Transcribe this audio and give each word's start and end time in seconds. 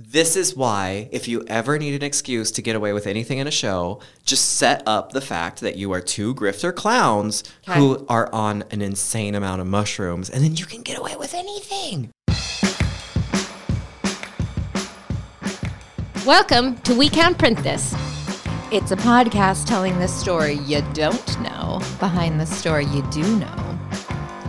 This 0.00 0.34
is 0.34 0.56
why, 0.56 1.08
if 1.12 1.28
you 1.28 1.44
ever 1.46 1.78
need 1.78 1.94
an 1.94 2.02
excuse 2.02 2.50
to 2.50 2.62
get 2.62 2.74
away 2.74 2.92
with 2.92 3.06
anything 3.06 3.38
in 3.38 3.46
a 3.46 3.52
show, 3.52 4.00
just 4.24 4.56
set 4.56 4.82
up 4.86 5.12
the 5.12 5.20
fact 5.20 5.60
that 5.60 5.76
you 5.76 5.92
are 5.92 6.00
two 6.00 6.34
grifter 6.34 6.74
clowns 6.74 7.44
who 7.68 8.04
are 8.08 8.28
on 8.34 8.64
an 8.72 8.82
insane 8.82 9.36
amount 9.36 9.60
of 9.60 9.68
mushrooms, 9.68 10.28
and 10.28 10.42
then 10.42 10.56
you 10.56 10.66
can 10.66 10.82
get 10.82 10.98
away 10.98 11.14
with 11.14 11.32
anything. 11.32 12.10
Welcome 16.26 16.76
to 16.78 16.92
We 16.96 17.08
Can't 17.08 17.38
Print 17.38 17.62
This. 17.62 17.94
It's 18.72 18.90
a 18.90 18.96
podcast 18.96 19.66
telling 19.68 19.96
the 20.00 20.08
story 20.08 20.54
you 20.54 20.82
don't 20.92 21.40
know 21.40 21.78
behind 22.00 22.40
the 22.40 22.46
story 22.46 22.86
you 22.86 23.08
do 23.12 23.36
know. 23.36 23.78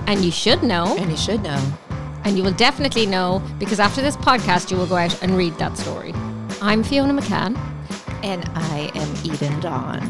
And 0.07 0.25
you 0.25 0.31
should 0.31 0.63
know, 0.63 0.95
And 0.97 1.11
you 1.11 1.17
should 1.17 1.43
know. 1.43 1.63
And 2.25 2.35
you 2.35 2.43
will 2.43 2.53
definitely 2.53 3.05
know 3.05 3.41
because 3.59 3.79
after 3.79 4.01
this 4.01 4.17
podcast, 4.17 4.71
you 4.71 4.77
will 4.77 4.87
go 4.87 4.97
out 4.97 5.21
and 5.21 5.37
read 5.37 5.53
that 5.59 5.77
story. 5.77 6.11
I'm 6.59 6.83
Fiona 6.83 7.13
McCann. 7.13 7.55
And 8.23 8.43
I 8.55 8.91
am 8.95 9.15
Eden 9.23 9.59
Dawn. 9.59 10.01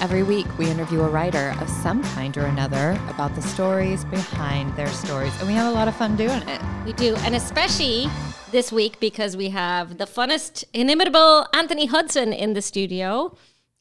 Every 0.00 0.22
week, 0.22 0.46
we 0.58 0.70
interview 0.70 1.02
a 1.02 1.08
writer 1.08 1.54
of 1.60 1.68
some 1.68 2.02
kind 2.02 2.36
or 2.38 2.46
another 2.46 2.98
about 3.08 3.34
the 3.34 3.42
stories 3.42 4.06
behind 4.06 4.74
their 4.76 4.88
stories. 4.88 5.38
And 5.38 5.46
we 5.46 5.52
have 5.54 5.70
a 5.70 5.74
lot 5.74 5.86
of 5.86 5.94
fun 5.94 6.16
doing 6.16 6.42
it. 6.48 6.60
We 6.86 6.94
do, 6.94 7.14
and 7.16 7.34
especially 7.34 8.08
this 8.50 8.72
week 8.72 8.98
because 8.98 9.36
we 9.36 9.50
have 9.50 9.98
the 9.98 10.06
funnest, 10.06 10.64
inimitable 10.72 11.46
Anthony 11.52 11.86
Hudson 11.86 12.32
in 12.32 12.54
the 12.54 12.62
studio. 12.62 13.36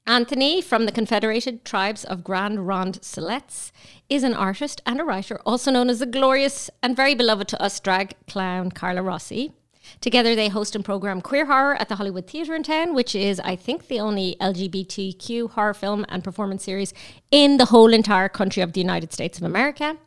Anthony 0.06 0.62
from 0.62 0.86
the 0.86 0.92
Confederated 0.92 1.64
Tribes 1.64 2.04
of 2.04 2.26
Grand 2.26 2.68
Ronde 2.68 3.00
Siletz 3.02 3.72
is 4.10 4.24
an 4.24 4.34
artist 4.34 4.82
and 4.86 5.00
a 5.00 5.04
writer, 5.04 5.40
also 5.46 5.72
known 5.72 5.90
as 5.90 6.00
the 6.00 6.06
glorious 6.06 6.70
and 6.82 6.96
very 6.96 7.16
beloved 7.16 7.48
to 7.50 7.62
us 7.62 7.80
drag 7.80 8.14
clown 8.28 8.72
Carla 8.72 9.02
Rossi. 9.02 9.54
Together, 10.02 10.36
they 10.36 10.50
host 10.50 10.76
and 10.76 10.86
program 10.86 11.22
Queer 11.22 11.46
Horror 11.46 11.76
at 11.76 11.90
the 11.90 11.96
Hollywood 11.96 12.28
Theatre 12.28 12.56
in 12.56 12.64
Town, 12.64 12.94
which 12.94 13.16
is, 13.16 13.40
I 13.42 13.56
think, 13.56 13.88
the 13.88 14.00
only 14.00 14.38
LGBTQ 14.40 15.52
horror 15.52 15.74
film 15.74 16.06
and 16.10 16.24
performance 16.24 16.64
series 16.64 16.94
in 17.32 17.58
the 17.58 17.66
whole 17.66 17.94
entire 17.94 18.30
country 18.30 18.64
of 18.64 18.74
the 18.74 18.82
United 18.82 19.12
States 19.12 19.38
of 19.38 19.44
America. 19.44 19.98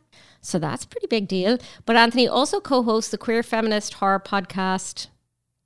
So 0.41 0.59
that's 0.59 0.85
pretty 0.85 1.07
big 1.07 1.27
deal. 1.27 1.57
But 1.85 1.95
Anthony 1.95 2.27
also 2.27 2.59
co 2.59 2.83
hosts 2.83 3.11
the 3.11 3.17
queer 3.17 3.43
feminist 3.43 3.95
horror 3.95 4.19
podcast, 4.19 5.07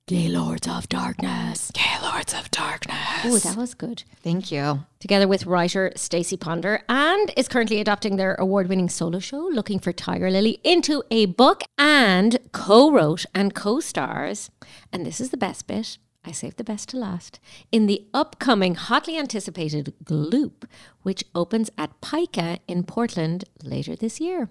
Gaylords 0.07 0.67
of 0.67 0.89
Darkness. 0.89 1.71
Gaylords 1.73 2.33
of 2.33 2.51
Darkness. 2.51 2.91
Oh, 3.23 3.38
that 3.38 3.55
was 3.55 3.73
good. 3.73 4.03
Thank 4.23 4.52
you. 4.52 4.86
Together 5.00 5.27
with 5.27 5.45
writer 5.45 5.91
Stacie 5.95 6.39
Ponder, 6.39 6.83
and 6.89 7.31
is 7.38 7.47
currently 7.47 7.80
adapting 7.80 8.16
their 8.16 8.36
award 8.36 8.67
winning 8.67 8.89
solo 8.89 9.19
show, 9.19 9.47
Looking 9.52 9.80
for 9.80 9.91
Tiger 9.91 10.30
Lily, 10.30 10.59
into 10.63 11.03
a 11.11 11.25
book 11.25 11.63
and 11.78 12.39
co 12.52 12.91
wrote 12.91 13.25
and 13.33 13.53
co 13.53 13.80
stars. 13.80 14.50
And 14.91 15.05
this 15.05 15.22
is 15.22 15.30
the 15.30 15.38
best 15.38 15.67
bit. 15.67 15.97
I 16.23 16.31
saved 16.31 16.58
the 16.58 16.63
best 16.63 16.89
to 16.89 16.97
last. 16.97 17.39
In 17.72 17.88
the 17.88 18.05
upcoming, 18.13 18.75
hotly 18.75 19.17
anticipated 19.17 19.94
Gloop, 20.03 20.66
which 21.02 21.23
opens 21.33 21.72
at 21.78 22.00
Pica 22.00 22.59
in 22.67 22.83
Portland 22.83 23.45
later 23.63 23.95
this 23.95 24.19
year. 24.19 24.50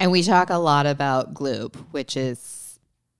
And 0.00 0.10
we 0.10 0.22
talk 0.22 0.48
a 0.48 0.56
lot 0.56 0.86
about 0.86 1.34
Gloop, 1.34 1.76
which 1.90 2.16
is 2.16 2.63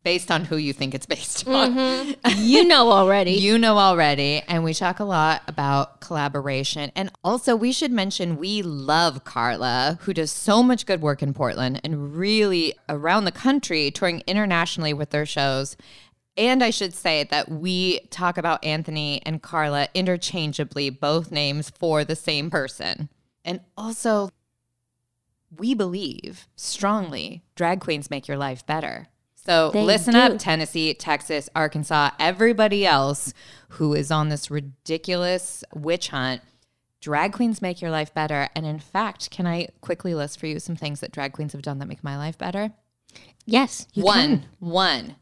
based 0.05 0.31
on 0.31 0.45
who 0.45 0.57
you 0.57 0.73
think 0.73 0.95
it's 0.95 1.07
based 1.07 1.49
on. 1.49 1.75
Mm-hmm. 1.75 2.11
You 2.45 2.65
know 2.65 2.93
already. 2.93 3.33
You 3.33 3.59
know 3.59 3.79
already. 3.79 4.43
And 4.47 4.63
we 4.63 4.75
talk 4.75 5.01
a 5.01 5.05
lot 5.05 5.43
about 5.49 6.01
collaboration. 6.01 6.93
And 6.95 7.11
also, 7.25 7.57
we 7.57 7.73
should 7.73 7.91
mention 7.91 8.37
we 8.37 8.63
love 8.63 9.25
Carla, 9.25 9.99
who 10.03 10.13
does 10.13 10.31
so 10.31 10.63
much 10.63 10.87
good 10.87 11.01
work 11.01 11.23
in 11.23 11.33
Portland 11.33 11.81
and 11.83 12.15
really 12.15 12.75
around 12.89 13.25
the 13.25 13.33
country, 13.33 13.91
touring 13.91 14.23
internationally 14.27 14.93
with 14.93 15.11
their 15.11 15.27
shows. 15.27 15.77
And 16.37 16.63
I 16.63 16.71
should 16.71 16.95
say 16.95 17.25
that 17.25 17.51
we 17.51 18.01
talk 18.11 18.37
about 18.37 18.65
Anthony 18.65 19.23
and 19.25 19.41
Carla 19.41 19.89
interchangeably, 19.95 20.91
both 20.91 21.33
names 21.33 21.71
for 21.71 22.05
the 22.05 22.17
same 22.17 22.51
person. 22.51 23.09
And 23.45 23.61
also, 23.77 24.31
we 25.57 25.75
believe 25.75 26.49
strongly 26.57 27.43
drag 27.55 27.81
queens 27.81 28.11
make 28.11 28.29
your 28.29 28.37
life 28.37 28.67
better. 28.67 29.09
So 29.45 29.71
They 29.71 29.83
listen 29.83 30.15
do. 30.15 30.21
up, 30.21 30.39
Tennessee, 30.39 30.95
Texas, 30.95 31.51
Arkansas, 31.55 32.11
everybody 32.19 32.87
else 32.87 33.35
who 33.71 33.93
is 33.95 34.11
on 34.11 34.29
this 34.29 34.51
ridiculous 34.51 35.63
witch 35.75 36.09
hunt. 36.09 36.41
Drag 37.01 37.33
queens 37.35 37.61
make 37.61 37.83
your 37.83 37.91
life 37.91 38.15
better. 38.15 38.49
And 38.57 38.65
in 38.65 38.79
fact, 38.79 39.31
can 39.31 39.47
I 39.47 39.69
quickly 39.83 40.15
list 40.15 40.41
for 40.41 40.47
you 40.47 40.59
some 40.59 40.77
things 40.77 41.01
that 41.01 41.13
drag 41.13 41.33
queens 41.35 41.53
have 41.53 41.61
done 41.61 41.79
that 41.79 41.89
make 41.89 42.03
my 42.03 42.17
life 42.17 42.39
better? 42.39 42.73
yes, 43.47 43.87
you 43.93 44.03
one, 44.03 44.17
can. 44.41 44.45
one. 44.59 45.17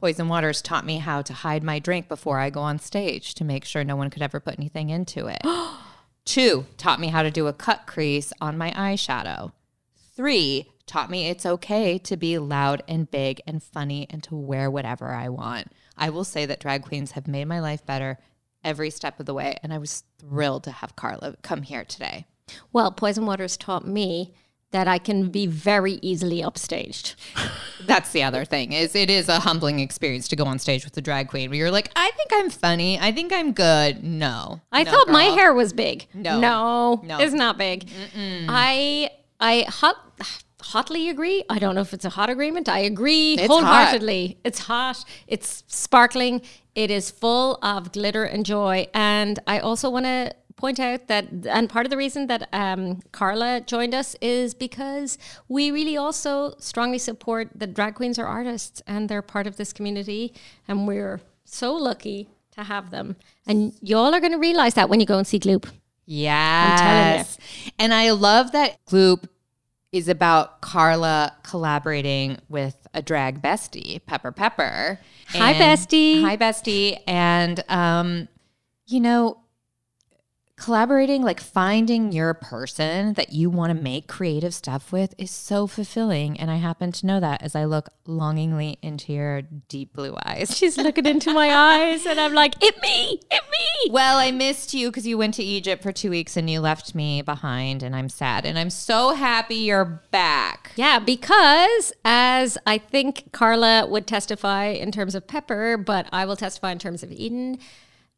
Poison 0.00 0.28
Waters 0.28 0.62
taught 0.62 0.86
me 0.86 0.98
how 0.98 1.20
to 1.22 1.32
hide 1.32 1.64
my 1.64 1.80
drink 1.80 2.08
before 2.08 2.38
I 2.38 2.50
go 2.50 2.60
on 2.60 2.78
stage 2.78 3.34
to 3.34 3.44
make 3.44 3.64
sure 3.64 3.82
no 3.82 3.96
one 3.96 4.10
could 4.10 4.22
ever 4.22 4.38
put 4.38 4.56
anything 4.58 4.90
into 4.90 5.26
it. 5.26 5.42
Two, 6.24 6.66
taught 6.76 7.00
me 7.00 7.08
how 7.08 7.24
to 7.24 7.30
do 7.32 7.48
a 7.48 7.52
cut 7.52 7.86
crease 7.88 8.32
on 8.40 8.56
my 8.56 8.70
eyeshadow. 8.70 9.50
Three, 10.14 10.68
taught 10.88 11.10
me 11.10 11.28
it's 11.28 11.46
okay 11.46 11.98
to 11.98 12.16
be 12.16 12.38
loud 12.38 12.82
and 12.88 13.10
big 13.10 13.40
and 13.46 13.62
funny 13.62 14.06
and 14.10 14.22
to 14.24 14.34
wear 14.34 14.70
whatever 14.70 15.12
I 15.12 15.28
want. 15.28 15.68
I 15.96 16.10
will 16.10 16.24
say 16.24 16.46
that 16.46 16.60
drag 16.60 16.82
queens 16.82 17.12
have 17.12 17.28
made 17.28 17.44
my 17.46 17.60
life 17.60 17.84
better 17.86 18.18
every 18.64 18.90
step 18.90 19.20
of 19.20 19.26
the 19.26 19.34
way. 19.34 19.56
And 19.62 19.72
I 19.72 19.78
was 19.78 20.02
thrilled 20.18 20.64
to 20.64 20.70
have 20.72 20.96
Carla 20.96 21.36
come 21.42 21.62
here 21.62 21.84
today. 21.84 22.26
Well, 22.72 22.90
Poison 22.90 23.26
Waters 23.26 23.56
taught 23.56 23.86
me 23.86 24.34
that 24.70 24.86
I 24.86 24.98
can 24.98 25.30
be 25.30 25.46
very 25.46 25.94
easily 26.02 26.42
upstaged. 26.42 27.14
That's 27.86 28.10
the 28.12 28.22
other 28.22 28.44
thing 28.44 28.72
is 28.72 28.94
it 28.94 29.08
is 29.08 29.28
a 29.28 29.40
humbling 29.40 29.80
experience 29.80 30.28
to 30.28 30.36
go 30.36 30.44
on 30.44 30.58
stage 30.58 30.84
with 30.84 30.94
a 30.98 31.00
drag 31.00 31.28
queen 31.28 31.48
where 31.48 31.58
you're 31.58 31.70
like, 31.70 31.90
I 31.96 32.10
think 32.16 32.30
I'm 32.34 32.50
funny. 32.50 32.98
I 33.00 33.10
think 33.12 33.32
I'm 33.32 33.52
good. 33.52 34.04
No. 34.04 34.60
I 34.70 34.82
No, 34.82 34.90
thought 34.90 35.08
my 35.08 35.24
hair 35.24 35.54
was 35.54 35.72
big. 35.72 36.06
No. 36.12 36.38
no, 36.38 37.00
No. 37.02 37.18
it's 37.20 37.32
not 37.32 37.56
big. 37.56 37.88
I 38.16 39.10
I 39.40 39.64
hot 39.68 39.96
hotly 40.62 41.08
agree. 41.08 41.44
I 41.48 41.58
don't 41.58 41.74
know 41.74 41.80
if 41.80 41.94
it's 41.94 42.04
a 42.04 42.10
hot 42.10 42.30
agreement. 42.30 42.68
I 42.68 42.80
agree 42.80 43.34
It's 43.34 43.46
wholeheartedly. 43.46 44.38
It's 44.44 44.60
hot. 44.60 45.04
It's 45.26 45.64
sparkling. 45.66 46.42
It 46.74 46.90
is 46.90 47.10
full 47.10 47.58
of 47.62 47.92
glitter 47.92 48.24
and 48.24 48.44
joy. 48.44 48.88
And 48.94 49.38
I 49.46 49.60
also 49.60 49.90
want 49.90 50.06
to 50.06 50.34
point 50.56 50.80
out 50.80 51.06
that 51.06 51.28
and 51.48 51.70
part 51.70 51.86
of 51.86 51.90
the 51.90 51.96
reason 51.96 52.26
that 52.26 52.48
um, 52.52 53.00
Carla 53.12 53.60
joined 53.60 53.94
us 53.94 54.16
is 54.20 54.54
because 54.54 55.16
we 55.46 55.70
really 55.70 55.96
also 55.96 56.54
strongly 56.58 56.98
support 56.98 57.48
that 57.54 57.74
drag 57.74 57.94
queens 57.94 58.18
are 58.18 58.26
artists 58.26 58.82
and 58.86 59.08
they're 59.08 59.22
part 59.22 59.46
of 59.46 59.56
this 59.56 59.72
community 59.72 60.34
and 60.66 60.88
we're 60.88 61.20
so 61.44 61.74
lucky 61.74 62.28
to 62.50 62.64
have 62.64 62.90
them. 62.90 63.16
And 63.46 63.72
y'all 63.80 64.12
are 64.12 64.20
going 64.20 64.32
to 64.32 64.38
realize 64.38 64.74
that 64.74 64.88
when 64.88 64.98
you 64.98 65.06
go 65.06 65.16
and 65.16 65.26
see 65.26 65.38
Gloop. 65.38 65.70
Yes. 66.04 67.38
And 67.78 67.94
I 67.94 68.10
love 68.10 68.52
that 68.52 68.84
Gloop 68.86 69.28
is 69.92 70.08
about 70.08 70.60
Carla 70.60 71.34
collaborating 71.42 72.38
with 72.48 72.86
a 72.92 73.00
drag 73.02 73.40
bestie, 73.40 74.04
Pepper 74.06 74.32
Pepper. 74.32 75.00
Hi, 75.28 75.52
And- 75.52 75.78
bestie. 75.78 76.22
Hi, 76.22 76.36
bestie. 76.36 76.98
And, 77.06 77.64
um, 77.68 78.28
you 78.86 79.00
know, 79.00 79.38
collaborating, 80.58 81.22
like 81.22 81.40
finding 81.40 82.12
your 82.12 82.34
person 82.34 83.14
that 83.14 83.32
you 83.32 83.48
want 83.48 83.74
to 83.74 83.82
make 83.82 84.06
creative 84.08 84.52
stuff 84.52 84.92
with 84.92 85.14
is 85.16 85.30
so 85.30 85.66
fulfilling. 85.66 86.38
And 86.38 86.50
I 86.50 86.56
happen 86.56 86.92
to 86.92 87.06
know 87.06 87.20
that 87.20 87.42
as 87.42 87.54
I 87.54 87.64
look 87.64 87.90
longingly 88.06 88.78
into 88.82 89.12
your 89.12 89.42
deep 89.42 89.92
blue 89.92 90.16
eyes. 90.24 90.56
She's 90.56 90.76
looking 90.76 91.06
into 91.06 91.32
my 91.32 91.54
eyes 91.54 92.06
and 92.06 92.18
I'm 92.18 92.34
like, 92.34 92.62
it 92.62 92.80
me, 92.82 93.20
it 93.30 93.42
me. 93.50 93.90
Well, 93.92 94.18
I 94.18 94.32
missed 94.32 94.74
you 94.74 94.90
because 94.90 95.06
you 95.06 95.16
went 95.16 95.34
to 95.34 95.42
Egypt 95.42 95.82
for 95.82 95.92
two 95.92 96.10
weeks 96.10 96.36
and 96.36 96.50
you 96.50 96.60
left 96.60 96.94
me 96.94 97.22
behind, 97.22 97.82
and 97.82 97.94
I'm 97.94 98.08
sad. 98.08 98.44
And 98.44 98.58
I'm 98.58 98.70
so 98.70 99.14
happy 99.14 99.56
you're 99.56 100.02
back. 100.10 100.72
Yeah, 100.76 100.98
because 100.98 101.92
as 102.04 102.58
I 102.66 102.78
think 102.78 103.32
Carla 103.32 103.86
would 103.86 104.06
testify 104.06 104.66
in 104.66 104.90
terms 104.90 105.14
of 105.14 105.26
Pepper, 105.26 105.76
but 105.76 106.08
I 106.12 106.24
will 106.24 106.36
testify 106.36 106.72
in 106.72 106.78
terms 106.78 107.02
of 107.02 107.12
Eden, 107.12 107.58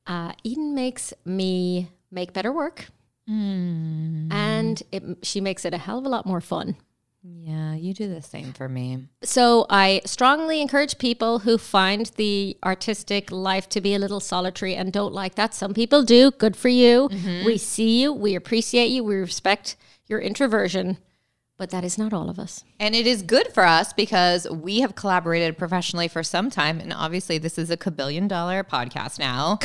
uh, 0.07 0.33
Eden 0.43 0.75
makes 0.75 1.13
me 1.25 1.91
make 2.11 2.33
better 2.33 2.53
work. 2.53 2.87
Hmm. 3.27 4.29
And 4.31 4.83
it, 4.91 5.03
she 5.23 5.41
makes 5.41 5.65
it 5.65 5.75
a 5.75 5.79
hell 5.79 5.99
of 5.99 6.05
a 6.05 6.09
lot 6.09 6.27
more 6.27 6.41
fun. 6.41 6.77
Yeah, 7.23 7.75
you 7.75 7.93
do 7.93 8.09
the 8.09 8.23
same 8.23 8.55
for 8.55 8.67
me. 8.67 9.07
So 9.23 9.67
I 9.69 10.01
strongly 10.07 10.63
encourage 10.63 10.97
people 10.97 11.41
who 11.41 11.59
find 11.59 12.07
the 12.17 12.57
artistic 12.65 13.31
life 13.31 13.69
to 13.71 13.81
be 13.83 13.95
a 13.95 13.99
little 13.99 14.21
solitary 14.21 14.75
and 14.75 14.91
don't 14.91 15.13
like 15.13 15.35
that. 15.35 15.53
Some 15.53 15.75
people 15.75 16.03
do. 16.03 16.31
Good 16.31 16.57
for 16.57 16.71
you. 16.71 17.11
Mm-hmm. 17.11 17.45
We 17.45 17.59
see 17.59 18.01
you. 18.01 18.13
We 18.13 18.35
appreciate 18.35 18.87
you. 18.87 19.05
We 19.05 19.17
respect 19.17 19.77
your 20.07 20.19
introversion. 20.19 20.97
But 21.61 21.69
that 21.73 21.85
is 21.85 21.99
not 21.99 22.15
all 22.15 22.31
of 22.31 22.39
us. 22.39 22.65
And 22.79 22.95
it 22.95 23.07
is 23.07 23.21
good 23.21 23.49
for 23.49 23.67
us 23.67 23.93
because 23.93 24.49
we 24.49 24.81
have 24.81 24.95
collaborated 24.95 25.59
professionally 25.59 26.09
for 26.09 26.23
some 26.23 26.49
time. 26.49 26.81
And 26.81 26.91
obviously, 26.91 27.37
this 27.37 27.59
is 27.59 27.71
a 27.71 27.77
kabillion 27.77 28.29
dollar 28.29 28.65
podcast 28.65 29.19
now. 29.19 29.59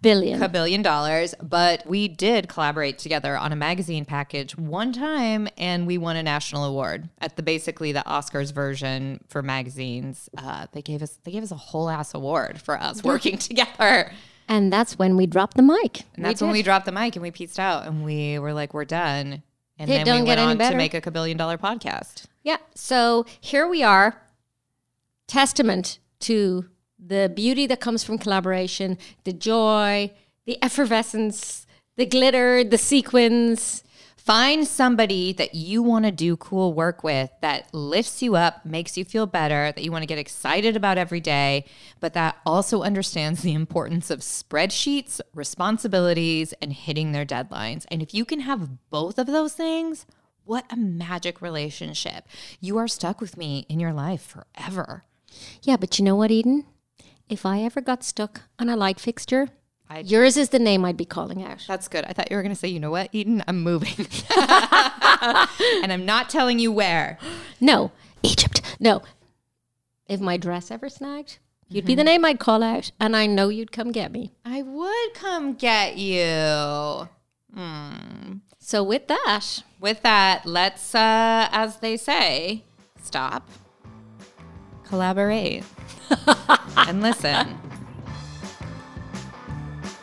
Billion. 0.00 0.40
Kabillion 0.40 0.82
dollars. 0.82 1.34
But 1.42 1.86
we 1.86 2.08
did 2.08 2.48
collaborate 2.48 2.96
together 2.96 3.36
on 3.36 3.52
a 3.52 3.56
magazine 3.56 4.06
package 4.06 4.56
one 4.56 4.94
time 4.94 5.46
and 5.58 5.86
we 5.86 5.98
won 5.98 6.16
a 6.16 6.22
national 6.22 6.64
award 6.64 7.10
at 7.18 7.36
the 7.36 7.42
basically 7.42 7.92
the 7.92 8.02
Oscars 8.06 8.50
version 8.50 9.22
for 9.28 9.42
magazines. 9.42 10.30
Uh, 10.38 10.68
they 10.72 10.80
gave 10.80 11.02
us 11.02 11.18
they 11.24 11.32
gave 11.32 11.42
us 11.42 11.50
a 11.50 11.56
whole 11.56 11.90
ass 11.90 12.14
award 12.14 12.62
for 12.62 12.80
us 12.80 13.04
working 13.04 13.36
together. 13.36 14.10
and 14.48 14.72
that's 14.72 14.98
when 14.98 15.18
we 15.18 15.26
dropped 15.26 15.58
the 15.58 15.62
mic. 15.62 16.04
And 16.14 16.24
that's 16.24 16.40
when 16.40 16.50
we 16.50 16.62
dropped 16.62 16.86
the 16.86 16.92
mic 16.92 17.14
and 17.14 17.22
we 17.22 17.30
pieced 17.30 17.58
out 17.58 17.86
and 17.86 18.06
we 18.06 18.38
were 18.38 18.54
like, 18.54 18.72
we're 18.72 18.86
done. 18.86 19.42
And 19.78 19.90
It 19.90 19.94
then 19.94 20.06
don't 20.06 20.20
we 20.20 20.26
get 20.26 20.28
went 20.28 20.40
any 20.40 20.50
on 20.52 20.58
better. 20.58 20.72
to 20.72 20.76
make 20.76 20.94
a 20.94 21.00
kabillion 21.00 21.36
dollar 21.36 21.58
podcast. 21.58 22.24
Yeah. 22.42 22.58
So 22.74 23.24
here 23.40 23.66
we 23.66 23.82
are, 23.82 24.20
testament 25.26 25.98
to 26.20 26.66
the 27.04 27.32
beauty 27.34 27.66
that 27.66 27.80
comes 27.80 28.04
from 28.04 28.18
collaboration, 28.18 28.98
the 29.24 29.32
joy, 29.32 30.12
the 30.44 30.62
effervescence, 30.62 31.66
the 31.96 32.06
glitter, 32.06 32.62
the 32.64 32.78
sequins. 32.78 33.82
Find 34.24 34.68
somebody 34.68 35.32
that 35.32 35.56
you 35.56 35.82
want 35.82 36.04
to 36.04 36.12
do 36.12 36.36
cool 36.36 36.74
work 36.74 37.02
with 37.02 37.28
that 37.40 37.66
lifts 37.74 38.22
you 38.22 38.36
up, 38.36 38.64
makes 38.64 38.96
you 38.96 39.04
feel 39.04 39.26
better, 39.26 39.72
that 39.72 39.82
you 39.82 39.90
want 39.90 40.02
to 40.02 40.06
get 40.06 40.16
excited 40.16 40.76
about 40.76 40.96
every 40.96 41.18
day, 41.18 41.64
but 41.98 42.14
that 42.14 42.36
also 42.46 42.82
understands 42.82 43.42
the 43.42 43.52
importance 43.52 44.12
of 44.12 44.20
spreadsheets, 44.20 45.20
responsibilities, 45.34 46.54
and 46.62 46.72
hitting 46.72 47.10
their 47.10 47.26
deadlines. 47.26 47.84
And 47.90 48.00
if 48.00 48.14
you 48.14 48.24
can 48.24 48.38
have 48.40 48.90
both 48.90 49.18
of 49.18 49.26
those 49.26 49.54
things, 49.54 50.06
what 50.44 50.66
a 50.70 50.76
magic 50.76 51.42
relationship. 51.42 52.28
You 52.60 52.78
are 52.78 52.86
stuck 52.86 53.20
with 53.20 53.36
me 53.36 53.66
in 53.68 53.80
your 53.80 53.92
life 53.92 54.22
forever. 54.22 55.02
Yeah, 55.64 55.76
but 55.76 55.98
you 55.98 56.04
know 56.04 56.14
what, 56.14 56.30
Eden? 56.30 56.66
If 57.28 57.44
I 57.44 57.62
ever 57.62 57.80
got 57.80 58.04
stuck 58.04 58.42
on 58.56 58.68
a 58.68 58.76
light 58.76 59.00
fixture, 59.00 59.48
I- 59.96 59.98
yours 60.00 60.36
is 60.36 60.48
the 60.50 60.58
name 60.58 60.84
I'd 60.84 60.96
be 60.96 61.04
calling 61.04 61.42
out. 61.44 61.64
That's 61.68 61.88
good. 61.88 62.04
I 62.06 62.12
thought 62.12 62.30
you 62.30 62.36
were 62.36 62.42
going 62.42 62.54
to 62.54 62.58
say, 62.58 62.68
you 62.68 62.80
know 62.80 62.90
what, 62.90 63.08
Eden, 63.12 63.42
I'm 63.46 63.62
moving. 63.62 63.94
and 64.36 65.92
I'm 65.92 66.04
not 66.06 66.30
telling 66.30 66.58
you 66.58 66.72
where. 66.72 67.18
No, 67.60 67.92
Egypt. 68.22 68.62
No. 68.80 69.02
If 70.06 70.20
my 70.20 70.36
dress 70.36 70.70
ever 70.70 70.88
snagged, 70.88 71.38
you'd 71.68 71.84
be 71.84 71.94
the 71.94 72.04
name 72.04 72.24
I'd 72.24 72.38
call 72.38 72.62
out, 72.62 72.90
and 73.00 73.16
I 73.16 73.26
know 73.26 73.48
you'd 73.48 73.72
come 73.72 73.92
get 73.92 74.12
me. 74.12 74.32
I 74.44 74.62
would 74.62 75.14
come 75.14 75.54
get 75.54 75.96
you. 75.96 77.08
So 78.58 78.82
with 78.82 79.08
that, 79.08 79.62
With 79.80 80.02
that, 80.02 80.46
let's, 80.46 80.94
uh, 80.94 81.48
as 81.52 81.78
they 81.80 81.96
say, 81.96 82.62
stop, 83.02 83.50
collaborate, 84.84 85.64
and 86.76 87.02
listen. 87.02 87.58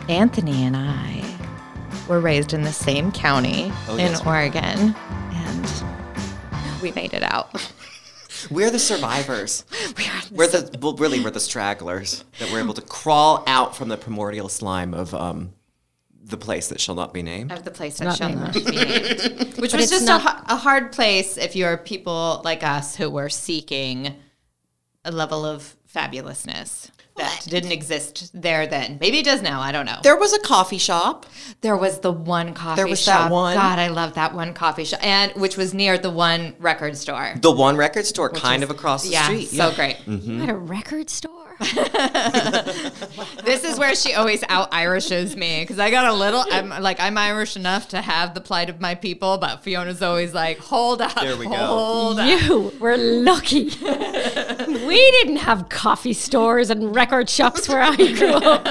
Anthony 0.10 0.64
and 0.64 0.76
I 0.76 1.24
were 2.08 2.20
raised 2.20 2.54
in 2.54 2.64
the 2.64 2.72
same 2.72 3.12
county 3.12 3.72
Oh, 3.88 3.94
in 3.94 4.00
yes. 4.12 4.26
Oregon, 4.26 4.96
and 5.34 6.82
we 6.82 6.92
made 6.94 7.14
it 7.14 7.22
out. 7.24 7.72
We're 8.50 8.72
the 8.72 8.80
survivors. 8.80 9.66
we're 10.32 10.48
the 10.48 10.76
well, 10.82 10.96
really 10.96 11.20
we're 11.20 11.30
the 11.30 11.42
stragglers 11.42 12.24
that 12.40 12.50
were 12.52 12.60
able 12.60 12.74
to 12.74 12.82
crawl 12.82 13.44
out 13.48 13.76
from 13.76 13.90
the 13.90 13.98
primordial 13.98 14.48
slime 14.48 14.94
of 14.94 15.14
um 15.14 15.52
the 16.24 16.38
place 16.38 16.70
that 16.70 16.80
shall 16.80 16.96
not 16.96 17.14
be 17.14 17.22
named. 17.22 17.52
Of 17.52 17.64
the 17.66 17.72
place 17.72 17.98
that 17.98 18.06
not 18.06 18.18
shall 18.18 18.30
named. 18.30 18.42
not 18.42 18.54
be 18.54 18.62
named. 18.64 19.58
Which 19.58 19.74
was 19.74 19.90
just 19.90 20.06
not- 20.06 20.50
a, 20.50 20.54
a 20.54 20.56
hard 20.56 20.94
place 20.94 21.36
if 21.38 21.56
you're 21.56 21.76
people 21.78 22.42
like 22.46 22.64
us 22.64 22.96
who 22.96 23.10
were 23.10 23.30
seeking 23.30 24.16
a 25.04 25.12
level 25.12 25.46
of 25.46 25.76
fabulousness 25.94 26.92
that 27.20 27.46
didn't 27.48 27.72
exist 27.72 28.32
there 28.34 28.66
then. 28.68 28.98
Maybe 29.00 29.20
it 29.20 29.26
does 29.26 29.42
now. 29.42 29.62
I 29.62 29.72
don't 29.72 29.86
know. 29.86 30.00
There 30.04 30.18
was 30.18 30.34
a 30.34 30.40
coffee 30.40 30.78
shop. 30.78 31.26
There 31.62 31.78
was 31.78 32.00
the 32.00 32.12
one 32.12 32.54
coffee 32.54 32.78
There 32.78 32.88
was 32.88 33.02
shop. 33.02 33.30
that 33.30 33.32
one. 33.32 33.56
God, 33.56 33.80
I 33.80 33.90
love 33.90 34.16
that 34.16 34.34
one 34.34 34.54
coffee 34.54 34.86
shop, 34.86 35.00
and 35.04 35.32
which 35.34 35.58
was 35.58 35.74
near 35.74 35.98
the 35.98 36.10
one 36.10 36.56
record 36.60 36.98
store. 36.98 37.34
The 37.42 37.52
one 37.52 37.78
record 37.78 38.06
store 38.06 38.30
kind 38.30 38.64
of 38.64 38.70
across 38.70 39.04
the 39.04 39.10
yeah, 39.12 39.24
street. 39.26 39.50
so 39.50 39.72
great. 39.74 39.98
Mm-hmm. 40.06 40.32
you 40.32 40.40
had 40.40 40.50
a 40.50 40.56
record 40.56 41.10
store. 41.10 41.49
This 43.44 43.64
is 43.64 43.80
where 43.80 43.96
she 43.96 44.14
always 44.14 44.44
out 44.48 44.72
Irishes 44.74 45.36
me 45.36 45.62
because 45.62 45.80
I 45.80 45.90
got 45.92 46.06
a 46.06 46.14
little. 46.14 46.44
I'm 46.52 46.70
like 46.70 47.00
I'm 47.00 47.18
Irish 47.18 47.56
enough 47.56 47.88
to 47.90 48.02
have 48.02 48.34
the 48.34 48.42
plight 48.42 48.70
of 48.70 48.80
my 48.80 48.96
people, 48.96 49.38
but 49.38 49.64
Fiona's 49.64 50.02
always 50.02 50.34
like, 50.34 50.60
hold 50.60 51.02
up, 51.02 51.16
There 51.16 51.36
we 51.36 51.46
go. 51.48 51.56
hold 51.56 52.20
up. 52.20 52.28
You 52.42 52.72
were 52.80 52.98
lucky. 52.98 53.66
we 53.66 55.12
didn't 55.12 55.38
have 55.38 55.70
coffee 55.70 56.14
stores 56.14 56.70
and 56.70 56.96
record 56.96 57.30
shops 57.30 57.68
where 57.68 57.82
I 57.82 57.96
grew 57.96 58.34
up. 58.34 58.66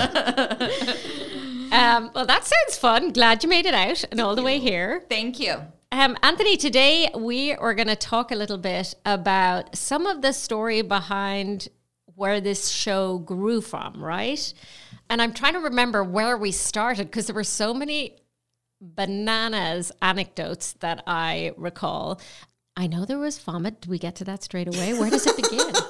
um, 1.73 2.11
well, 2.14 2.26
that 2.26 2.44
sounds 2.44 2.79
fun. 2.79 3.12
Glad 3.12 3.43
you 3.43 3.49
made 3.49 3.67
it 3.67 3.75
out 3.75 4.05
and 4.11 4.20
all 4.20 4.37
the 4.37 4.43
way 4.43 4.58
here. 4.58 5.02
Thank 5.08 5.40
you. 5.40 5.56
Um, 5.90 6.17
Anthony, 6.23 6.56
today 6.56 7.08
we 7.17 7.52
are 7.55 7.75
going 7.75 7.88
to 7.88 7.96
talk 7.96 8.31
a 8.31 8.35
little 8.37 8.58
bit 8.58 8.94
about 9.06 9.75
some 9.76 10.06
of 10.06 10.20
the 10.23 10.32
story 10.32 10.82
behind 10.82 11.69
where 12.19 12.41
this 12.41 12.69
show 12.69 13.19
grew 13.19 13.61
from, 13.61 14.03
right? 14.03 14.53
And 15.09 15.23
I'm 15.23 15.32
trying 15.32 15.53
to 15.55 15.61
remember 15.61 16.03
where 16.03 16.37
we 16.37 16.50
started 16.50 17.06
because 17.06 17.26
there 17.26 17.35
were 17.35 17.44
so 17.44 17.73
many 17.73 18.17
bananas 18.81 19.93
anecdotes 20.03 20.73
that 20.81 21.03
I 21.06 21.53
recall. 21.56 22.20
I 22.76 22.88
know 22.88 23.05
there 23.05 23.19
was 23.19 23.38
vomit. 23.38 23.81
Do 23.81 23.91
we 23.91 23.99
get 23.99 24.17
to 24.17 24.25
that 24.25 24.43
straight 24.43 24.67
away? 24.69 24.94
Where 24.94 25.11
does 25.11 25.26
it 25.26 25.37
begin? 25.37 25.73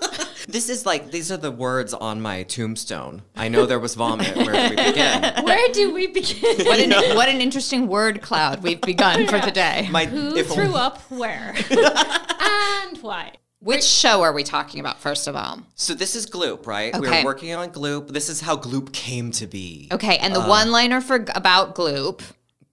This 0.49 0.71
is 0.71 0.87
like 0.87 1.11
these 1.11 1.31
are 1.31 1.37
the 1.37 1.51
words 1.51 1.93
on 1.93 2.23
my 2.23 2.43
tombstone. 2.45 3.21
I 3.37 3.49
know 3.49 3.67
there 3.67 3.79
was 3.79 3.95
vomit. 3.95 4.35
Where 4.35 4.55
do 4.55 4.77
we 4.77 4.83
begin? 4.83 5.23
Where 5.45 5.69
do 5.73 5.93
we 5.93 6.07
begin? 6.07 6.57
What 6.67 6.79
an 6.79 7.17
what 7.17 7.29
an 7.29 7.43
interesting 7.43 7.87
word 7.87 8.23
cloud 8.23 8.63
we've 8.63 8.81
begun 8.81 9.27
for 9.27 9.39
the 9.41 9.51
day. 9.51 9.89
My 9.91 10.07
Who 10.07 10.37
if 10.37 10.49
threw 10.49 10.75
up 10.75 11.03
where? 11.11 11.55
and 11.71 12.97
why? 13.03 13.33
Which 13.69 13.85
show 13.85 14.23
are 14.23 14.33
we 14.33 14.45
talking 14.45 14.81
about 14.81 14.99
first 14.99 15.27
of 15.27 15.37
all? 15.37 15.61
So 15.75 15.93
this 15.93 16.17
is 16.17 16.25
Gloop, 16.27 16.67
right? 16.67 16.95
Okay. 16.95 17.01
We 17.03 17.07
Okay. 17.09 17.19
were 17.23 17.27
working 17.27 17.55
on 17.55 17.69
Gloop. 17.69 18.09
This 18.15 18.31
is 18.31 18.41
how 18.41 18.57
Gloop 18.57 18.95
came 18.95 19.31
to 19.33 19.47
be. 19.47 19.89
Okay, 19.93 20.17
and 20.17 20.35
the 20.35 20.41
Uh. 20.41 20.49
one-liner 20.49 21.03
for 21.03 21.23
about 21.35 21.75
Gloop. 21.75 22.23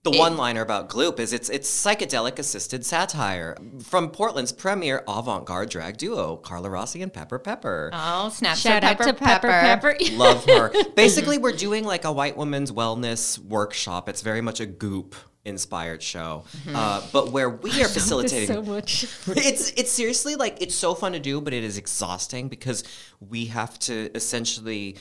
The 0.04 0.12
one-liner 0.12 0.62
about 0.62 0.88
Gloop 0.88 1.20
is 1.20 1.34
it's 1.34 1.50
it's 1.50 1.68
psychedelic 1.68 2.38
assisted 2.38 2.86
satire 2.86 3.58
from 3.84 4.08
Portland's 4.08 4.52
premier 4.52 5.04
avant-garde 5.06 5.68
drag 5.68 5.98
duo, 5.98 6.36
Carla 6.36 6.70
Rossi 6.70 7.02
and 7.02 7.12
Pepper 7.12 7.38
Pepper. 7.40 7.90
Oh, 7.92 8.30
snap! 8.30 8.56
Shout 8.56 8.82
out 8.82 8.96
to 9.02 9.12
Pepper 9.12 9.48
Pepper. 9.48 9.96
Love 10.12 10.46
her. 10.46 10.72
Basically, 10.94 11.36
we're 11.36 11.52
doing 11.52 11.84
like 11.84 12.06
a 12.06 12.12
white 12.12 12.38
woman's 12.38 12.72
wellness 12.72 13.36
workshop. 13.38 14.08
It's 14.08 14.22
very 14.22 14.40
much 14.40 14.60
a 14.60 14.66
Goop 14.66 15.14
inspired 15.46 16.02
show, 16.02 16.44
uh, 16.74 17.06
but 17.12 17.30
where 17.30 17.48
we 17.48 17.82
are 17.82 17.88
facilitating 17.88 18.48
so 18.48 18.62
much. 18.62 19.04
it's 19.28 19.70
it's 19.70 19.90
seriously 19.92 20.34
like 20.34 20.60
it's 20.60 20.74
so 20.74 20.94
fun 20.94 21.12
to 21.12 21.20
do, 21.20 21.40
but 21.40 21.52
it 21.52 21.64
is 21.64 21.78
exhausting 21.78 22.48
because 22.48 22.84
we 23.20 23.46
have 23.46 23.78
to 23.78 24.10
essentially 24.14 24.96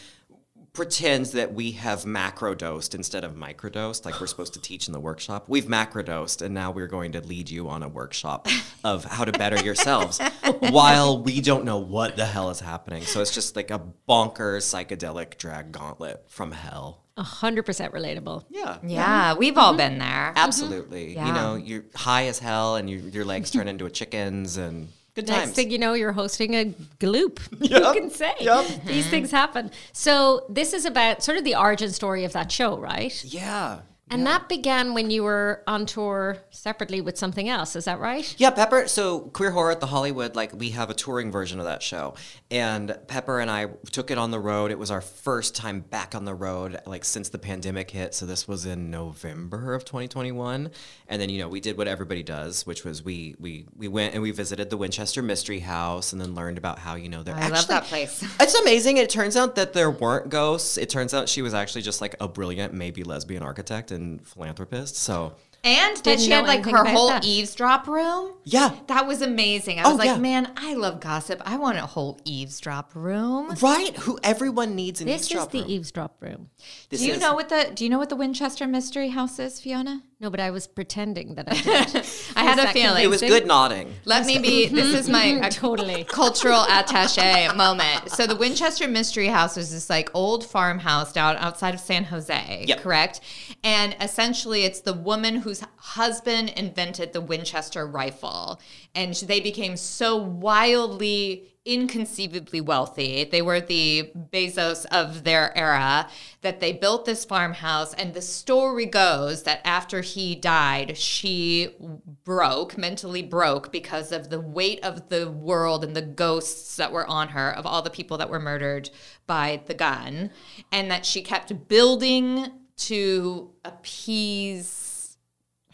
pretend 0.75 1.27
that 1.27 1.53
we 1.53 1.71
have 1.71 2.03
macrodosed 2.03 2.93
instead 2.93 3.23
of 3.23 3.33
microdosed, 3.33 4.05
like 4.05 4.19
we're 4.19 4.27
supposed 4.27 4.53
to 4.53 4.61
teach 4.61 4.87
in 4.87 4.93
the 4.93 4.99
workshop. 4.99 5.45
We've 5.47 5.65
macrodosed, 5.65 6.41
and 6.41 6.53
now 6.53 6.71
we're 6.71 6.87
going 6.87 7.13
to 7.13 7.21
lead 7.21 7.49
you 7.49 7.69
on 7.69 7.81
a 7.81 7.87
workshop 7.87 8.47
of 8.83 9.05
how 9.05 9.25
to 9.25 9.31
better 9.31 9.63
yourselves 9.63 10.19
while 10.59 11.23
we 11.23 11.41
don't 11.41 11.65
know 11.65 11.77
what 11.77 12.15
the 12.15 12.25
hell 12.25 12.49
is 12.49 12.59
happening. 12.59 13.03
So 13.03 13.21
it's 13.21 13.33
just 13.33 13.55
like 13.55 13.71
a 13.71 13.81
bonkers 14.07 14.63
psychedelic 14.63 15.37
drag 15.37 15.71
gauntlet 15.71 16.25
from 16.27 16.51
hell. 16.51 17.01
A 17.17 17.23
hundred 17.23 17.63
percent 17.63 17.93
relatable. 17.93 18.43
Yeah. 18.49 18.77
Yeah, 18.85 19.35
we've 19.35 19.57
all 19.57 19.73
been 19.73 19.99
there. 19.99 20.33
Absolutely. 20.35 21.15
Yeah. 21.15 21.27
You 21.27 21.33
know, 21.33 21.55
you're 21.55 21.85
high 21.95 22.27
as 22.27 22.39
hell 22.39 22.75
and 22.75 22.89
you, 22.89 22.97
your 22.97 23.23
legs 23.23 23.51
turn 23.51 23.69
into 23.69 23.85
a 23.85 23.89
chicken's 23.89 24.57
and 24.57 24.89
good 25.15 25.27
Next 25.27 25.51
thing 25.51 25.71
you 25.71 25.77
know, 25.77 25.93
you're 25.93 26.11
hosting 26.11 26.53
a 26.55 26.65
gloop. 26.99 27.39
Yep. 27.65 27.93
can 27.95 28.09
say? 28.11 28.33
Yep. 28.39 28.85
These 28.85 29.09
things 29.09 29.31
happen. 29.31 29.71
So 29.93 30.45
this 30.49 30.73
is 30.73 30.85
about 30.85 31.23
sort 31.23 31.37
of 31.37 31.43
the 31.43 31.55
origin 31.55 31.91
story 31.91 32.25
of 32.25 32.33
that 32.33 32.51
show, 32.51 32.77
right? 32.77 33.23
yeah. 33.23 33.79
And 34.11 34.27
that 34.27 34.47
began 34.47 34.93
when 34.93 35.09
you 35.09 35.23
were 35.23 35.63
on 35.65 35.87
tour 35.87 36.37
separately 36.51 37.01
with 37.01 37.17
something 37.17 37.49
else. 37.49 37.75
Is 37.75 37.85
that 37.85 37.99
right? 37.99 38.35
Yeah, 38.37 38.51
Pepper. 38.51 38.87
So 38.87 39.21
Queer 39.21 39.49
Horror 39.49 39.71
at 39.71 39.79
the 39.79 39.87
Hollywood, 39.87 40.35
like 40.35 40.53
we 40.53 40.69
have 40.71 40.91
a 40.91 40.93
touring 40.93 41.31
version 41.31 41.57
of 41.59 41.65
that 41.65 41.81
show, 41.81 42.13
and 42.51 42.95
Pepper 43.07 43.39
and 43.39 43.49
I 43.49 43.65
took 43.91 44.11
it 44.11 44.19
on 44.19 44.29
the 44.29 44.39
road. 44.39 44.69
It 44.69 44.77
was 44.77 44.91
our 44.91 45.01
first 45.01 45.55
time 45.55 45.79
back 45.79 46.13
on 46.13 46.23
the 46.23 46.35
road, 46.35 46.79
like 46.85 47.03
since 47.03 47.29
the 47.29 47.39
pandemic 47.39 47.89
hit. 47.89 48.13
So 48.13 48.27
this 48.27 48.47
was 48.47 48.67
in 48.67 48.91
November 48.91 49.73
of 49.73 49.85
2021, 49.85 50.69
and 51.07 51.21
then 51.21 51.29
you 51.29 51.39
know 51.39 51.47
we 51.49 51.59
did 51.59 51.75
what 51.75 51.87
everybody 51.87 52.21
does, 52.21 52.63
which 52.67 52.83
was 52.85 53.03
we 53.03 53.35
we 53.39 53.65
we 53.75 53.87
went 53.87 54.13
and 54.13 54.21
we 54.21 54.29
visited 54.29 54.69
the 54.69 54.77
Winchester 54.77 55.23
Mystery 55.23 55.59
House, 55.59 56.13
and 56.13 56.21
then 56.21 56.35
learned 56.35 56.59
about 56.59 56.77
how 56.77 56.93
you 56.93 57.09
know 57.09 57.23
they're 57.23 57.35
I 57.35 57.39
actually 57.39 57.55
love 57.55 57.67
that 57.69 57.83
place. 57.85 58.23
It's 58.45 58.53
amazing. 58.53 58.97
It 58.97 59.09
turns 59.09 59.35
out 59.35 59.55
that 59.55 59.73
there 59.73 59.89
weren't 59.89 60.29
ghosts. 60.29 60.77
It 60.77 60.89
turns 60.89 61.15
out 61.15 61.27
she 61.27 61.41
was 61.41 61.55
actually 61.55 61.81
just 61.81 62.01
like 62.01 62.15
a 62.19 62.27
brilliant, 62.27 62.73
maybe 62.73 63.03
lesbian 63.03 63.41
architect 63.41 63.91
and 63.95 64.25
philanthropist. 64.27 64.95
So 64.97 65.33
And 65.63 65.97
that 65.97 66.03
Didn't 66.03 66.21
she 66.21 66.29
know 66.29 66.45
had 66.45 66.47
like 66.47 66.65
her 66.65 66.85
whole 66.85 67.07
that. 67.09 67.25
eavesdrop 67.25 67.87
room. 67.87 68.33
Yeah. 68.43 68.75
That 68.85 69.07
was 69.07 69.23
amazing. 69.23 69.79
I 69.79 69.83
Oh, 69.85 69.89
was 69.91 69.97
like, 69.97 70.05
yeah. 70.09 70.17
man, 70.17 70.51
I 70.57 70.75
love 70.75 70.99
gossip. 70.99 71.41
I 71.43 71.57
want 71.57 71.79
a 71.79 71.85
whole 71.87 72.19
eavesdrop 72.23 72.93
room. 72.93 73.55
Right? 73.59 73.95
Who 73.97 74.19
everyone 74.21 74.75
needs 74.75 75.01
an 75.01 75.07
This 75.07 75.21
is 75.21 75.31
eavesdrop 75.31 75.51
the 75.51 75.61
room. 75.61 75.69
eavesdrop 75.71 76.21
room. 76.21 76.49
This 76.91 76.99
Do 77.01 77.07
you 77.07 77.13
is- 77.13 77.19
know 77.19 77.33
what 77.33 77.49
the 77.49 77.71
Do 77.73 77.83
you 77.83 77.89
know 77.89 77.97
what 77.97 78.09
the 78.09 78.15
Winchester 78.15 78.67
Mystery 78.67 79.09
House 79.09 79.39
is, 79.39 79.59
Fiona? 79.59 80.03
No, 80.21 80.29
but 80.29 80.39
I 80.39 80.49
was 80.49 80.65
pretending 80.65 81.35
that 81.35 81.47
I 81.51 81.61
did. 81.91 82.05
I 82.37 82.43
had 82.43 82.57
a 82.57 82.71
feeling. 82.71 83.03
It 83.03 83.07
was 83.09 83.19
good 83.19 83.45
nodding. 83.45 83.93
Let 84.05 84.25
me 84.25 84.39
be. 84.39 84.67
This 84.69 84.93
is 84.93 85.09
my 85.09 85.39
uh, 85.43 85.49
Totally. 85.49 86.05
cultural 86.05 86.61
attache 86.69 87.53
moment. 87.53 88.09
So 88.11 88.25
the 88.25 88.35
Winchester 88.37 88.87
Mystery 88.87 89.27
House 89.27 89.57
is 89.57 89.71
this 89.71 89.89
like 89.89 90.09
old 90.13 90.45
farmhouse 90.45 91.11
down 91.11 91.35
outside 91.37 91.73
of 91.73 91.81
San 91.81 92.05
Jose, 92.05 92.63
Yep. 92.65 92.79
correct? 92.79 93.19
And 93.65 93.93
essentially, 93.99 94.63
it's 94.63 94.79
the 94.79 94.93
woman 94.93 95.35
whose 95.37 95.61
husband 95.75 96.49
invented 96.55 97.11
the 97.11 97.21
Winchester 97.21 97.85
rifle, 97.85 98.61
and 98.95 99.13
they 99.15 99.41
became 99.41 99.75
so 99.75 100.15
wildly. 100.15 101.51
Inconceivably 101.65 102.61
wealthy. 102.61 103.23
They 103.23 103.41
were 103.41 103.59
the 103.59 104.11
Bezos 104.15 104.85
of 104.91 105.23
their 105.23 105.57
era 105.57 106.07
that 106.41 106.59
they 106.59 106.71
built 106.71 107.05
this 107.05 107.25
farmhouse. 107.25 107.95
And 107.95 108.13
the 108.13 108.21
story 108.21 108.85
goes 108.85 109.43
that 109.43 109.61
after 109.65 110.01
he 110.01 110.35
died, 110.35 110.95
she 110.95 111.75
broke, 112.23 112.77
mentally 112.77 113.23
broke, 113.23 113.71
because 113.71 114.11
of 114.11 114.29
the 114.29 114.39
weight 114.39 114.79
of 114.83 115.09
the 115.09 115.31
world 115.31 115.83
and 115.83 115.95
the 115.95 116.03
ghosts 116.03 116.75
that 116.75 116.91
were 116.91 117.07
on 117.07 117.29
her, 117.29 117.49
of 117.49 117.65
all 117.65 117.81
the 117.81 117.89
people 117.89 118.17
that 118.19 118.29
were 118.29 118.39
murdered 118.39 118.91
by 119.25 119.63
the 119.65 119.73
gun, 119.73 120.29
and 120.71 120.91
that 120.91 121.03
she 121.03 121.23
kept 121.23 121.67
building 121.67 122.51
to 122.77 123.49
appease 123.63 124.84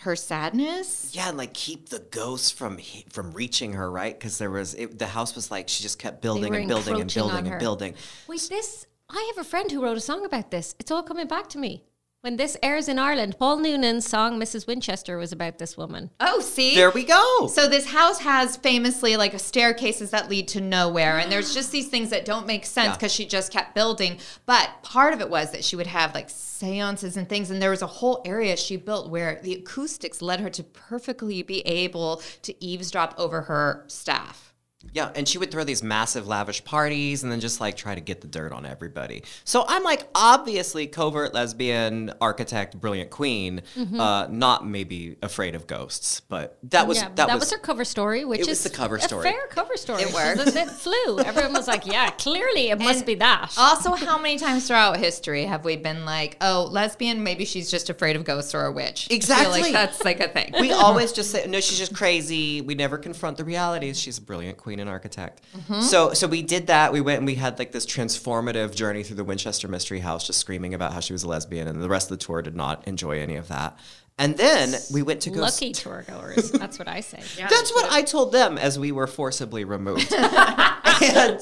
her 0.01 0.15
sadness. 0.15 1.12
Yeah, 1.13 1.29
and 1.29 1.38
like 1.38 1.53
keep 1.53 1.89
the 1.89 2.00
ghosts 2.00 2.51
from 2.51 2.79
from 3.10 3.31
reaching 3.31 3.74
her, 3.74 3.89
right? 3.89 4.17
Because 4.17 4.38
there 4.38 4.51
was 4.51 4.74
it, 4.74 4.98
the 4.98 5.08
house 5.08 5.36
was 5.36 5.51
like 5.51 5.70
she 5.70 5.84
just 5.84 6.00
kept 6.00 6.22
building 6.22 6.55
and 6.55 6.67
building 6.67 7.00
and 7.00 7.13
building 7.13 7.48
and 7.48 7.60
building. 7.60 7.93
Wait, 8.27 8.41
this. 8.50 8.88
I 9.10 9.31
have 9.36 9.46
a 9.46 9.48
friend 9.48 9.70
who 9.70 9.84
wrote 9.84 9.98
a 9.98 10.01
song 10.01 10.25
about 10.25 10.51
this. 10.51 10.74
It's 10.79 10.89
all 10.89 11.03
coming 11.03 11.27
back 11.27 11.50
to 11.50 11.58
me. 11.58 11.84
When 12.24 12.36
this 12.38 12.56
airs 12.62 12.88
in 12.88 13.00
Ireland, 13.00 13.40
Paul 13.40 13.58
Noonan's 13.58 14.08
song 14.08 14.40
"Mrs. 14.40 14.68
Winchester" 14.68 15.18
was 15.18 15.32
about 15.32 15.58
this 15.58 15.75
woman. 15.75 16.12
Oh, 16.20 16.40
see? 16.40 16.75
There 16.75 16.92
we 16.92 17.04
go. 17.04 17.48
So 17.48 17.68
this 17.68 17.88
house 17.88 18.20
has 18.20 18.58
famously 18.58 19.18
like 19.18 19.40
staircases 19.40 20.12
that 20.12 20.30
lead 20.30 20.48
to 20.50 20.62
nowhere, 20.62 21.18
and 21.18 21.32
there's 21.32 21.51
just 21.56 21.72
these 21.72 21.88
things 21.88 22.12
that 22.12 22.24
don't 22.24 22.46
make 22.46 22.68
sense 22.68 22.90
Yeah. 22.90 22.94
because 22.94 23.12
she 23.12 23.25
just 23.25 23.51
kept 23.51 23.74
building. 23.74 24.20
But 24.46 24.70
part 24.84 25.16
of 25.16 25.22
it 25.22 25.32
was 25.32 25.50
that 25.50 25.63
she 25.63 25.75
would 25.75 25.88
have 25.88 26.13
like 26.13 26.30
seances 26.30 27.18
and 27.18 27.28
things, 27.28 27.50
and 27.50 27.60
there 27.60 27.72
was 27.72 27.82
a 27.82 27.88
whole 27.88 28.22
area 28.24 28.56
she 28.56 28.75
built 28.75 29.10
where 29.10 29.40
the 29.42 29.54
acoustics 29.56 30.22
led 30.22 30.42
her 30.42 30.51
to 30.51 30.62
perfectly 30.63 31.42
be 31.42 31.62
able 31.62 32.22
to 32.44 32.63
eavesdrop 32.63 33.16
over 33.18 33.42
her 33.42 33.84
staff. 33.88 34.50
Yeah, 34.93 35.12
and 35.15 35.27
she 35.27 35.38
would 35.38 35.51
throw 35.51 35.63
these 35.63 35.81
massive 35.81 36.27
lavish 36.27 36.63
parties 36.65 37.24
and 37.24 37.31
then 37.31 37.39
just 37.39 37.62
like 37.62 37.77
try 37.77 37.95
to 37.95 38.01
get 38.01 38.21
the 38.21 38.27
dirt 38.27 38.51
on 38.51 38.65
everybody. 38.65 39.24
So 39.45 39.63
I'm 39.67 39.83
like, 39.83 40.07
obviously, 40.13 40.88
covert 40.88 41.33
lesbian 41.33 42.12
architect, 42.19 42.79
brilliant 42.79 43.10
queen, 43.10 43.62
uh, 43.98 44.27
not 44.29 44.67
maybe 44.67 45.15
afraid 45.21 45.55
of 45.55 45.65
ghosts, 45.67 46.19
but 46.21 46.57
that 46.63 46.88
was 46.88 46.98
yeah, 46.98 47.07
that, 47.10 47.15
that, 47.15 47.33
was, 47.36 47.41
was, 47.43 47.51
her 47.51 47.57
cover 47.60 47.86
story, 47.86 48.25
which 48.25 48.41
it 48.41 48.48
was 48.48 48.57
is 48.57 48.63
the 48.63 48.69
cover 48.69 48.98
a 48.98 49.01
story. 49.01 49.24
fair 49.24 49.48
cover 49.50 49.77
story. 49.77 50.01
It 50.03 50.10
So 50.10 50.15
worked. 50.15 50.48
It, 50.48 50.55
it 50.55 50.69
flew. 50.69 51.19
Everyone 51.19 51.53
was 51.53 51.67
like, 51.67 51.86
"Yeah, 51.86 52.10
clearly 52.12 52.69
it 52.69 52.79
must 52.79 52.98
And 53.00 53.05
be 53.05 53.15
that." 53.15 53.53
Also, 53.57 53.93
how 53.93 54.17
many 54.17 54.38
times 54.38 54.67
throughout 54.67 54.98
history 54.98 55.45
have 55.45 55.63
we 55.63 55.77
been 55.77 56.03
like, 56.05 56.36
"Oh, 56.41 56.67
lesbian? 56.69 57.24
Maybe 57.24 57.45
she's 57.45 57.71
just 57.71 57.89
afraid 57.89 58.15
of 58.17 58.25
ghosts 58.25 58.53
or 58.53 58.65
a 58.65 58.71
witch." 58.71 59.05
I 59.05 59.07
feel 59.07 59.15
Exactly. 59.15 59.62
like 59.62 59.71
that's 59.74 60.03
like 60.03 60.19
a 60.19 60.27
thing. 60.27 60.53
we 60.60 60.71
always 60.74 61.12
just 61.19 61.31
say 61.31 61.45
no 61.48 61.60
she's 61.62 61.77
just 61.77 61.95
crazy 61.95 62.60
we 62.62 62.75
never 62.75 62.98
confront 62.98 63.38
the 63.38 63.45
realities 63.45 64.00
she's 64.00 64.17
a 64.17 64.21
brilliant 64.21 64.57
queen 64.57 64.80
and 64.81 64.89
architect 64.89 65.41
Mm-hmm. 65.55 65.81
so 65.81 66.13
so 66.13 66.27
we 66.27 66.41
did 66.41 66.67
that 66.67 66.91
we 66.91 67.01
went 67.01 67.17
and 67.19 67.25
we 67.25 67.35
had 67.35 67.57
like 67.59 67.71
this 67.71 67.85
transformative 67.85 68.75
journey 68.75 69.03
through 69.03 69.15
the 69.17 69.23
winchester 69.23 69.67
mystery 69.67 70.00
house 70.00 70.25
just 70.27 70.39
screaming 70.39 70.73
about 70.73 70.93
how 70.93 71.00
she 71.00 71.13
was 71.13 71.23
a 71.23 71.27
lesbian 71.27 71.67
and 71.67 71.81
the 71.81 71.89
rest 71.89 72.11
of 72.11 72.17
the 72.19 72.25
tour 72.25 72.41
did 72.41 72.55
not 72.55 72.88
enjoy 72.88 73.19
any 73.19 73.35
of 73.35 73.47
that 73.47 73.77
and 74.17 74.38
then 74.38 74.75
we 74.93 75.01
went 75.01 75.21
to 75.21 75.29
go 75.29 75.43
s- 75.43 75.59
Lucky 75.61 75.71
tour 75.73 76.03
goers. 76.07 76.51
That's 76.51 76.77
what 76.77 76.88
I 76.88 77.00
say. 77.00 77.21
that's 77.50 77.71
what 77.73 77.91
I 77.91 78.03
told 78.03 78.31
them 78.33 78.57
as 78.57 78.77
we 78.77 78.91
were 78.91 79.07
forcibly 79.07 79.63
removed. 79.63 80.13
and, 81.01 81.39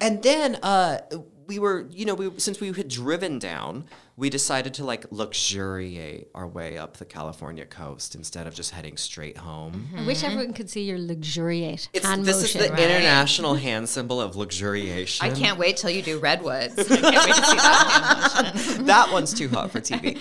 and 0.00 0.22
then 0.22 0.54
uh, 0.62 1.00
we 1.46 1.58
were, 1.58 1.86
you 1.90 2.06
know, 2.06 2.14
we 2.14 2.30
since 2.38 2.60
we 2.60 2.72
had 2.72 2.88
driven 2.88 3.38
down, 3.38 3.84
we 4.18 4.28
decided 4.28 4.74
to 4.74 4.84
like 4.84 5.06
luxuriate 5.12 6.28
our 6.34 6.46
way 6.46 6.76
up 6.76 6.96
the 6.96 7.04
California 7.04 7.64
coast 7.64 8.16
instead 8.16 8.48
of 8.48 8.54
just 8.54 8.72
heading 8.72 8.96
straight 8.96 9.36
home. 9.38 9.88
I 9.96 10.04
wish 10.04 10.24
everyone 10.24 10.52
could 10.54 10.68
see 10.68 10.82
your 10.82 10.98
luxuriate 10.98 11.88
It's, 11.92 12.04
hand 12.04 12.24
this 12.24 12.42
motion. 12.42 12.60
is 12.62 12.66
the 12.66 12.72
right? 12.74 12.82
international 12.82 13.54
hand 13.54 13.88
symbol 13.88 14.20
of 14.20 14.34
luxuriation. 14.34 15.24
I 15.24 15.30
can't 15.30 15.56
wait 15.56 15.76
till 15.76 15.90
you 15.90 16.02
do 16.02 16.18
redwoods. 16.18 16.76
I 16.90 16.96
can't 16.96 17.02
wait 17.26 17.34
to 17.36 17.44
see 17.44 17.56
that. 17.56 18.78
that 18.86 19.12
one's 19.12 19.32
too 19.32 19.48
hot 19.48 19.70
for 19.70 19.80
TV. 19.80 20.18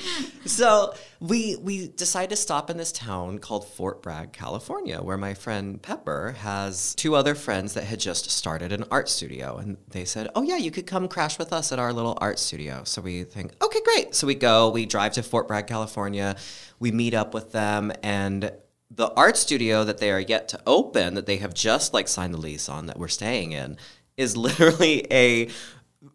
So 0.48 0.94
we 1.20 1.56
we 1.56 1.88
decided 1.88 2.30
to 2.30 2.36
stop 2.36 2.70
in 2.70 2.78
this 2.78 2.92
town 2.92 3.40
called 3.40 3.68
Fort 3.68 4.04
Bragg, 4.04 4.34
California, 4.34 5.02
where 5.02 5.18
my 5.18 5.34
friend 5.34 5.82
Pepper 5.82 6.36
has 6.40 6.94
two 6.96 7.16
other 7.16 7.34
friends 7.34 7.74
that 7.74 7.86
had 7.86 8.00
just 8.00 8.30
started 8.30 8.72
an 8.72 8.86
art 8.92 9.10
studio, 9.10 9.58
and 9.58 9.78
they 9.90 10.06
said, 10.06 10.30
"Oh 10.36 10.44
yeah, 10.44 10.58
you 10.58 10.70
could 10.70 10.86
come 10.86 11.08
crash 11.08 11.40
with 11.40 11.52
us 11.52 11.72
at 11.72 11.80
our 11.80 11.92
little 11.92 12.18
art 12.22 12.38
studio." 12.38 12.84
So 12.86 13.02
we 13.02 13.24
think, 13.24 13.54
"Okay, 13.64 13.80
great." 13.88 14.16
So 14.16 14.28
we 14.28 14.36
go, 14.36 14.70
we 14.70 14.86
drive 14.86 15.14
to 15.14 15.24
Fort 15.24 15.48
Bragg, 15.48 15.68
California, 15.68 16.36
we 16.80 16.92
meet 16.92 17.14
up 17.14 17.34
with 17.34 17.52
them, 17.52 17.92
and 18.04 18.52
the 18.90 19.12
art 19.14 19.36
studio 19.38 19.84
that 19.84 19.98
they 19.98 20.12
are 20.12 20.20
yet 20.20 20.48
to 20.50 20.60
open, 20.66 21.14
that 21.16 21.26
they 21.26 21.38
have 21.38 21.54
just 21.54 21.94
like 21.94 22.08
signed 22.08 22.34
the 22.34 22.38
lease 22.38 22.70
on, 22.70 22.86
that 22.88 22.98
we're 22.98 23.08
staying 23.08 23.52
in, 23.52 23.78
is 24.16 24.36
literally 24.48 25.06
a 25.12 25.50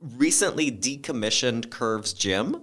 recently 0.00 0.70
decommissioned 0.70 1.70
Curves 1.70 2.12
gym. 2.12 2.62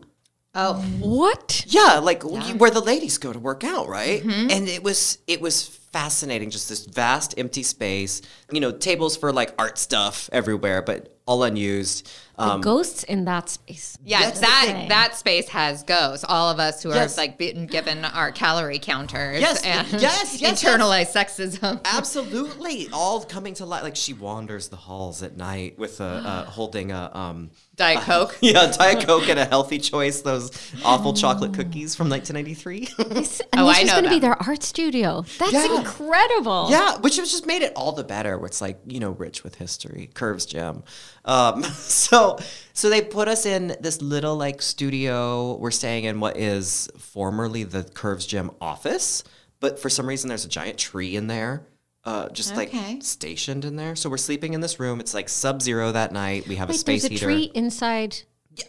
Oh, 0.55 0.73
What? 0.99 1.63
Yeah, 1.67 1.99
like 1.99 2.23
you- 2.23 2.55
where 2.55 2.71
the 2.71 2.79
ladies 2.81 3.17
go 3.19 3.31
to 3.31 3.39
work 3.39 3.63
out, 3.63 3.87
right? 3.87 4.23
Mm-hmm. 4.23 4.49
And 4.49 4.67
it 4.67 4.83
was 4.83 5.19
it 5.27 5.41
was 5.41 5.67
fascinating, 5.67 6.49
just 6.49 6.69
this 6.69 6.85
vast 6.85 7.35
empty 7.37 7.61
space. 7.63 8.21
You 8.51 8.59
know, 8.59 8.71
tables 8.71 9.15
for 9.15 9.31
like 9.31 9.53
art 9.59 9.77
stuff 9.77 10.27
everywhere, 10.33 10.81
but 10.81 11.18
all 11.29 11.43
unused. 11.43 12.09
Um, 12.39 12.61
Ghosts 12.61 13.03
in 13.03 13.25
that 13.25 13.49
space. 13.49 13.97
yeah, 14.05 14.21
That's 14.21 14.39
that 14.39 14.63
thing. 14.67 14.87
that 14.89 15.15
space 15.17 15.49
has 15.49 15.83
ghosts. 15.83 16.23
All 16.27 16.49
of 16.49 16.57
us 16.57 16.81
who 16.81 16.87
Yes. 16.89 17.17
are 17.17 17.21
like 17.21 17.37
being 17.37 17.67
given 17.67 18.05
our 18.05 18.31
calorie 18.31 18.79
counters 18.79 19.41
Yes, 19.41 19.61
and 19.65 19.85
yes, 20.01 20.39
yes, 20.41 20.63
internalized 20.63 21.11
sexism. 21.13 21.81
absolutely, 21.83 22.87
all 22.93 23.21
coming 23.25 23.53
to 23.55 23.65
light. 23.65 23.83
Like 23.83 23.97
she 23.97 24.13
wanders 24.13 24.69
the 24.69 24.77
halls 24.77 25.21
at 25.21 25.35
night 25.35 25.77
with 25.77 25.99
a 25.99 26.05
uh, 26.05 26.45
holding 26.57 26.91
a 26.93 27.11
um, 27.13 27.51
Diet 27.75 27.99
Coke. 28.03 28.37
yeah, 28.41 28.71
Diet 28.71 29.05
Coke 29.05 29.27
and 29.27 29.37
a 29.37 29.45
healthy 29.45 29.77
choice. 29.77 30.21
Those 30.21 30.49
awful 30.85 31.13
chocolate 31.13 31.53
cookies 31.53 31.93
from 31.93 32.09
1993. 32.09 33.13
This, 33.13 33.41
and 33.41 33.49
Oh, 33.61 33.67
this 33.67 33.79
I 33.79 33.83
was 33.83 33.91
going 33.91 34.03
to 34.05 34.09
be 34.09 34.19
their 34.19 34.41
art 34.41 34.63
studio. 34.63 35.25
That's 35.39 35.51
Yeah. 35.51 35.77
incredible. 35.77 36.67
Yeah, 36.69 36.97
which 36.99 37.17
has 37.17 37.29
just 37.31 37.45
made 37.45 37.63
it 37.63 37.73
all 37.75 37.91
the 37.91 38.05
better. 38.05 38.43
It's 38.45 38.61
like 38.61 38.79
you 38.87 39.01
know, 39.01 39.11
rich 39.11 39.43
with 39.43 39.55
history, 39.55 40.09
Curves 40.13 40.45
Gym. 40.45 40.83
Um, 41.29 41.63
so, 41.75 42.39
so 42.73 42.89
they 42.89 43.01
put 43.01 43.27
us 43.27 43.45
in 43.45 43.75
this 43.79 44.01
little 44.01 44.35
like 44.35 44.61
studio. 44.61 45.55
We're 45.57 45.71
staying 45.71 46.05
in 46.05 46.19
what 46.19 46.37
is 46.37 46.89
formerly 46.97 47.63
the 47.63 47.83
Curves 47.83 48.25
Gym 48.25 48.51
office, 48.59 49.23
but 49.59 49.79
for 49.79 49.89
some 49.89 50.07
reason 50.07 50.27
there's 50.29 50.45
a 50.45 50.49
giant 50.49 50.77
tree 50.77 51.15
in 51.15 51.27
there. 51.27 51.63
Uh, 52.05 52.29
just 52.29 52.53
Okay. 52.53 52.93
like 52.93 53.03
stationed 53.03 53.65
in 53.65 53.75
there. 53.75 53.95
So 53.95 54.09
we're 54.09 54.17
sleeping 54.17 54.53
in 54.53 54.61
this 54.61 54.79
room. 54.79 54.99
It's 54.99 55.13
like 55.13 55.27
sub 55.29 55.61
zero 55.61 55.91
that 55.91 56.11
night. 56.13 56.47
We 56.47 56.55
have 56.55 56.69
a 56.69 56.73
space 56.73 57.01
there's 57.03 57.11
a 57.11 57.13
heater. 57.13 57.25
tree 57.25 57.51
inside. 57.53 58.17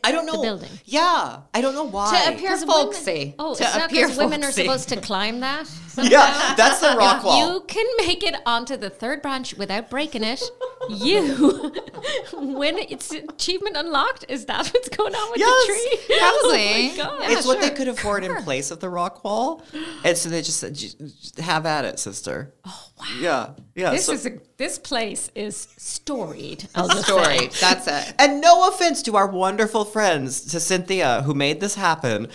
I 0.05 0.12
don't 0.12 0.26
know. 0.26 0.43
building. 0.43 0.69
Yeah, 0.85 1.40
I 1.55 1.61
don't 1.61 1.75
know 1.75 1.85
why. 1.85 2.25
To 2.26 2.35
appear 2.35 2.50
'Cause 2.50 2.61
women- 2.61 2.75
folksy. 2.93 3.35
Oh, 3.38 3.55
to 3.55 3.62
it's 3.64 3.75
not 3.75 3.90
appear 3.90 4.07
because 4.07 4.19
women 4.19 4.45
are 4.45 4.52
supposed 4.52 4.88
to 4.90 5.00
climb 5.00 5.40
that. 5.40 5.69
yeah, 6.02 6.55
that's 6.57 6.81
the 6.81 6.95
rock 6.97 7.25
wall. 7.25 7.38
You 7.55 7.61
can 7.62 7.87
make 7.99 8.23
it 8.23 8.35
onto 8.47 8.76
the 8.76 8.90
third 8.90 9.23
branch 9.23 9.55
without 9.55 9.90
breaking 9.90 10.23
it. 10.23 10.43
You 10.89 11.73
when 12.33 12.79
it's 12.79 13.13
achievement 13.13 13.77
unlocked, 13.77 14.25
is 14.29 14.47
that 14.47 14.67
what's 14.73 14.89
going 14.89 15.15
on 15.15 15.31
with 15.31 15.39
Yes, 15.41 15.67
the 15.67 15.73
tree? 16.09 16.19
probably. 16.19 16.61
Oh 16.61 16.89
my 16.89 16.97
God. 16.97 17.23
Yeah, 17.23 17.37
it's 17.39 17.47
what 17.47 17.61
they 17.61 17.71
could 17.71 17.89
afford 17.89 18.25
in 18.25 18.35
place 18.43 18.71
of 18.71 18.81
the 18.81 18.89
rock 18.89 19.23
wall, 19.23 19.63
and 20.05 20.17
so 20.17 20.29
they 20.31 20.41
just 20.41 20.59
said, 20.59 20.75
"Just- 20.75 20.99
just 20.99 21.39
"Have 21.39 21.67
at 21.67 21.85
it, 21.85 21.99
sister." 21.99 22.55
Oh 22.67 22.87
wow! 22.99 23.05
Yeah, 23.21 23.51
yeah. 23.75 23.91
This 23.91 24.07
so- 24.07 24.13
is 24.13 24.27
a, 24.27 24.39
this 24.57 24.79
place 24.79 25.31
is 25.35 25.69
storied. 25.77 26.67
I'll 26.75 26.89
story. 27.03 27.51
That's 27.61 27.87
it. 27.87 28.15
and 28.19 28.41
no 28.41 28.69
offense 28.69 29.03
to 29.03 29.17
our 29.17 29.27
wonderful 29.27 29.85
friends, 29.85 30.41
to 30.53 30.61
Cynthia 30.61 31.23
who 31.23 31.35
made 31.35 31.61
this 31.61 31.75
happen. 31.75 32.29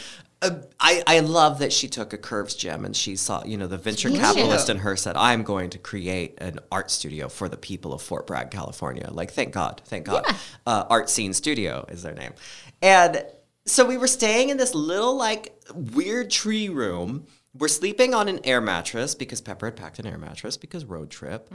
Uh, 0.45 0.61
I, 0.79 1.03
I 1.07 1.19
love 1.19 1.59
that 1.59 1.73
she 1.73 1.87
took 1.87 2.13
a 2.13 2.17
curves 2.17 2.55
gym 2.55 2.85
and 2.85 2.95
she 2.95 3.15
saw, 3.15 3.43
you 3.45 3.57
know, 3.57 3.67
the 3.67 3.77
venture 3.77 4.09
Me 4.09 4.19
capitalist 4.19 4.67
too. 4.67 4.73
in 4.73 4.77
her 4.79 4.95
said, 4.95 5.17
I'm 5.17 5.43
going 5.43 5.69
to 5.71 5.77
create 5.77 6.35
an 6.39 6.59
art 6.71 6.91
studio 6.91 7.29
for 7.29 7.49
the 7.49 7.57
people 7.57 7.93
of 7.93 8.01
Fort 8.01 8.27
Bragg, 8.27 8.51
California. 8.51 9.09
Like, 9.11 9.31
thank 9.31 9.53
God, 9.53 9.81
thank 9.85 10.05
God. 10.05 10.25
Uh, 10.65 10.85
art 10.89 11.09
Scene 11.09 11.33
Studio 11.33 11.85
is 11.89 12.03
their 12.03 12.13
name. 12.13 12.33
And 12.81 13.25
so 13.65 13.85
we 13.85 13.97
were 13.97 14.07
staying 14.07 14.49
in 14.49 14.57
this 14.57 14.75
little, 14.75 15.15
like, 15.15 15.53
weird 15.73 16.29
tree 16.29 16.69
room 16.69 17.27
we're 17.57 17.67
sleeping 17.69 18.13
on 18.13 18.27
an 18.27 18.41
air 18.43 18.59
mattress 18.59 19.15
because 19.15 19.39
Pepper 19.39 19.67
had 19.67 19.77
packed 19.77 19.99
an 19.99 20.05
air 20.05 20.17
mattress 20.17 20.57
because 20.57 20.83
road 20.83 21.09
trip. 21.09 21.49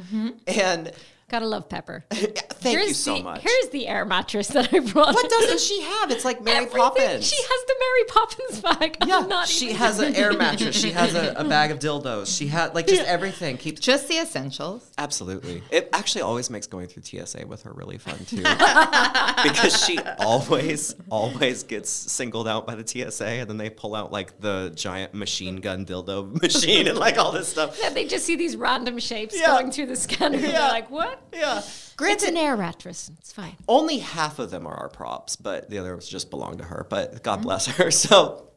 And 0.46 0.92
Gotta 1.30 1.46
love 1.46 1.68
Pepper. 1.68 2.04
thank 2.10 2.88
you 2.88 2.92
so 2.92 3.14
the, 3.18 3.22
much. 3.22 3.42
Here's 3.42 3.68
the 3.70 3.86
air 3.86 4.04
mattress 4.04 4.48
that 4.48 4.74
I 4.74 4.80
brought. 4.80 5.14
What 5.14 5.30
doesn't 5.30 5.60
she 5.68 5.80
have? 5.80 6.10
It's 6.10 6.24
like 6.24 6.42
Mary 6.42 6.56
Everything. 6.66 6.80
Poppins. 6.80 7.24
She 7.24 7.36
has 7.40 7.66
the 7.66 7.74
Mary 7.78 8.04
Poppins 8.08 8.60
bag. 8.60 8.96
I'm 9.00 9.08
yeah, 9.08 9.26
not 9.28 9.46
she 9.46 9.66
even- 9.66 9.76
has 9.76 10.00
an 10.00 10.16
air 10.16 10.32
mattress. 10.32 10.74
She 10.78 10.90
has 10.90 11.14
a, 11.14 11.32
a 11.36 11.44
bag 11.44 11.70
of 11.70 11.78
dildos. 11.78 12.36
She 12.36 12.48
had 12.48 12.74
like 12.74 12.88
just 12.88 13.02
everything. 13.04 13.56
Keeps 13.58 13.80
Just 13.80 14.08
the 14.08 14.16
essentials. 14.18 14.90
Absolutely. 14.98 15.62
It 15.70 15.88
actually 15.92 16.22
always 16.22 16.50
makes 16.50 16.66
going 16.66 16.88
through 16.88 17.04
TSA 17.04 17.46
with 17.46 17.62
her 17.62 17.72
really 17.72 17.98
fun 17.98 18.18
too. 18.26 18.42
because 19.42 19.84
she 19.86 19.98
always, 20.18 20.94
always 21.10 21.62
gets 21.62 21.90
singled 21.90 22.48
out 22.48 22.66
by 22.66 22.74
the 22.74 22.86
TSA 22.86 23.24
and 23.24 23.48
then 23.48 23.56
they 23.56 23.70
pull 23.70 23.94
out 23.94 24.10
like 24.12 24.40
the 24.40 24.72
giant 24.74 25.14
machine 25.14 25.56
gun 25.56 25.86
dildo 25.86 26.42
machine 26.42 26.88
and 26.88 26.98
like 26.98 27.18
all 27.18 27.30
this 27.32 27.48
stuff. 27.48 27.78
Yeah, 27.80 27.90
they 27.90 28.06
just 28.06 28.26
see 28.26 28.36
these 28.36 28.56
random 28.56 28.98
shapes 28.98 29.38
Yeah. 29.38 29.46
going 29.46 29.70
through 29.70 29.86
the 29.86 29.96
scanner. 29.96 30.36
and 30.36 30.44
Yeah. 30.44 30.52
They're 30.52 30.68
like, 30.68 30.90
what? 30.90 31.19
Yeah. 31.32 31.58
It's 31.58 31.94
Granted, 31.94 32.30
an 32.30 32.36
air 32.36 32.56
mattress. 32.56 33.10
It's 33.18 33.32
fine. 33.32 33.56
only 33.68 33.98
half 33.98 34.38
of 34.38 34.50
them 34.50 34.66
are 34.66 34.74
our 34.74 34.88
props, 34.88 35.36
but 35.36 35.70
the 35.70 35.78
others 35.78 36.08
just 36.08 36.30
belong 36.30 36.58
to 36.58 36.64
her. 36.64 36.86
But 36.88 37.22
God 37.22 37.36
mm-hmm. 37.36 37.42
bless 37.44 37.66
her. 37.66 37.90
So 38.00 38.50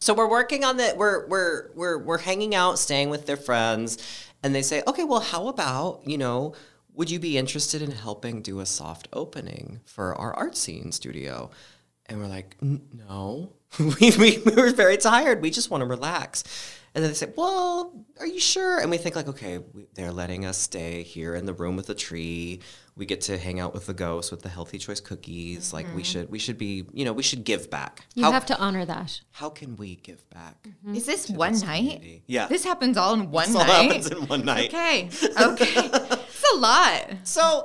so 0.00 0.14
we're 0.14 0.30
working 0.30 0.64
on 0.64 0.78
the 0.78 0.94
we're 0.96 1.26
we're 1.26 1.70
we're 1.74 1.98
we're 1.98 2.18
hanging 2.18 2.54
out, 2.54 2.78
staying 2.78 3.10
with 3.10 3.26
their 3.26 3.36
friends, 3.36 3.98
and 4.42 4.54
they 4.54 4.62
say, 4.62 4.82
"Okay, 4.86 5.04
well, 5.04 5.20
how 5.20 5.48
about, 5.48 6.00
you 6.06 6.16
know, 6.16 6.54
would 6.94 7.10
you 7.10 7.18
be 7.18 7.36
interested 7.36 7.82
in 7.82 7.90
helping 7.90 8.40
do 8.40 8.60
a 8.60 8.66
soft 8.66 9.08
opening 9.12 9.80
for 9.84 10.14
our 10.14 10.32
art 10.34 10.56
scene 10.56 10.90
studio?" 10.90 11.50
And 12.06 12.18
we're 12.18 12.28
like, 12.28 12.56
"No. 12.62 13.52
we, 13.78 14.10
we 14.18 14.38
we 14.38 14.52
were 14.56 14.72
very 14.72 14.96
tired. 14.96 15.42
We 15.42 15.50
just 15.50 15.70
want 15.70 15.82
to 15.82 15.86
relax." 15.86 16.44
And 16.94 17.04
then 17.04 17.10
they 17.10 17.14
say, 17.14 17.32
"Well, 17.36 18.04
are 18.18 18.26
you 18.26 18.40
sure?" 18.40 18.80
And 18.80 18.90
we 18.90 18.96
think 18.96 19.14
like, 19.14 19.28
"Okay, 19.28 19.58
we, 19.58 19.86
they're 19.94 20.10
letting 20.10 20.44
us 20.44 20.58
stay 20.58 21.02
here 21.02 21.34
in 21.34 21.46
the 21.46 21.54
room 21.54 21.76
with 21.76 21.86
the 21.86 21.94
tree. 21.94 22.60
We 22.96 23.06
get 23.06 23.20
to 23.22 23.38
hang 23.38 23.60
out 23.60 23.72
with 23.72 23.86
the 23.86 23.94
ghosts 23.94 24.30
with 24.30 24.42
the 24.42 24.48
healthy 24.48 24.78
choice 24.78 25.00
cookies. 25.00 25.72
Like 25.72 25.86
we 25.86 26.02
mm-hmm. 26.02 26.02
should 26.02 26.30
we 26.30 26.38
should 26.40 26.58
be, 26.58 26.84
you 26.92 27.04
know, 27.04 27.12
we 27.12 27.22
should 27.22 27.44
give 27.44 27.70
back. 27.70 28.06
You 28.14 28.24
how, 28.24 28.32
have 28.32 28.46
to 28.46 28.58
honor 28.58 28.84
that. 28.84 29.20
how 29.30 29.50
can 29.50 29.76
we 29.76 29.96
give 29.96 30.28
back? 30.30 30.62
Mm-hmm. 30.64 30.96
Is 30.96 31.06
this 31.06 31.30
one 31.30 31.52
night? 31.60 31.84
community. 31.84 32.24
Yeah. 32.26 32.48
This 32.48 32.64
happens 32.64 32.96
all 32.96 33.14
in 33.14 33.30
one 33.30 33.46
This 33.46 33.56
all 33.56 33.64
happens 33.64 34.10
in 34.10 34.26
one 34.26 34.44
night. 34.44 34.74
Okay. 34.74 35.08
Okay. 35.40 35.72
it's 35.76 36.52
a 36.52 36.56
lot. 36.56 37.10
So, 37.22 37.64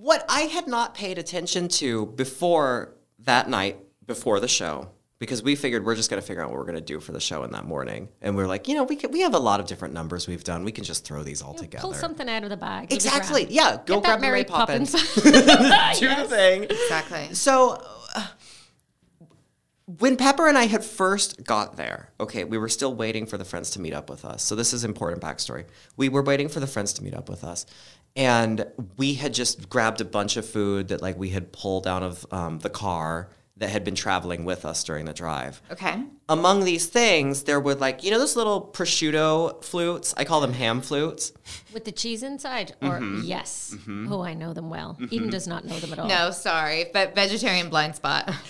what 0.00 0.24
I 0.28 0.42
had 0.42 0.66
not 0.66 0.94
paid 0.94 1.18
attention 1.18 1.68
to 1.68 2.06
before 2.06 2.94
that 3.20 3.48
night, 3.48 3.78
before 4.06 4.40
the 4.40 4.48
show, 4.48 4.90
because 5.24 5.42
we 5.42 5.56
figured 5.56 5.86
we're 5.86 5.94
just 5.94 6.10
going 6.10 6.20
to 6.20 6.26
figure 6.26 6.42
out 6.42 6.50
what 6.50 6.58
we're 6.58 6.66
going 6.66 6.74
to 6.74 6.82
do 6.82 7.00
for 7.00 7.12
the 7.12 7.20
show 7.20 7.44
in 7.44 7.52
that 7.52 7.64
morning, 7.64 8.08
and 8.20 8.36
we're 8.36 8.46
like, 8.46 8.68
you 8.68 8.74
know, 8.74 8.84
we 8.84 8.94
can, 8.94 9.10
we 9.10 9.20
have 9.20 9.34
a 9.34 9.38
lot 9.38 9.58
of 9.58 9.66
different 9.66 9.94
numbers 9.94 10.28
we've 10.28 10.44
done. 10.44 10.64
We 10.64 10.72
can 10.72 10.84
just 10.84 11.04
throw 11.06 11.22
these 11.22 11.40
all 11.40 11.54
together. 11.54 11.80
Pull 11.80 11.94
something 11.94 12.28
out 12.28 12.44
of 12.44 12.50
the 12.50 12.58
bag. 12.58 12.92
Exactly. 12.92 13.46
Yeah. 13.48 13.78
Go 13.86 13.96
Get 13.96 14.02
grab 14.02 14.02
that 14.02 14.16
the 14.16 14.20
Mary 14.20 14.32
Mary 14.32 14.44
Poppins. 14.44 14.92
Poppins. 14.92 15.14
do 16.00 16.14
the 16.14 16.26
thing. 16.28 16.64
Exactly. 16.64 17.32
So 17.34 17.82
uh, 18.14 18.26
when 19.86 20.16
Pepper 20.16 20.46
and 20.46 20.58
I 20.58 20.64
had 20.64 20.84
first 20.84 21.42
got 21.42 21.76
there, 21.76 22.10
okay, 22.20 22.44
we 22.44 22.58
were 22.58 22.68
still 22.68 22.94
waiting 22.94 23.24
for 23.24 23.38
the 23.38 23.44
friends 23.46 23.70
to 23.70 23.80
meet 23.80 23.94
up 23.94 24.10
with 24.10 24.26
us. 24.26 24.42
So 24.42 24.54
this 24.54 24.72
is 24.74 24.84
important 24.84 25.22
backstory. 25.22 25.64
We 25.96 26.10
were 26.10 26.22
waiting 26.22 26.48
for 26.48 26.60
the 26.60 26.66
friends 26.66 26.92
to 26.94 27.04
meet 27.04 27.14
up 27.14 27.30
with 27.30 27.44
us, 27.44 27.64
and 28.14 28.66
we 28.98 29.14
had 29.14 29.32
just 29.32 29.68
grabbed 29.70 30.00
a 30.00 30.04
bunch 30.04 30.36
of 30.36 30.46
food 30.46 30.88
that 30.88 31.00
like 31.00 31.18
we 31.18 31.30
had 31.30 31.52
pulled 31.52 31.86
out 31.86 32.02
of 32.02 32.26
um, 32.30 32.58
the 32.58 32.70
car 32.70 33.30
that 33.56 33.70
had 33.70 33.84
been 33.84 33.94
traveling 33.94 34.44
with 34.44 34.64
us 34.64 34.82
during 34.82 35.04
the 35.04 35.12
drive. 35.12 35.62
Okay. 35.70 36.02
Among 36.28 36.64
these 36.64 36.86
things, 36.86 37.44
there 37.44 37.60
were 37.60 37.74
like 37.76 38.02
you 38.02 38.10
know 38.10 38.18
those 38.18 38.34
little 38.34 38.60
prosciutto 38.72 39.62
flutes. 39.62 40.12
I 40.16 40.24
call 40.24 40.40
them 40.40 40.52
ham 40.54 40.80
flutes. 40.80 41.32
With 41.72 41.84
the 41.84 41.92
cheese 41.92 42.22
inside? 42.22 42.74
Or 42.82 42.98
Mm-hmm. 42.98 43.20
yes. 43.24 43.74
Mm-hmm. 43.76 44.12
Oh, 44.12 44.22
I 44.22 44.34
know 44.34 44.54
them 44.54 44.70
well. 44.70 44.96
Mm-hmm. 45.00 45.14
Eden 45.14 45.30
does 45.30 45.46
not 45.46 45.64
know 45.64 45.78
them 45.78 45.92
at 45.92 45.98
all. 45.98 46.08
No, 46.08 46.30
sorry, 46.30 46.86
but 46.92 47.14
vegetarian 47.14 47.68
blind 47.68 47.94
spot. 47.96 48.32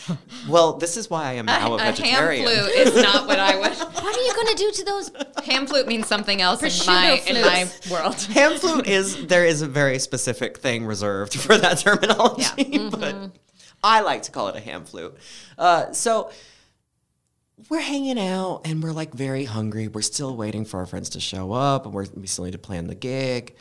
Well, 0.48 0.74
this 0.74 0.96
is 0.98 1.08
why 1.08 1.24
I 1.30 1.32
am 1.34 1.46
now 1.46 1.72
a, 1.72 1.76
a 1.76 1.80
ham 1.80 1.94
vegetarian. 1.94 2.44
flute 2.46 2.70
is 2.76 2.94
not 3.02 3.26
what 3.26 3.38
I 3.38 3.56
would. 3.58 3.72
What 4.04 4.16
are 4.16 4.22
you 4.22 4.34
going 4.34 4.48
to 4.48 4.54
do 4.56 4.70
to 4.72 4.84
those? 4.84 5.10
Ham 5.44 5.66
flute 5.66 5.86
means 5.88 6.06
something 6.06 6.40
else 6.42 6.62
in 6.62 6.68
Prosciutto 6.68 6.86
my 6.86 7.22
in 7.26 7.40
my 7.40 7.66
world. 7.90 8.20
ham 8.22 8.58
flute 8.58 8.86
is 8.86 9.26
there 9.26 9.44
is 9.44 9.62
a 9.62 9.66
very 9.68 9.98
specific 9.98 10.58
thing 10.58 10.84
reserved 10.84 11.34
for 11.34 11.56
that 11.56 11.78
terminology, 11.78 12.44
but 12.90 13.14
mm-hmm. 13.14 13.26
I 13.84 14.00
like 14.00 14.22
to 14.22 14.32
call 14.32 14.48
it 14.48 14.56
a 14.56 14.60
ham 14.60 14.84
flute. 14.84 15.14
Uh, 15.58 15.92
so 15.92 16.30
we're 17.68 17.80
hanging 17.80 18.18
out 18.18 18.62
and 18.64 18.82
we're 18.82 18.92
like 18.92 19.12
very 19.12 19.44
hungry. 19.44 19.88
We're 19.88 20.02
still 20.02 20.34
waiting 20.36 20.64
for 20.64 20.80
our 20.80 20.86
friends 20.86 21.10
to 21.10 21.20
show 21.20 21.52
up, 21.52 21.84
and 21.84 21.94
we're, 21.94 22.06
we 22.14 22.26
still 22.26 22.44
need 22.46 22.52
to 22.52 22.58
plan 22.58 22.86
the 22.86 22.94
gig. 22.94 23.54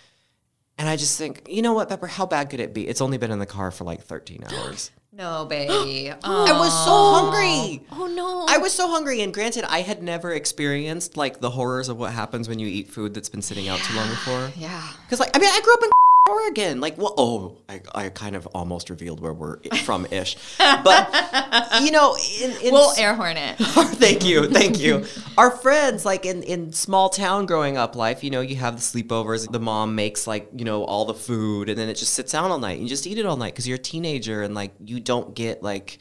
And 0.77 0.89
I 0.89 0.95
just 0.95 1.17
think, 1.19 1.45
you 1.47 1.61
know 1.61 1.73
what, 1.73 1.89
Pepper? 1.89 2.07
How 2.07 2.25
bad 2.25 2.49
could 2.49 2.59
it 2.59 2.73
be? 2.73 2.87
It's 2.87 3.01
only 3.01 3.17
been 3.19 3.29
in 3.31 3.37
the 3.37 3.45
car 3.45 3.69
for 3.69 3.83
like 3.83 4.01
13 4.01 4.43
hours. 4.49 4.89
No, 5.11 5.45
baby. 5.45 6.11
I 6.23 6.51
was 6.53 6.73
so 6.85 7.13
hungry. 7.13 7.85
Oh, 7.91 8.07
no. 8.07 8.45
I 8.49 8.57
was 8.57 8.73
so 8.73 8.87
hungry, 8.89 9.21
and 9.21 9.31
granted, 9.31 9.65
I 9.65 9.81
had 9.81 10.01
never 10.01 10.31
experienced 10.31 11.15
like 11.17 11.39
the 11.39 11.51
horrors 11.51 11.89
of 11.89 11.97
what 11.97 12.11
happens 12.13 12.49
when 12.49 12.57
you 12.57 12.65
eat 12.67 12.89
food 12.89 13.13
that's 13.13 13.29
been 13.29 13.43
sitting 13.43 13.67
out 13.67 13.77
too 13.81 13.95
long 13.95 14.09
before. 14.09 14.51
yeah. 14.57 14.81
Because, 15.05 15.19
like, 15.19 15.29
I 15.35 15.39
mean, 15.39 15.49
I 15.53 15.61
grew 15.61 15.73
up 15.75 15.83
in 15.83 15.89
Oregon. 16.29 16.79
Like, 16.79 16.97
well, 16.97 17.13
oh, 17.17 17.57
I, 17.67 17.81
I 17.93 18.09
kind 18.09 18.37
of 18.37 18.47
almost 18.47 18.89
revealed 18.89 19.19
where 19.19 19.33
we're 19.33 19.57
from 19.83 20.05
ish. 20.09 20.37
But, 20.57 21.09
you 21.83 21.91
know, 21.91 22.15
in, 22.41 22.51
in 22.61 22.73
We'll 22.73 22.93
air 22.97 23.13
horn 23.13 23.35
it. 23.35 23.57
thank 23.59 24.23
you, 24.23 24.47
thank 24.47 24.79
you. 24.79 25.05
Our 25.37 25.51
friends, 25.51 26.05
like 26.05 26.25
in, 26.25 26.43
in 26.43 26.71
small 26.71 27.09
town 27.09 27.45
growing 27.45 27.75
up 27.75 27.97
life, 27.97 28.23
you 28.23 28.29
know, 28.29 28.39
you 28.39 28.55
have 28.55 28.75
the 28.75 28.81
sleepovers. 28.81 29.51
The 29.51 29.59
mom 29.59 29.95
makes 29.95 30.25
like 30.25 30.49
you 30.55 30.63
know 30.63 30.85
all 30.85 31.03
the 31.05 31.13
food, 31.13 31.67
and 31.67 31.77
then 31.77 31.89
it 31.89 31.95
just 31.95 32.13
sits 32.13 32.33
out 32.33 32.51
all 32.51 32.59
night. 32.59 32.73
And 32.73 32.83
you 32.83 32.89
just 32.89 33.05
eat 33.05 33.17
it 33.17 33.25
all 33.25 33.37
night 33.37 33.53
because 33.53 33.67
you're 33.67 33.75
a 33.75 33.81
teenager, 33.81 34.43
and 34.43 34.55
like 34.55 34.73
you 34.79 35.01
don't 35.01 35.35
get 35.35 35.61
like 35.61 35.99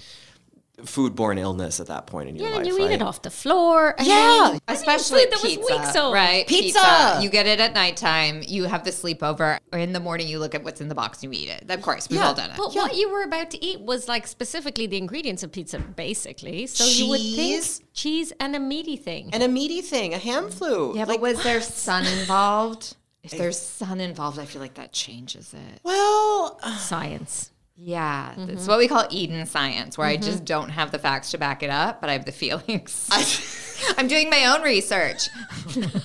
foodborne 0.79 1.39
illness 1.39 1.81
at 1.81 1.87
that 1.89 2.07
point 2.07 2.29
in 2.29 2.37
your 2.37 2.49
yeah, 2.49 2.57
life. 2.57 2.67
Yeah, 2.67 2.73
you 2.73 2.79
right? 2.79 2.91
eat 2.93 2.95
it 2.95 3.03
off 3.03 3.23
the 3.23 3.31
floor. 3.31 3.95
and 3.99 4.07
Yeah. 4.07 4.49
then- 4.53 4.61
Especially 4.69 5.21
food 5.25 5.33
that 5.33 5.43
was 5.43 5.53
pizza, 5.57 5.73
weeks 5.77 5.97
old. 5.97 6.15
right? 6.15 6.47
Pizza. 6.47 7.19
You 7.23 7.29
get 7.29 7.47
it 7.47 7.61
at 7.61 7.75
nighttime. 7.75 8.43
You 8.47 8.65
have 8.65 8.83
the 8.85 8.91
sleepover, 8.91 9.59
or 9.73 9.79
in 9.79 9.93
the 9.93 10.01
morning 10.01 10.29
you 10.29 10.39
look 10.39 10.55
at 10.55 10.65
what's 10.65 10.81
in 10.81 10.89
the 10.89 10.95
box 10.95 11.23
and 11.23 11.33
you 11.35 11.41
eat 11.43 11.49
it. 11.51 11.71
Of 11.71 11.83
course, 11.83 12.09
we've 12.09 12.19
Yeah. 12.19 12.29
all 12.29 12.35
done 12.35 12.51
it. 12.51 12.57
But 12.57 12.75
what 12.75 12.97
you 12.97 13.11
were 13.11 13.23
about 13.23 13.51
to 13.53 13.65
eat 13.65 13.81
was 13.81 14.09
like 14.09 14.27
specifically 14.27 14.87
the 14.87 14.97
ingredients 14.97 15.43
of 15.43 15.53
pizza, 15.53 15.79
basically. 15.79 16.67
So 16.67 16.85
you 16.85 17.07
would 17.09 17.21
Cheese? 17.21 17.77
think 17.79 17.89
cheese 17.93 18.33
and 18.41 18.57
a 18.57 18.61
meaty 18.61 18.97
thing. 18.97 19.29
And 19.33 19.43
a 19.43 19.49
meaty 19.49 19.83
thing, 19.83 20.15
a 20.15 20.19
ham 20.19 20.51
flute. 20.51 20.97
yeah, 20.97 21.03
like, 21.05 21.21
but 21.21 21.35
was 21.35 21.43
there 21.45 21.61
sun 21.61 22.07
involved? 22.07 22.97
If 23.23 23.33
there's 23.33 23.59
sun 23.59 24.01
involved, 24.01 24.39
I 24.41 24.47
feel 24.47 24.61
like 24.61 24.75
that 24.75 24.93
changes 24.93 25.55
it. 25.55 25.81
well, 25.85 26.59
Science. 26.79 27.51
Yeah, 27.85 28.35
it's 28.37 28.69
what 28.69 28.79
we 28.79 28.87
call 28.87 29.07
Eden 29.11 29.45
science, 29.47 29.99
where 29.99 30.07
I 30.07 30.17
just 30.17 30.45
don't 30.45 30.69
have 30.69 30.93
the 30.93 31.01
facts 31.01 31.33
to 31.33 31.39
back 31.39 31.65
it 31.65 31.71
up, 31.71 32.01
but 32.01 32.09
I 32.09 32.13
have 32.13 32.25
the 32.25 32.33
feelings. 32.33 33.09
I, 33.11 33.25
I'm 33.99 34.09
doing 34.09 34.31
my 34.31 34.47
own 34.47 34.63
research. 34.63 35.29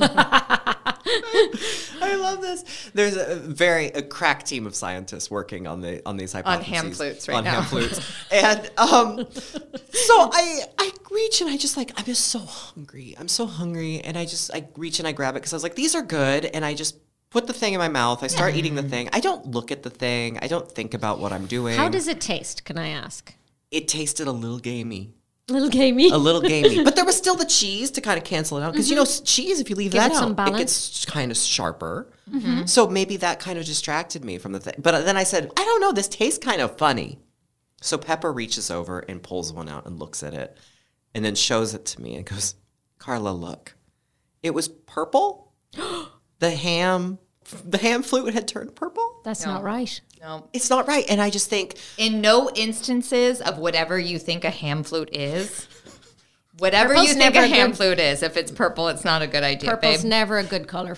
I 2.01 2.15
love 2.15 2.41
this. 2.41 2.89
There's 2.93 3.15
a 3.15 3.35
very 3.35 3.87
a 3.87 4.01
crack 4.01 4.43
team 4.43 4.65
of 4.67 4.75
scientists 4.75 5.29
working 5.31 5.67
on 5.67 5.81
the 5.81 6.01
on 6.05 6.17
these 6.17 6.33
hypotheses 6.33 6.67
on 6.67 6.73
ham 6.73 6.91
flutes 6.91 7.27
right 7.27 7.37
on 7.37 7.43
now. 7.43 7.61
ham 7.61 7.63
flutes, 7.65 7.99
and 8.31 8.71
um, 8.77 9.27
so 9.31 10.29
I 10.31 10.61
I 10.77 10.91
reach 11.11 11.41
and 11.41 11.49
I 11.49 11.57
just 11.57 11.77
like 11.77 11.91
I'm 11.97 12.05
just 12.05 12.27
so 12.27 12.39
hungry. 12.39 13.15
I'm 13.17 13.27
so 13.27 13.45
hungry, 13.45 14.01
and 14.01 14.17
I 14.17 14.25
just 14.25 14.53
I 14.53 14.67
reach 14.75 14.99
and 14.99 15.07
I 15.07 15.11
grab 15.11 15.35
it 15.35 15.39
because 15.39 15.53
I 15.53 15.55
was 15.55 15.63
like 15.63 15.75
these 15.75 15.95
are 15.95 16.03
good, 16.03 16.45
and 16.45 16.65
I 16.65 16.73
just 16.73 16.97
put 17.37 17.47
the 17.47 17.53
thing 17.53 17.73
in 17.73 17.79
my 17.79 17.87
mouth. 17.87 18.23
I 18.23 18.27
start 18.27 18.55
eating 18.55 18.75
the 18.75 18.81
mm. 18.81 18.89
thing. 18.89 19.09
I 19.13 19.19
don't 19.19 19.51
look 19.51 19.71
at 19.71 19.83
the 19.83 19.91
thing. 19.91 20.39
I 20.41 20.47
don't 20.47 20.69
think 20.71 20.93
about 20.93 21.19
what 21.19 21.31
I'm 21.31 21.45
doing. 21.45 21.77
How 21.77 21.87
does 21.87 22.07
it 22.07 22.19
taste? 22.19 22.65
Can 22.65 22.77
I 22.77 22.89
ask? 22.89 23.33
it 23.71 23.87
tasted 23.87 24.27
a 24.27 24.31
little 24.31 24.59
gamey? 24.59 25.13
Little 25.49 25.69
gamey. 25.69 26.09
a 26.09 26.17
little 26.17 26.41
gamey, 26.41 26.83
but 26.83 26.95
there 26.95 27.05
was 27.05 27.15
still 27.15 27.35
the 27.35 27.45
cheese 27.45 27.91
to 27.91 28.01
kind 28.01 28.17
of 28.17 28.25
cancel 28.25 28.57
it 28.57 28.63
out 28.63 28.73
because 28.73 28.89
you 28.89 28.97
know 28.97 29.03
mm-hmm. 29.03 29.23
cheese 29.23 29.61
if 29.61 29.69
you 29.69 29.77
leave 29.77 29.91
Give 29.91 30.01
that 30.01 30.11
it 30.11 30.15
some 30.15 30.31
out, 30.31 30.31
it 30.31 30.35
balance. 30.35 30.57
gets 30.57 31.05
kind 31.05 31.31
of 31.31 31.37
sharper. 31.37 32.11
Mm-hmm. 32.29 32.65
So 32.65 32.87
maybe 32.87 33.15
that 33.17 33.39
kind 33.39 33.57
of 33.57 33.65
distracted 33.65 34.25
me 34.25 34.39
from 34.39 34.51
the 34.51 34.59
thing. 34.59 34.75
But 34.77 35.05
then 35.05 35.15
I 35.15 35.23
said, 35.23 35.49
I 35.55 35.63
don't 35.63 35.79
know, 35.79 35.93
this 35.93 36.09
tastes 36.09 36.43
kind 36.43 36.59
of 36.59 36.77
funny. 36.77 37.19
So 37.81 37.97
Pepper 37.97 38.33
reaches 38.33 38.69
over 38.69 38.99
and 38.99 39.23
pulls 39.23 39.53
one 39.53 39.69
out 39.69 39.85
and 39.85 39.99
looks 39.99 40.21
at 40.21 40.33
it, 40.33 40.57
and 41.13 41.23
then 41.23 41.35
shows 41.35 41.73
it 41.73 41.85
to 41.85 42.01
me 42.01 42.15
and 42.15 42.25
goes, 42.25 42.55
"Carla, 42.97 43.29
look, 43.29 43.75
it 44.43 44.53
was 44.53 44.67
purple. 44.67 45.53
the 46.39 46.51
ham, 46.51 47.19
the 47.65 47.77
ham 47.77 48.03
flute 48.03 48.33
had 48.33 48.47
turned 48.47 48.75
purple. 48.75 49.21
That's 49.23 49.45
not 49.45 49.63
right. 49.63 49.99
No. 50.21 50.47
It's 50.53 50.69
not 50.69 50.87
right." 50.87 51.05
And 51.09 51.21
I 51.21 51.29
just 51.29 51.49
think, 51.49 51.77
In 51.97 52.21
no 52.21 52.49
instances 52.55 53.41
of 53.41 53.57
whatever 53.57 53.97
you 53.99 54.19
think 54.19 54.43
a 54.43 54.49
ham 54.49 54.83
flute 54.83 55.09
is, 55.13 55.67
whatever 56.57 56.89
Purple's 56.89 57.07
you 57.09 57.13
think 57.15 57.35
a 57.35 57.43
a 57.43 57.47
ham 57.47 57.67
good- 57.69 57.77
flute 57.77 57.99
is, 57.99 58.23
if 58.23 58.35
it's 58.37 58.51
purple, 58.51 58.87
it's 58.89 59.05
not 59.05 59.21
a 59.21 59.27
good 59.27 59.43
idea, 59.43 59.69
Purple's 59.69 60.01
babe. 60.03 60.09
never 60.09 60.37
a 60.39 60.43
good 60.43 60.67
color. 60.67 60.97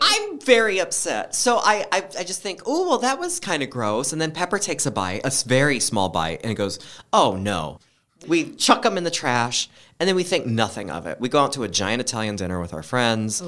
I'm 0.00 0.38
very 0.40 0.78
upset. 0.80 1.34
So 1.34 1.56
I, 1.56 1.84
I, 1.90 2.04
I 2.20 2.22
just 2.22 2.40
think, 2.42 2.62
oh, 2.64 2.88
well, 2.88 2.98
that 2.98 3.18
was 3.18 3.40
kind 3.40 3.60
of 3.60 3.70
gross. 3.70 4.12
And 4.12 4.22
then 4.22 4.30
Pepper 4.30 4.60
takes 4.60 4.86
a 4.86 4.90
bite, 4.92 5.22
a 5.24 5.32
very 5.48 5.80
small 5.80 6.08
bite, 6.08 6.42
and 6.44 6.56
goes, 6.56 6.78
oh, 7.12 7.34
no. 7.36 7.80
We 8.28 8.52
chuck 8.54 8.82
them 8.82 8.98
in 8.98 9.04
the 9.04 9.10
trash, 9.10 9.68
and 9.98 10.08
then 10.08 10.16
we 10.16 10.22
think 10.22 10.46
nothing 10.46 10.90
of 10.90 11.06
it. 11.06 11.20
We 11.20 11.28
go 11.28 11.44
out 11.44 11.52
to 11.52 11.62
a 11.62 11.68
giant 11.68 12.00
Italian 12.00 12.36
dinner 12.36 12.60
with 12.60 12.72
our 12.72 12.82
friends. 12.82 13.42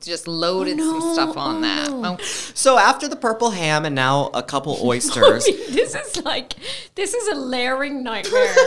Just 0.00 0.28
loaded 0.28 0.78
some 0.78 1.12
stuff 1.14 1.36
on 1.36 1.60
that. 1.62 1.88
Oh. 1.90 2.16
So 2.54 2.78
after 2.78 3.08
the 3.08 3.16
purple 3.16 3.50
ham 3.50 3.84
and 3.84 3.94
now 3.94 4.30
a 4.32 4.42
couple 4.42 4.78
oysters, 4.82 5.44
this 5.70 5.94
is 5.94 6.24
like 6.24 6.54
this 6.94 7.14
is 7.14 7.28
a 7.28 7.34
layering 7.34 8.02
nightmare. 8.02 8.54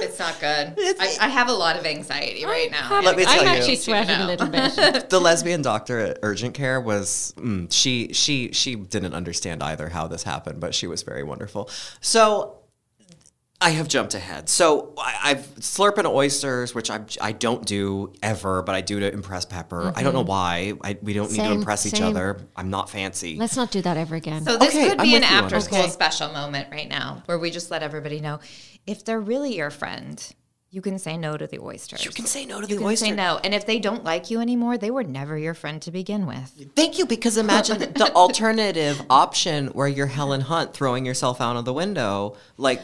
It's 0.00 0.20
not 0.20 0.38
good. 0.38 0.74
I, 1.00 1.16
I 1.20 1.28
have 1.28 1.48
a 1.48 1.52
lot 1.52 1.76
of 1.76 1.84
anxiety 1.84 2.44
right 2.44 2.70
now. 2.70 3.00
Let 3.00 3.16
me 3.16 3.24
tell 3.24 3.40
I'm 3.40 3.46
you. 3.46 3.52
actually 3.52 3.76
sweating 3.76 4.14
a 4.14 4.26
little 4.26 4.46
bit. 4.46 5.10
the 5.10 5.20
lesbian 5.20 5.60
doctor 5.60 5.98
at 5.98 6.20
urgent 6.22 6.54
care 6.54 6.80
was 6.80 7.34
mm, 7.36 7.70
she 7.72 8.12
she 8.12 8.52
she 8.52 8.76
didn't 8.76 9.14
understand 9.14 9.60
either 9.60 9.88
how 9.88 10.06
this 10.06 10.22
happened, 10.22 10.60
but 10.60 10.72
she 10.72 10.86
was 10.86 11.02
very 11.02 11.24
wonderful. 11.24 11.68
So 12.00 12.57
I 13.60 13.70
have 13.70 13.88
jumped 13.88 14.14
ahead. 14.14 14.48
So 14.48 14.94
I, 14.96 15.18
I've 15.24 15.54
slurping 15.56 16.06
oysters, 16.06 16.76
which 16.76 16.90
I 16.90 17.00
I 17.20 17.32
don't 17.32 17.64
do 17.66 18.12
ever, 18.22 18.62
but 18.62 18.76
I 18.76 18.82
do 18.82 19.00
to 19.00 19.12
impress 19.12 19.44
Pepper. 19.44 19.92
I 19.96 20.02
don't 20.04 20.12
know 20.12 20.20
mm-hmm. 20.20 20.28
why. 20.28 20.72
I, 20.84 20.96
we 21.02 21.12
don't 21.12 21.30
need 21.32 21.38
to 21.38 21.42
Same, 21.42 21.58
impress 21.58 21.84
each 21.84 22.00
other. 22.00 22.38
I'm 22.54 22.70
not 22.70 22.88
fancy. 22.88 23.36
Let's 23.36 23.56
not 23.56 23.72
do 23.72 23.82
that 23.82 23.96
ever 23.96 24.14
again. 24.14 24.44
So 24.44 24.56
this 24.56 24.68
Okay, 24.68 24.90
could 24.90 25.00
I'm 25.00 25.06
be 25.06 25.16
an 25.16 25.22
with 25.22 25.30
you 25.30 25.36
on 25.36 25.44
after 25.44 25.56
this. 25.56 25.64
school 25.64 25.80
Okay. 25.80 25.90
special 25.90 26.32
moment 26.32 26.68
right 26.70 26.88
now 26.88 27.22
where 27.26 27.38
we 27.38 27.50
just 27.50 27.70
let 27.72 27.82
everybody 27.82 28.20
know 28.20 28.38
if 28.86 29.04
they're 29.04 29.20
really 29.20 29.56
your 29.56 29.70
friend, 29.70 30.34
you 30.70 30.82
can 30.82 30.98
say 30.98 31.16
no 31.16 31.36
to 31.36 31.46
the 31.46 31.58
oysters. 31.60 32.04
you 32.04 32.10
can 32.10 32.26
say 32.26 32.44
no 32.44 32.60
to 32.60 32.66
You 32.68 32.74
the 32.74 32.80
can 32.80 32.86
oyster. 32.86 33.06
say 33.06 33.10
no. 33.12 33.40
And 33.42 33.54
if 33.54 33.64
they 33.64 33.78
don't 33.78 34.04
like 34.04 34.30
you 34.30 34.40
anymore, 34.40 34.76
they 34.76 34.90
were 34.90 35.02
never 35.04 35.38
your 35.38 35.54
friend 35.54 35.80
to 35.82 35.90
begin 35.90 36.26
with. 36.26 36.52
Thank 36.76 36.98
you, 36.98 37.06
because 37.06 37.36
imagine 37.38 37.78
the 37.78 38.12
alternative 38.14 39.00
option 39.08 39.68
where 39.68 39.88
you're 39.88 40.06
Helen 40.08 40.42
Hunt 40.42 40.74
throwing 40.74 41.06
yourself 41.06 41.40
out 41.40 41.56
of 41.56 41.64
the 41.64 41.72
window, 41.72 42.36
like 42.58 42.82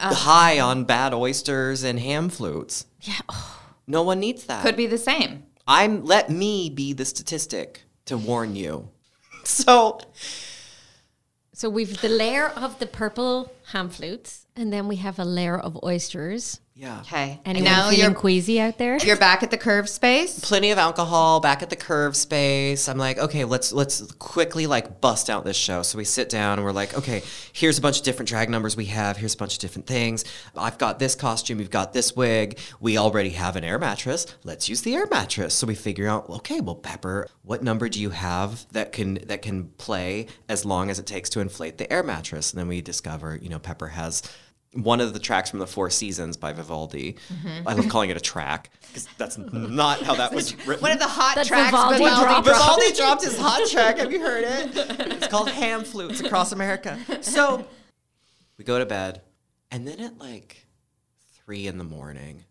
uh, 0.00 0.14
high 0.14 0.58
uh, 0.58 0.66
on 0.66 0.84
bad 0.84 1.14
oysters 1.14 1.84
and 1.84 2.00
ham 2.00 2.28
flutes. 2.28 2.86
yeah. 3.02 3.14
No 3.88 4.02
one 4.02 4.18
needs 4.18 4.46
that. 4.46 4.62
Could 4.64 4.74
be 4.76 4.88
the 4.88 4.98
same. 4.98 5.44
I'm 5.64 6.04
let 6.04 6.28
me 6.28 6.68
be 6.70 6.92
the 6.92 7.04
statistic 7.04 7.82
to 8.06 8.16
warn 8.18 8.56
you. 8.56 8.88
So 9.44 10.00
So 11.52 11.70
we've 11.70 12.00
the 12.00 12.08
layer 12.08 12.48
of 12.48 12.80
the 12.80 12.86
purple 12.86 13.52
ham 13.72 13.88
flutes, 13.90 14.46
and 14.56 14.72
then 14.72 14.88
we 14.88 14.96
have 14.96 15.20
a 15.20 15.24
layer 15.24 15.56
of 15.56 15.78
oysters. 15.84 16.58
Yeah. 16.78 17.00
Okay. 17.00 17.40
And 17.46 17.56
Anyone 17.56 17.72
now 17.72 17.88
feeling 17.88 18.04
you're 18.04 18.14
queasy 18.14 18.60
out 18.60 18.76
there? 18.76 18.98
you're 18.98 19.16
back 19.16 19.42
at 19.42 19.50
the 19.50 19.56
curve 19.56 19.88
space. 19.88 20.38
Plenty 20.40 20.72
of 20.72 20.78
alcohol 20.78 21.40
back 21.40 21.62
at 21.62 21.70
the 21.70 21.76
curve 21.76 22.14
space. 22.14 22.86
I'm 22.86 22.98
like, 22.98 23.16
okay, 23.16 23.46
let's 23.46 23.72
let's 23.72 24.02
quickly 24.12 24.66
like 24.66 25.00
bust 25.00 25.30
out 25.30 25.46
this 25.46 25.56
show. 25.56 25.80
So 25.80 25.96
we 25.96 26.04
sit 26.04 26.28
down 26.28 26.58
and 26.58 26.66
we're 26.66 26.72
like, 26.72 26.94
okay, 26.98 27.22
here's 27.54 27.78
a 27.78 27.80
bunch 27.80 27.98
of 27.98 28.04
different 28.04 28.28
drag 28.28 28.50
numbers 28.50 28.76
we 28.76 28.84
have. 28.86 29.16
Here's 29.16 29.32
a 29.32 29.38
bunch 29.38 29.54
of 29.54 29.60
different 29.60 29.86
things. 29.86 30.26
I've 30.54 30.76
got 30.76 30.98
this 30.98 31.14
costume. 31.14 31.60
You've 31.60 31.70
got 31.70 31.94
this 31.94 32.14
wig. 32.14 32.58
We 32.78 32.98
already 32.98 33.30
have 33.30 33.56
an 33.56 33.64
air 33.64 33.78
mattress. 33.78 34.26
Let's 34.44 34.68
use 34.68 34.82
the 34.82 34.94
air 34.96 35.06
mattress. 35.10 35.54
So 35.54 35.66
we 35.66 35.74
figure 35.74 36.08
out, 36.08 36.28
okay, 36.28 36.60
well, 36.60 36.74
Pepper, 36.74 37.26
what 37.40 37.62
number 37.62 37.88
do 37.88 37.98
you 38.02 38.10
have 38.10 38.70
that 38.72 38.92
can 38.92 39.14
that 39.28 39.40
can 39.40 39.68
play 39.78 40.26
as 40.46 40.66
long 40.66 40.90
as 40.90 40.98
it 40.98 41.06
takes 41.06 41.30
to 41.30 41.40
inflate 41.40 41.78
the 41.78 41.90
air 41.90 42.02
mattress? 42.02 42.52
And 42.52 42.60
then 42.60 42.68
we 42.68 42.82
discover, 42.82 43.38
you 43.40 43.48
know, 43.48 43.58
Pepper 43.58 43.88
has 43.88 44.22
one 44.76 45.00
of 45.00 45.12
the 45.12 45.18
tracks 45.18 45.50
from 45.50 45.58
the 45.58 45.66
Four 45.66 45.90
Seasons 45.90 46.36
by 46.36 46.52
Vivaldi. 46.52 47.16
I 47.66 47.74
love 47.74 47.88
calling 47.88 48.10
it 48.10 48.16
a 48.16 48.20
track 48.20 48.70
because 48.88 49.08
that's 49.18 49.38
not 49.38 50.02
how 50.02 50.14
that 50.14 50.32
was 50.32 50.54
written. 50.66 50.82
One 50.82 50.92
of 50.92 50.98
the 50.98 51.06
hot 51.06 51.34
That 51.34 51.46
tracks 51.46 51.70
Vivaldi 51.70 51.98
Vivaldi 51.98 52.22
dropped. 52.22 52.46
dropped. 52.46 52.60
Vivaldi 52.60 52.96
dropped 52.96 53.24
his 53.24 53.38
hot 53.38 53.68
track. 53.68 53.98
Have 53.98 54.12
you 54.12 54.20
heard 54.20 54.44
it? 54.44 55.06
It's 55.16 55.28
called 55.28 55.50
Ham 55.50 55.82
Flutes 55.82 56.20
Across 56.20 56.52
America. 56.52 56.98
So 57.22 57.66
we 58.58 58.64
go 58.64 58.78
to 58.78 58.86
bed, 58.86 59.22
and 59.70 59.86
then 59.86 60.00
at 60.00 60.18
like 60.18 60.66
three 61.44 61.66
in 61.66 61.78
the 61.78 61.84
morning, 61.84 62.44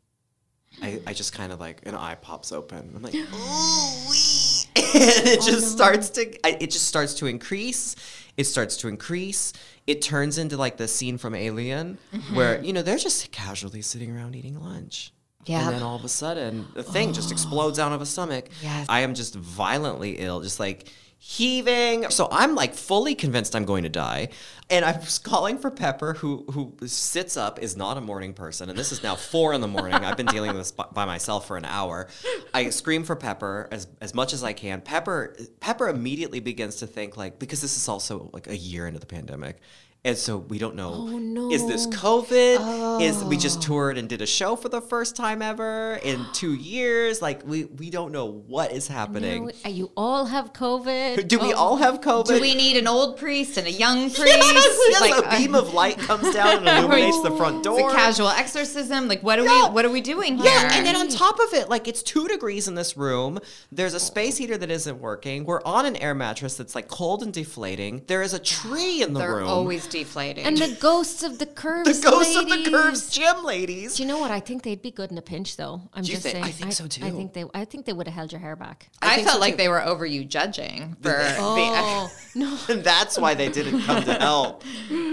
I, 0.82 1.02
I 1.08 1.14
just 1.14 1.34
kind 1.34 1.52
of 1.52 1.60
like 1.60 1.82
an 1.86 1.96
eye 1.96 2.16
pops 2.16 2.52
open. 2.52 2.92
I'm 2.96 3.02
like, 3.02 3.14
ooh, 3.16 4.10
wee. 4.10 4.66
and 4.76 5.28
it 5.28 5.40
oh, 5.42 5.46
just 5.46 5.72
starts 5.72 6.10
to 6.12 6.64
it 6.64 6.70
just 6.70 6.88
starts 6.88 7.14
to 7.16 7.28
increase. 7.28 7.96
It 8.38 8.46
starts 8.46 8.78
to 8.78 8.88
increase. 8.88 9.54
It 9.88 10.02
turns 10.02 10.38
into 10.38 10.58
like 10.58 10.78
the 10.78 10.88
scene 10.88 11.18
from 11.18 11.36
Alien, 11.36 11.98
where 12.34 12.56
mm-hmm. 12.56 12.66
you 12.66 12.74
know 12.74 12.82
they're 12.82 12.98
just 12.98 13.32
casually 13.32 13.82
sitting 13.82 14.16
around 14.16 14.36
eating 14.36 14.60
lunch. 14.60 15.14
Yeah. 15.46 15.66
And 15.66 15.76
then 15.76 15.84
all 15.84 15.96
of 15.96 16.04
a 16.04 16.10
sudden, 16.10 16.68
the 16.74 16.84
thing 16.84 17.14
just 17.14 17.32
explodes 17.32 17.78
out 17.78 17.92
of 17.92 18.02
a 18.02 18.06
stomach. 18.06 18.50
Yes. 18.64 18.88
I 18.90 19.02
am 19.02 19.14
just 19.14 19.36
violently 19.36 20.18
ill, 20.18 20.42
just 20.42 20.60
like 20.60 20.92
heaving. 21.28 22.08
So 22.12 22.28
I'm 22.32 22.54
like 22.54 22.76
fully 22.76 23.16
convinced 23.16 23.56
I'm 23.56 23.66
going 23.66 23.82
to 23.82 23.90
die. 23.90 24.30
And 24.70 24.86
I'm 24.86 25.02
just 25.02 25.24
calling 25.32 25.58
for 25.58 25.72
Pepper, 25.72 26.14
who 26.14 26.46
who 26.52 26.76
sits 26.86 27.36
up, 27.36 27.58
is 27.60 27.76
not 27.76 27.98
a 27.98 28.02
morning 28.02 28.34
person. 28.34 28.70
And 28.70 28.78
this 28.78 28.92
is 28.92 29.02
now 29.02 29.16
four 29.16 29.54
in 29.54 29.62
the 29.62 29.68
morning. 29.68 29.96
I've 29.96 30.18
been 30.18 30.28
dealing 30.28 30.50
with 30.50 30.60
this 30.60 30.72
by 30.72 31.06
myself 31.06 31.48
for 31.48 31.58
an 31.58 31.66
hour. 31.66 32.10
I 32.54 32.70
scream 32.70 33.04
for 33.04 33.16
Pepper 33.16 33.68
as, 33.72 33.88
as 34.02 34.14
much 34.14 34.34
as 34.34 34.44
I 34.44 34.54
can. 34.54 34.82
Pepper 34.82 35.36
Pepper 35.60 35.90
immediately 35.90 36.42
begins 36.42 36.76
to 36.78 36.88
think 36.88 37.18
like 37.18 37.40
because 37.40 37.60
this 37.60 37.76
is 37.76 37.90
also 37.90 38.30
like 38.32 38.46
a 38.46 38.56
year 38.56 38.88
into 38.88 39.00
the 39.00 39.08
pandemic. 39.08 39.58
And 40.06 40.16
so 40.16 40.38
we 40.38 40.60
don't 40.60 40.76
know. 40.76 40.92
Oh, 40.94 41.18
no. 41.18 41.52
Is 41.52 41.66
this 41.68 41.88
COVID? 41.88 43.02
Is 43.02 43.24
we 43.24 43.38
just 43.38 43.62
toured 43.62 43.98
and 43.98 44.08
did 44.08 44.22
a 44.22 44.28
show 44.28 44.56
for 44.56 44.70
the 44.70 44.80
first 44.80 45.16
time 45.16 45.42
ever 45.42 46.00
in 46.04 46.24
two 46.34 46.54
years? 46.54 47.24
Like 47.24 47.42
we 47.46 47.66
we 47.66 47.90
don't 47.90 48.12
know 48.12 48.26
what 48.46 48.72
is 48.72 48.88
happening. 48.88 49.46
Now, 49.48 49.52
uh, 49.66 49.70
you 49.70 49.92
all 49.98 50.26
have 50.26 50.54
COVID. 50.54 51.28
Do 51.28 51.40
we 51.40 51.54
Oh, 51.54 51.58
all 51.58 51.78
have 51.78 52.02
COVID? 52.02 52.28
Do 52.28 52.40
we 52.40 52.54
need 52.54 52.78
an 52.78 52.88
old 52.88 53.18
priest 53.18 53.58
and 53.58 53.66
a 53.68 53.72
young 53.72 54.02
priest? 54.12 54.18
Yes, 54.28 54.78
yes, 54.90 55.02
Like, 55.02 55.26
a 55.26 55.38
beam 55.38 55.56
of 55.56 55.74
light 55.74 55.98
comes 55.98 56.32
down 56.36 56.60
and 56.60 56.68
illuminates 56.78 57.22
the 57.24 57.36
front 57.36 57.58
it's 57.58 57.66
door. 57.68 57.90
a 57.90 57.94
casual 57.94 58.30
exorcism. 58.30 59.08
Like 59.08 59.24
what 59.24 59.40
are 59.40 59.44
Yeah. 59.46 59.70
we 59.70 59.74
what 59.74 59.86
are 59.86 59.90
we 59.90 60.02
doing 60.02 60.38
here? 60.38 60.46
Yeah, 60.46 60.74
and 60.78 60.86
then 60.86 60.96
on 60.96 61.08
top 61.08 61.40
of 61.40 61.52
it, 61.54 61.68
like 61.68 61.88
it's 61.88 62.04
two 62.04 62.28
degrees 62.28 62.68
in 62.68 62.76
this 62.76 62.96
room. 62.96 63.40
There's 63.72 63.96
a 63.96 64.00
space 64.00 64.38
heater 64.38 64.58
that 64.58 64.70
isn't 64.70 65.00
working. 65.00 65.46
We're 65.46 65.64
on 65.64 65.88
an 65.88 65.96
air 65.96 66.14
mattress 66.14 66.56
that's 66.58 66.76
like 66.76 66.88
cold 66.90 67.24
and 67.24 67.34
deflating. 67.34 68.04
There 68.06 68.22
is 68.22 68.34
a 68.36 68.40
tree 68.40 69.02
in 69.02 69.14
the 69.14 69.20
they're 69.22 69.36
room. 69.38 69.48
always 69.48 69.88
deflating. 70.00 70.46
And 70.46 70.58
the 70.58 70.78
ghosts 70.80 71.24
of 71.24 71.40
the 71.40 71.46
curves. 71.46 72.00
the 72.00 72.10
ghosts 72.10 72.36
of 72.36 72.50
the 72.50 72.70
curves 72.70 73.10
gym 73.10 73.44
ladies. 73.44 73.96
Do 73.96 74.04
you 74.04 74.10
know 74.10 74.20
what? 74.20 74.32
I 74.32 74.40
think 74.40 74.64
they'd 74.64 74.82
be 74.82 74.92
good 74.92 75.12
in 75.12 75.18
a 75.18 75.22
pinch, 75.22 75.58
though. 75.58 75.82
I'm 75.94 76.04
just 76.04 76.24
think- 76.24 76.34
saying. 76.34 76.46
I 76.46 76.52
think 76.52 76.74
so, 76.74 76.88
too. 76.88 77.06
I 77.06 77.12
think 77.12 77.34
they. 77.34 77.46
I 77.54 77.66
think 77.66 77.86
they 77.86 77.94
would 77.94 78.08
have 78.08 78.16
held 78.16 78.32
your 78.32 78.42
hair 78.42 78.56
back. 78.56 78.90
I, 79.02 79.16
think 79.16 79.28
felt 79.28 79.36
so, 79.36 79.42
like 79.42 79.54
too. 79.54 79.58
they 79.58 79.70
were 79.70 79.84
over 79.84 80.06
you 80.06 80.26
judging 80.26 80.96
for 81.02 81.10
the 81.10 81.36
Oh 81.40 82.12
no! 82.36 82.58
And 82.70 82.84
that's 82.84 83.18
why 83.18 83.34
they 83.34 83.50
didn't 83.50 83.82
come 83.82 84.04
to 84.04 84.14
help. 84.16 84.64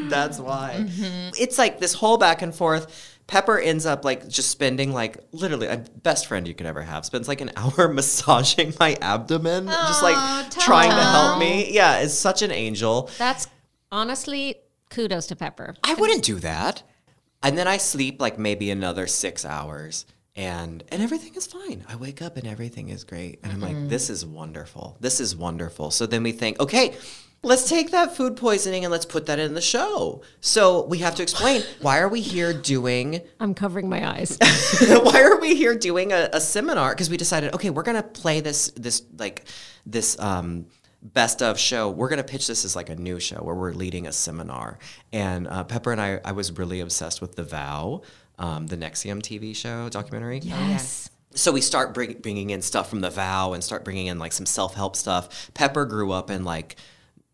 That's 0.09 0.39
why. 0.39 0.77
Mm-hmm. 0.79 1.31
It's 1.39 1.59
like 1.59 1.79
this 1.79 1.95
whole 1.95 2.19
back 2.19 2.43
and 2.43 2.55
forth. 2.55 3.11
Pepper 3.29 3.59
ends 3.59 3.87
up 3.87 4.05
like 4.05 4.29
just 4.29 4.51
spending 4.51 4.93
like 4.93 5.17
literally 5.33 5.67
a 5.69 5.79
best 6.03 6.27
friend 6.27 6.47
you 6.47 6.55
could 6.55 6.67
ever 6.67 6.83
have 6.83 7.07
spends 7.07 7.29
like 7.29 7.41
an 7.41 7.51
hour 7.57 7.89
massaging 7.89 8.75
my 8.81 8.97
abdomen, 9.01 9.67
just 9.67 10.03
like 10.03 10.17
Aw, 10.17 10.49
trying 10.59 10.91
to 10.91 10.97
help 10.97 11.39
me. 11.39 11.73
Yeah, 11.73 12.01
it's 12.01 12.15
such 12.15 12.43
an 12.43 12.51
angel. 12.51 13.09
That's 13.19 13.47
honestly 13.91 14.57
kudos 14.93 15.27
to 15.29 15.37
Pepper. 15.37 15.75
I 15.83 15.95
wouldn't 15.95 16.23
do 16.23 16.37
that. 16.41 16.83
And 17.43 17.59
then 17.59 17.67
I 17.67 17.79
sleep 17.79 18.21
like 18.21 18.39
maybe 18.39 18.71
another 18.71 19.07
six 19.07 19.45
hours. 19.45 20.07
And 20.35 20.83
and 20.89 21.03
everything 21.03 21.35
is 21.35 21.47
fine. 21.47 21.85
I 21.89 21.97
wake 21.97 22.23
up 22.23 22.37
and 22.37 22.47
everything 22.47 22.89
is 22.89 23.05
great. 23.05 23.41
And 23.43 23.53
I'm 23.53 23.61
like, 23.61 23.89
this 23.89 24.09
is 24.09 24.25
wonderful. 24.25 24.97
This 25.01 25.21
is 25.21 25.37
wonderful. 25.37 25.91
So 25.91 26.07
then 26.07 26.23
we 26.23 26.33
think, 26.33 26.59
okay, 26.59 26.95
let's 27.43 27.69
take 27.69 27.91
that 27.91 28.17
food 28.17 28.37
poisoning 28.37 28.85
and 28.85 28.93
let's 28.93 29.05
put 29.05 29.27
that 29.27 29.39
in 29.39 29.53
the 29.53 29.61
show. 29.61 30.23
So 30.41 30.87
we 30.87 30.99
have 30.99 31.15
to 31.17 31.23
explain 31.23 31.63
why 31.83 31.99
are 31.99 32.09
we 32.09 32.23
here 32.23 32.55
doing 32.55 33.21
I'm 33.41 33.53
covering 33.53 33.91
my 33.91 34.09
eyes. 34.09 34.39
why 34.89 35.23
are 35.23 35.39
we 35.39 35.55
here 35.55 35.77
doing 35.77 36.13
a, 36.13 36.31
a 36.33 36.41
seminar? 36.41 36.91
Because 36.93 37.11
we 37.11 37.19
decided, 37.19 37.53
okay, 37.55 37.69
we're 37.69 37.83
gonna 37.83 38.03
play 38.03 38.41
this 38.41 38.71
this 38.77 39.03
like 39.19 39.45
this 39.85 40.19
um, 40.19 40.67
best 41.03 41.43
of 41.43 41.59
show. 41.59 41.91
We're 41.91 42.09
gonna 42.09 42.23
pitch 42.23 42.47
this 42.47 42.65
as 42.65 42.77
like 42.77 42.89
a 42.89 42.97
new 42.97 43.19
show 43.19 43.37
where 43.37 43.55
we're 43.55 43.73
leading 43.73 44.07
a 44.07 44.13
seminar. 44.13 44.79
And 45.13 45.49
uh, 45.49 45.65
Pepper 45.65 45.93
and 45.93 46.01
I, 46.01 46.21
I 46.25 46.33
was 46.33 46.53
really 46.53 46.81
obsessed 46.81 47.21
with 47.21 47.37
The 47.37 47.45
Vow, 47.45 48.03
um, 48.39 48.67
the 48.69 48.77
NXIVM 48.77 49.21
TV 49.23 49.55
show 49.55 49.89
documentary. 49.89 50.39
yes. 50.39 51.11
So 51.35 51.51
we 51.51 51.63
start 51.63 51.95
bring, 51.95 52.19
bringing 52.19 52.51
in 52.51 52.61
stuff 52.61 52.91
from 52.91 53.01
The 53.01 53.09
Vow 53.11 53.55
and 53.55 53.65
start 53.65 53.85
bringing 53.85 54.07
in 54.07 54.19
like 54.19 54.33
some 54.33 54.47
self 54.47 54.75
help 54.75 54.97
stuff. 54.97 55.51
Pepper 55.55 55.85
grew 55.87 56.13
up 56.13 56.31
in 56.31 56.45
like 56.45 56.77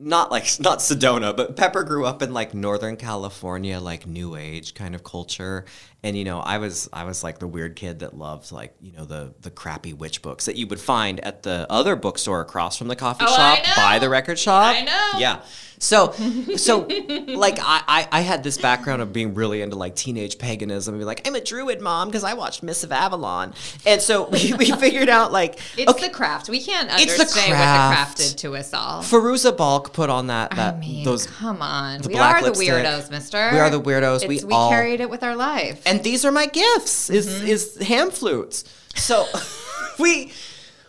not 0.01 0.31
like 0.31 0.47
not 0.61 0.79
Sedona, 0.79 1.37
but 1.37 1.57
Pepper 1.57 1.83
grew 1.85 2.05
up 2.05 2.23
in 2.23 2.33
like 2.33 2.55
Northern 2.55 2.97
California, 2.97 3.81
like 3.81 4.07
New 4.07 4.37
Age 4.37 4.75
kind 4.75 4.95
of 4.95 5.03
culture. 5.05 5.65
And 6.03 6.17
you 6.17 6.25
know, 6.25 6.39
I 6.41 6.59
was 6.59 6.89
I 6.93 7.05
was 7.05 7.25
like 7.25 7.39
the 7.39 7.47
weird 7.49 7.75
kid 7.77 8.01
that 8.01 8.17
loved 8.17 8.53
like 8.53 8.75
you 8.81 8.93
know 8.93 9.05
the 9.05 9.35
the 9.41 9.51
crappy 9.51 9.93
witch 9.93 10.23
books 10.23 10.45
that 10.47 10.57
you 10.57 10.67
would 10.69 10.81
find 10.81 11.21
at 11.21 11.43
the 11.43 11.67
other 11.71 11.97
bookstore 11.97 12.41
across 12.41 12.77
from 12.77 12.89
the 12.89 12.97
coffee 12.97 13.25
Oh, 13.29 13.37
shop 13.37 13.59
by 13.77 13.99
the 13.99 14.09
record 14.09 14.39
shop. 14.39 14.77
I 14.77 14.83
know. 14.83 15.19
Yeah. 15.19 15.41
So, 15.81 16.13
so 16.57 16.81
like 17.29 17.59
I, 17.61 17.83
I, 17.87 18.09
I 18.13 18.21
had 18.23 18.43
this 18.43 18.59
background 18.59 19.01
of 19.03 19.13
being 19.13 19.35
really 19.35 19.63
into 19.63 19.77
like 19.77 19.95
teenage 19.95 20.39
paganism 20.39 20.95
and 20.95 21.01
be 21.01 21.05
like, 21.05 21.27
I'm 21.27 21.35
a 21.35 21.41
druid 21.41 21.81
mom 21.81 22.09
because 22.09 22.25
I 22.25 22.35
watched 22.35 22.63
Mists 22.63 22.85
of 22.85 22.91
Avalon. 22.93 23.55
And 23.87 24.01
so 24.03 24.29
we, 24.29 24.53
we 24.55 24.71
figured 24.81 25.09
out 25.09 25.31
like, 25.33 25.59
It's 25.77 25.91
okay, 25.91 26.09
the 26.09 26.15
craft. 26.15 26.49
We 26.49 26.61
can't 26.63 26.89
It's 26.93 27.05
the 27.07 27.13
understand 27.23 27.51
what 27.51 27.57
craft. 27.57 27.91
the 27.91 27.95
craft 27.95 28.17
did 28.33 28.39
to 28.39 28.57
us 28.57 28.75
all. 28.75 29.03
Fairuza 29.03 29.57
Balk 29.57 29.93
put 29.93 30.11
on 30.11 30.27
that, 30.29 30.51
that 30.57 30.75
I 30.75 30.79
mean, 30.79 31.05
those 31.05 31.27
come 31.27 31.63
on. 31.63 32.01
We 32.03 32.15
are 32.17 32.41
the 32.41 32.47
lipstick. 32.49 32.69
weirdos, 32.69 33.11
mister. 33.11 33.51
We 33.53 33.59
are 33.59 33.71
the 33.71 33.81
weirdos. 33.81 34.27
We 34.27 34.41
we 34.45 34.53
all- 34.53 34.71
carried 34.71 35.01
it 35.01 35.09
with 35.11 35.23
our 35.23 35.37
life. 35.37 35.83
and 35.87 36.03
these 36.03 36.25
are 36.25 36.33
my 36.33 36.47
gifts 36.47 37.09
is 37.11 37.29
Mm-hmm. 37.29 37.47
is 37.47 37.77
ham 37.87 38.11
flutes 38.11 38.65
so 38.95 39.27
we 39.99 40.33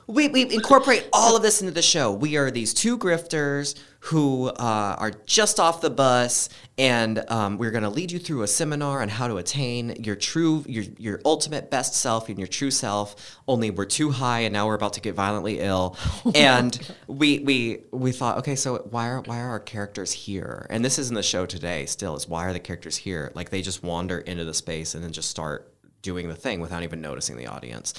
we 0.10 0.28
we 0.28 0.52
incorporate 0.52 1.08
all 1.14 1.36
of 1.36 1.44
this 1.44 1.62
into 1.62 1.72
the 1.72 1.84
show. 1.84 2.12
We 2.12 2.36
are 2.36 2.50
these 2.50 2.74
two 2.74 2.98
grifters 2.98 3.80
who 4.00 4.48
uh, 4.48 4.96
are 4.98 5.12
just 5.28 5.60
off 5.60 5.82
the 5.82 5.90
bus 5.92 6.50
and 6.80 7.24
um, 7.30 7.58
we're 7.58 7.70
going 7.70 7.84
to 7.84 7.90
lead 7.90 8.12
you 8.12 8.18
through 8.18 8.42
a 8.42 8.48
seminar 8.48 9.02
on 9.02 9.10
how 9.10 9.28
to 9.28 9.38
attain 9.38 9.96
your 10.04 10.16
true 10.16 10.64
your 10.68 10.86
your 10.98 11.22
ultimate 11.26 11.70
best 11.70 11.94
self 11.94 12.28
and 12.28 12.40
your 12.40 12.48
true 12.48 12.72
self. 12.72 13.38
Only 13.48 13.70
we're 13.70 13.86
too 13.86 14.10
high 14.10 14.40
and 14.40 14.54
now 14.54 14.66
we're 14.66 14.74
about 14.74 14.94
to 14.94 15.02
get 15.02 15.14
violently 15.14 15.60
ill. 15.60 15.96
And 16.36 16.80
we 17.08 17.40
we 17.40 17.84
we 17.92 18.12
thought 18.12 18.40
okay 18.40 18.56
so 18.56 18.78
why 18.90 19.10
are 19.10 19.22
why 19.22 19.40
are 19.40 19.50
our 19.50 19.60
characters 19.60 20.12
here? 20.12 20.66
And 20.72 20.84
this 20.84 20.98
is 20.98 21.10
in 21.10 21.16
the 21.16 21.24
show 21.24 21.46
today 21.46 21.86
still 21.86 22.16
is 22.16 22.28
why 22.28 22.46
are 22.46 22.54
the 22.54 22.60
characters 22.60 22.98
here? 22.98 23.32
Like 23.36 23.52
they 23.52 23.62
just 23.62 23.84
wander 23.84 24.18
into 24.18 24.44
the 24.44 24.56
space 24.56 24.96
and 24.96 25.04
then 25.04 25.12
just 25.12 25.30
start 25.30 25.72
doing 26.02 26.28
the 26.30 26.36
thing 26.36 26.60
without 26.60 26.84
even 26.84 27.02
noticing 27.02 27.38
the 27.38 27.48
audience. 27.48 27.94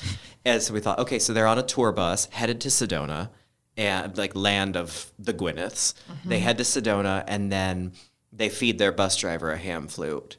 And 0.45 0.63
so 0.63 0.73
we 0.73 0.81
thought 0.81 0.99
okay 1.01 1.19
so 1.19 1.33
they're 1.33 1.47
on 1.47 1.59
a 1.59 1.63
tour 1.63 1.93
bus 1.93 2.27
headed 2.31 2.61
to 2.63 2.69
sedona 2.69 3.31
and 3.77 4.17
like 4.17 4.35
land 4.35 4.77
of 4.77 5.13
the 5.19 5.35
gwyneths. 5.35 5.95
They 6.25 6.37
mm-hmm. 6.37 6.45
head 6.45 6.59
to 6.59 6.65
sedona 6.65 7.25
and 7.27 7.51
then 7.51 7.93
they 8.33 8.49
feed 8.49 8.79
their 8.79 8.93
bus 8.93 9.17
driver 9.17 9.53
a 9.53 9.59
ham 9.59 9.89
flute. 9.89 10.37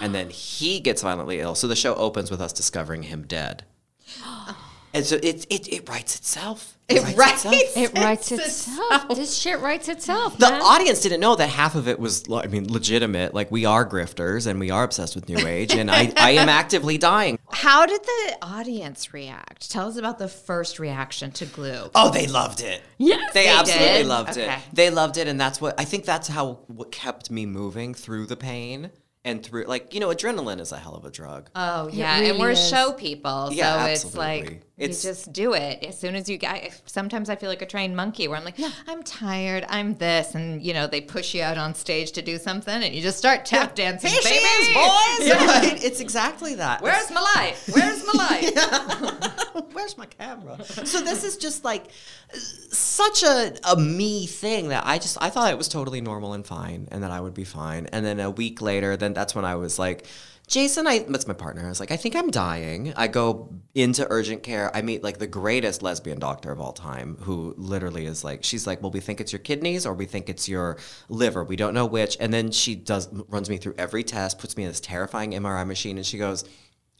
And 0.00 0.14
then 0.14 0.28
he 0.30 0.80
gets 0.80 1.02
violently 1.02 1.40
ill. 1.40 1.54
So 1.54 1.66
the 1.66 1.74
show 1.74 1.94
opens 1.94 2.30
with 2.30 2.40
us 2.40 2.52
discovering 2.52 3.04
him 3.04 3.26
dead. 3.26 3.64
And 4.94 5.04
so 5.04 5.16
it, 5.16 5.46
it, 5.50 5.70
it 5.70 5.86
writes 5.86 6.16
itself 6.16 6.77
It 6.88 7.16
writes 7.18 7.44
itself. 7.44 7.76
It 7.76 7.98
writes 7.98 8.32
It's 8.32 8.66
itself. 8.66 9.08
This 9.08 9.36
shit 9.36 9.60
writes 9.60 9.88
itself. 9.88 10.38
The 10.38 10.48
man. 10.48 10.62
audience 10.62 11.02
didn't 11.02 11.20
know 11.20 11.36
that 11.36 11.48
half 11.50 11.74
of 11.74 11.86
it 11.86 11.98
was, 11.98 12.24
I 12.32 12.46
mean, 12.46 12.72
legitimate. 12.72 13.34
Like 13.34 13.50
we 13.50 13.66
are 13.66 13.86
grifters 13.86 14.46
and 14.46 14.58
we 14.58 14.70
are 14.70 14.84
obsessed 14.84 15.14
with 15.14 15.28
New 15.28 15.46
Age, 15.46 15.74
and 15.74 15.90
I, 15.90 16.10
I 16.16 16.30
am 16.32 16.48
actively 16.48 16.96
dying. 16.96 17.38
How 17.50 17.84
did 17.84 18.02
the 18.02 18.38
audience 18.40 19.12
react? 19.12 19.70
Tell 19.70 19.88
us 19.88 19.98
about 19.98 20.18
the 20.18 20.28
first 20.28 20.78
reaction 20.78 21.30
to 21.32 21.44
glue. 21.46 21.90
Oh, 21.94 22.10
they 22.10 22.26
loved 22.26 22.62
it. 22.62 22.82
Yes, 22.96 23.34
they, 23.34 23.44
they 23.44 23.48
absolutely 23.50 23.86
did? 23.88 24.06
loved 24.06 24.36
it. 24.38 24.50
They 24.72 24.90
loved 24.90 25.18
it, 25.18 25.28
and 25.28 25.38
that's 25.38 25.60
what 25.60 25.78
I 25.78 25.84
think. 25.84 26.06
That's 26.06 26.28
how 26.28 26.60
what 26.68 26.90
kept 26.90 27.30
me 27.30 27.44
moving 27.44 27.92
through 27.92 28.26
the 28.26 28.36
pain 28.36 28.90
and 29.24 29.42
through, 29.42 29.64
like 29.64 29.92
you 29.92 30.00
know, 30.00 30.08
adrenaline 30.08 30.58
is 30.60 30.72
a 30.72 30.78
hell 30.78 30.94
of 30.94 31.04
a 31.04 31.10
drug. 31.10 31.50
Oh 31.54 31.88
yeah, 31.92 32.14
really 32.18 32.30
and 32.30 32.38
we're 32.38 32.50
is. 32.52 32.68
show 32.68 32.92
people, 32.92 33.48
so 33.48 33.52
Yeah, 33.52 33.86
it's 33.86 34.14
like 34.14 34.62
It's- 34.78 35.04
you 35.04 35.10
just 35.10 35.32
do 35.32 35.54
it 35.54 35.82
as 35.84 35.98
soon 35.98 36.14
as 36.14 36.28
you. 36.28 36.38
I, 36.42 36.70
sometimes 36.86 37.28
I 37.28 37.36
feel 37.36 37.48
like 37.48 37.62
a 37.62 37.66
trained 37.66 37.96
monkey, 37.96 38.28
where 38.28 38.38
I'm 38.38 38.44
like, 38.44 38.56
I'm 38.86 39.02
tired, 39.02 39.64
I'm 39.68 39.94
this, 39.96 40.34
and 40.34 40.62
you 40.62 40.72
know 40.72 40.86
they 40.86 41.00
push 41.00 41.34
you 41.34 41.42
out 41.42 41.58
on 41.58 41.74
stage 41.74 42.12
to 42.12 42.22
do 42.22 42.38
something, 42.38 42.82
and 42.82 42.94
you 42.94 43.02
just 43.02 43.18
start 43.18 43.44
tap 43.44 43.74
dancing. 43.74 44.10
Here 44.10 44.22
she 44.22 44.28
baby. 44.28 44.44
is, 44.44 44.68
boys. 44.74 45.46
Right? 45.48 45.84
It's 45.84 46.00
exactly 46.00 46.54
that. 46.56 46.80
Where's 46.82 47.10
my 47.10 47.20
light? 47.20 47.54
Where's 47.72 48.04
my 48.06 48.12
light? 48.14 49.64
Where's 49.72 49.96
my 49.98 50.06
camera? 50.06 50.62
So 50.64 51.00
this 51.00 51.24
is 51.24 51.36
just 51.36 51.64
like 51.64 51.86
such 52.32 53.22
a, 53.22 53.52
a 53.64 53.76
me 53.76 54.26
thing 54.26 54.68
that 54.68 54.84
I 54.86 54.98
just 54.98 55.18
I 55.20 55.30
thought 55.30 55.50
it 55.52 55.58
was 55.58 55.68
totally 55.68 56.00
normal 56.00 56.32
and 56.34 56.46
fine 56.46 56.88
and 56.90 57.02
that 57.02 57.10
I 57.10 57.20
would 57.20 57.34
be 57.34 57.44
fine. 57.44 57.86
And 57.92 58.04
then 58.04 58.20
a 58.20 58.30
week 58.30 58.60
later, 58.62 58.96
then 58.96 59.12
that's 59.14 59.34
when 59.34 59.44
I 59.44 59.56
was 59.56 59.78
like, 59.78 60.06
Jason, 60.48 60.86
I 60.86 61.00
that's 61.00 61.26
my 61.28 61.34
partner. 61.34 61.66
I 61.66 61.68
was 61.68 61.78
like, 61.78 61.90
I 61.90 61.96
think 61.98 62.16
I'm 62.16 62.30
dying. 62.30 62.94
I 62.96 63.06
go 63.06 63.54
into 63.74 64.06
urgent 64.08 64.42
care. 64.42 64.74
I 64.74 64.80
meet 64.80 65.04
like 65.04 65.18
the 65.18 65.26
greatest 65.26 65.82
lesbian 65.82 66.18
doctor 66.18 66.50
of 66.50 66.58
all 66.58 66.72
time, 66.72 67.18
who 67.20 67.54
literally 67.58 68.06
is 68.06 68.24
like, 68.24 68.42
she's 68.42 68.66
like, 68.66 68.82
well, 68.82 68.90
we 68.90 69.00
think 69.00 69.20
it's 69.20 69.30
your 69.30 69.40
kidneys 69.40 69.84
or 69.84 69.92
we 69.92 70.06
think 70.06 70.30
it's 70.30 70.48
your 70.48 70.78
liver. 71.10 71.44
We 71.44 71.56
don't 71.56 71.74
know 71.74 71.84
which. 71.84 72.16
And 72.18 72.32
then 72.32 72.50
she 72.50 72.74
does 72.74 73.08
runs 73.28 73.50
me 73.50 73.58
through 73.58 73.74
every 73.76 74.02
test, 74.02 74.38
puts 74.38 74.56
me 74.56 74.62
in 74.64 74.70
this 74.70 74.80
terrifying 74.80 75.32
MRI 75.32 75.66
machine, 75.66 75.96
and 75.98 76.06
she 76.06 76.18
goes. 76.18 76.44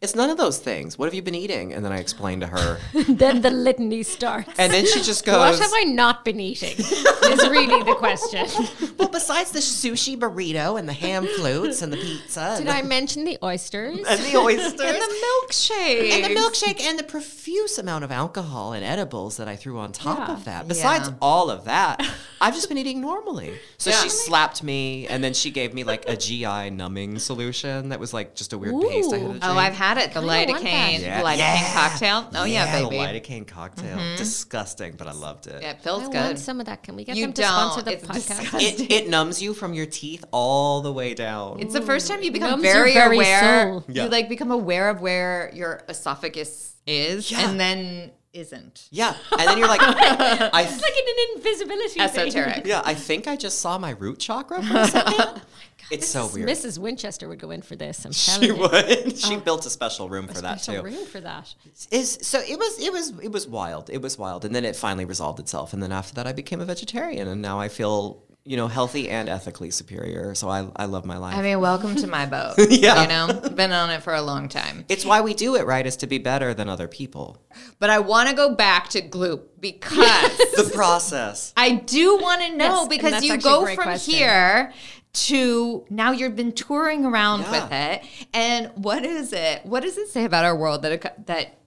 It's 0.01 0.15
none 0.15 0.31
of 0.31 0.37
those 0.37 0.59
things. 0.59 0.97
What 0.97 1.07
have 1.07 1.15
you 1.15 1.23
been 1.23 1.35
eating? 1.35 1.73
And 1.75 1.85
then 1.85 1.91
I 1.91 1.99
explain 1.99 2.39
to 2.41 2.47
her. 2.47 2.79
then 3.09 3.41
the 3.43 3.51
litany 3.51 4.05
starts. 4.05 4.49
And 4.57 4.73
then 4.73 4.87
she 4.87 5.03
just 5.03 5.25
goes, 5.27 5.39
what 5.39 5.59
have 5.59 5.73
I 5.75 5.83
not 5.85 6.25
been 6.25 6.39
eating? 6.39 6.77
is 6.79 7.49
really 7.49 7.83
the 7.83 7.95
question. 7.97 8.47
Well, 8.99 9.09
besides 9.09 9.53
the 9.53 9.61
sushi 9.61 10.19
burrito 10.19 10.77
and 10.77 10.89
the 10.89 10.93
ham 10.93 11.25
flutes 11.37 11.83
and 11.83 11.93
the 11.93 11.97
pizza 11.97 12.57
Did 12.59 12.67
and, 12.67 12.71
I 12.71 12.83
the, 12.83 12.89
mention 12.89 13.23
the 13.25 13.39
oysters? 13.45 13.97
and 14.09 14.21
the 14.25 14.37
oysters 14.37 14.73
and 14.73 14.97
the 14.97 15.15
milkshake. 15.47 16.11
and 16.11 16.25
the 16.25 16.41
milkshake 16.41 16.81
and 16.81 16.99
the 16.99 17.05
profuse 17.05 17.79
amount 17.79 18.03
of 18.03 18.11
alcohol 18.11 18.73
and 18.73 18.85
edibles 18.85 19.37
that 19.37 19.47
I 19.47 19.55
threw 19.55 19.79
on 19.79 19.93
top 19.93 20.19
Yeah. 20.29 20.35
of 20.35 20.45
that. 20.47 20.67
Besides 20.67 21.09
Yeah. 21.11 21.15
all 21.23 21.49
of 21.49 21.65
that, 21.67 22.05
I've 22.41 22.55
just 22.55 22.69
been 22.69 22.77
eating 22.79 23.01
normally. 23.01 23.57
So 23.79 23.91
Yeah. 23.91 24.03
she 24.03 24.09
slapped 24.09 24.65
me 24.65 25.07
and 25.07 25.23
then 25.23 25.33
she 25.33 25.53
gave 25.53 25.73
me 25.75 25.85
like 25.85 26.09
a 26.09 26.17
GI 26.17 26.71
numbing 26.71 27.21
solution 27.21 27.91
that 27.91 28.01
was 28.01 28.13
like 28.13 28.35
just 28.35 28.53
a 28.53 28.59
weird 28.59 28.81
paste 28.83 29.13
I 29.13 29.19
had 29.19 29.23
to 29.27 29.29
drink. 29.39 29.45
Oh, 29.45 29.57
I've 29.57 29.75
had 29.75 29.88
it. 29.97 30.13
The 30.13 30.21
Kinda 30.21 30.27
want 30.29 30.49
lidocaine, 30.51 31.01
that. 31.01 31.23
the 31.23 31.27
lidocaine 31.27 31.39
Yeah. 31.39 31.73
cocktail. 31.89 32.31
Oh 32.35 32.45
yeah, 32.45 32.81
the 32.83 32.89
baby. 32.89 32.97
The 32.99 33.21
lidocaine 33.21 33.47
cocktail. 33.47 33.97
Mm-hmm. 33.97 34.17
Disgusting, 34.17 34.95
but 34.99 35.07
I 35.07 35.13
loved 35.13 35.47
it. 35.47 35.63
Yeah, 35.63 35.71
it 35.71 35.81
feels 35.81 36.03
I 36.03 36.07
good. 36.13 36.15
want 36.17 36.39
some 36.41 36.61
of 36.61 36.67
that. 36.67 36.83
Can 36.83 36.97
we 36.97 37.05
get 37.05 37.17
You 37.17 37.25
them 37.27 37.33
to 37.33 37.43
sponsor 37.43 37.83
don't. 37.83 38.01
the 38.03 38.15
It's 38.17 38.27
podcast? 38.29 38.61
It, 38.61 38.91
it 38.91 39.09
numbs 39.09 39.41
you 39.41 39.55
from 39.55 39.73
your 39.73 39.87
teeth 39.87 40.25
all 40.33 40.83
the 40.83 40.93
way 40.93 41.15
down. 41.15 41.61
It's 41.61 41.73
the 41.73 41.81
first 41.83 42.09
time 42.09 42.23
you 42.23 42.31
become 42.33 42.61
very, 42.61 42.93
very 42.93 43.17
aware. 43.17 43.63
soul. 43.71 43.85
Yeah. 43.89 44.05
You 44.05 44.11
like 44.11 44.29
become 44.29 44.51
aware 44.51 44.91
of 44.91 45.01
where 45.01 45.51
your 45.55 45.83
esophagus 45.89 46.75
is, 46.87 47.31
Yeah. 47.31 47.49
and 47.49 47.59
then 47.61 48.11
isn't. 48.35 48.89
yeah, 48.91 49.15
and 49.33 49.41
then 49.41 49.57
you're 49.59 49.67
like, 49.69 49.81
I 49.83 50.63
It's 50.63 50.83
like 50.83 50.93
in 50.93 51.07
an 51.09 51.37
invisibility 51.37 52.01
Esoteric. 52.01 52.55
thing. 52.57 52.67
Yeah, 52.67 52.83
I 52.85 52.95
think 52.95 53.27
I 53.27 53.37
just 53.37 53.59
saw 53.61 53.79
my 53.79 53.91
root 53.91 54.19
chakra 54.19 54.63
for 54.63 54.77
a 54.77 54.87
second. 54.87 55.43
it's 55.91 56.07
so 56.09 56.29
weird. 56.33 56.49
Mrs. 56.49 56.79
Winchester 56.79 57.29
would 57.29 57.39
go 57.39 57.51
in 57.51 57.63
for 57.63 57.77
this. 57.77 58.05
I'm 58.05 58.13
She 58.13 58.31
telling 58.33 58.49
you. 58.49 58.57
would. 58.57 59.19
She 59.29 59.35
oh. 59.37 59.41
built 59.41 59.67
a 59.67 59.71
special 59.71 60.09
room 60.09 60.27
for 60.29 60.41
that 60.43 60.61
Special 60.61 60.83
too. 60.83 60.89
room 60.97 61.07
for 61.07 61.21
that. 61.21 61.55
Is 61.91 62.19
so 62.23 62.39
it 62.41 62.59
was 62.59 62.79
it 62.81 62.93
was 62.93 63.19
it 63.21 63.33
was 63.33 63.47
wild. 63.47 63.91
It 63.91 64.01
was 64.03 64.19
wild, 64.19 64.45
and 64.45 64.55
then 64.55 64.65
it 64.65 64.77
finally 64.77 65.05
resolved 65.05 65.41
itself. 65.41 65.73
And 65.73 65.83
then 65.83 65.93
after 65.93 66.15
that, 66.15 66.27
I 66.27 66.33
became 66.33 66.61
a 66.61 66.65
vegetarian, 66.65 67.29
and 67.29 67.41
now 67.43 67.59
I 67.61 67.69
feel 67.69 68.23
you 68.45 68.57
know 68.57 68.69
healthy 68.69 69.11
and 69.11 69.29
ethically 69.29 69.71
superior. 69.71 70.35
So 70.35 70.49
I 70.49 70.69
I 70.77 70.85
love 70.87 71.05
my 71.05 71.19
life. 71.19 71.37
I 71.37 71.43
mean, 71.43 71.61
welcome 71.61 71.95
to 71.97 72.07
my 72.07 72.27
boat. 72.27 72.55
Yeah. 72.71 73.03
You 73.03 73.09
know, 73.09 73.51
been 73.51 73.73
on 73.73 73.91
it 73.91 74.03
for 74.03 74.15
a 74.15 74.23
long 74.23 74.49
time. 74.49 74.85
it's 74.89 75.05
why 75.05 75.21
we 75.21 75.35
do 75.35 75.57
it, 75.57 75.67
right? 75.67 75.85
Is 75.87 75.97
to 75.99 76.07
be 76.07 76.19
better 76.19 76.55
than 76.55 76.69
other 76.69 76.89
people. 76.89 77.43
But 77.79 77.91
I 77.91 77.99
want 77.99 78.29
to 78.31 78.35
go 78.37 78.55
back 78.55 78.89
to 78.91 79.03
Gloop 79.03 79.41
because 79.61 80.37
The 80.57 80.71
process. 80.75 81.53
I 81.57 81.75
do 81.75 82.17
want 82.19 82.41
to 82.43 82.57
know 82.57 82.81
Yes, 82.83 82.89
because 82.89 83.25
you 83.25 83.37
go 83.39 83.67
from 83.67 83.77
question. 83.77 84.15
here 84.15 84.73
to 85.13 85.85
now 85.91 86.13
you've 86.13 86.37
been 86.37 86.53
touring 86.53 87.05
around 87.05 87.41
Yeah. 87.43 87.51
with 87.51 87.73
it. 87.73 88.03
And 88.35 88.71
what 88.75 89.05
is 89.05 89.33
it? 89.33 89.65
What 89.65 89.83
does 89.83 89.99
it 89.99 90.09
say 90.09 90.25
about 90.25 90.45
our 90.45 90.57
world 90.57 90.83
that 90.83 90.93
it, 90.93 91.27
that 91.27 91.59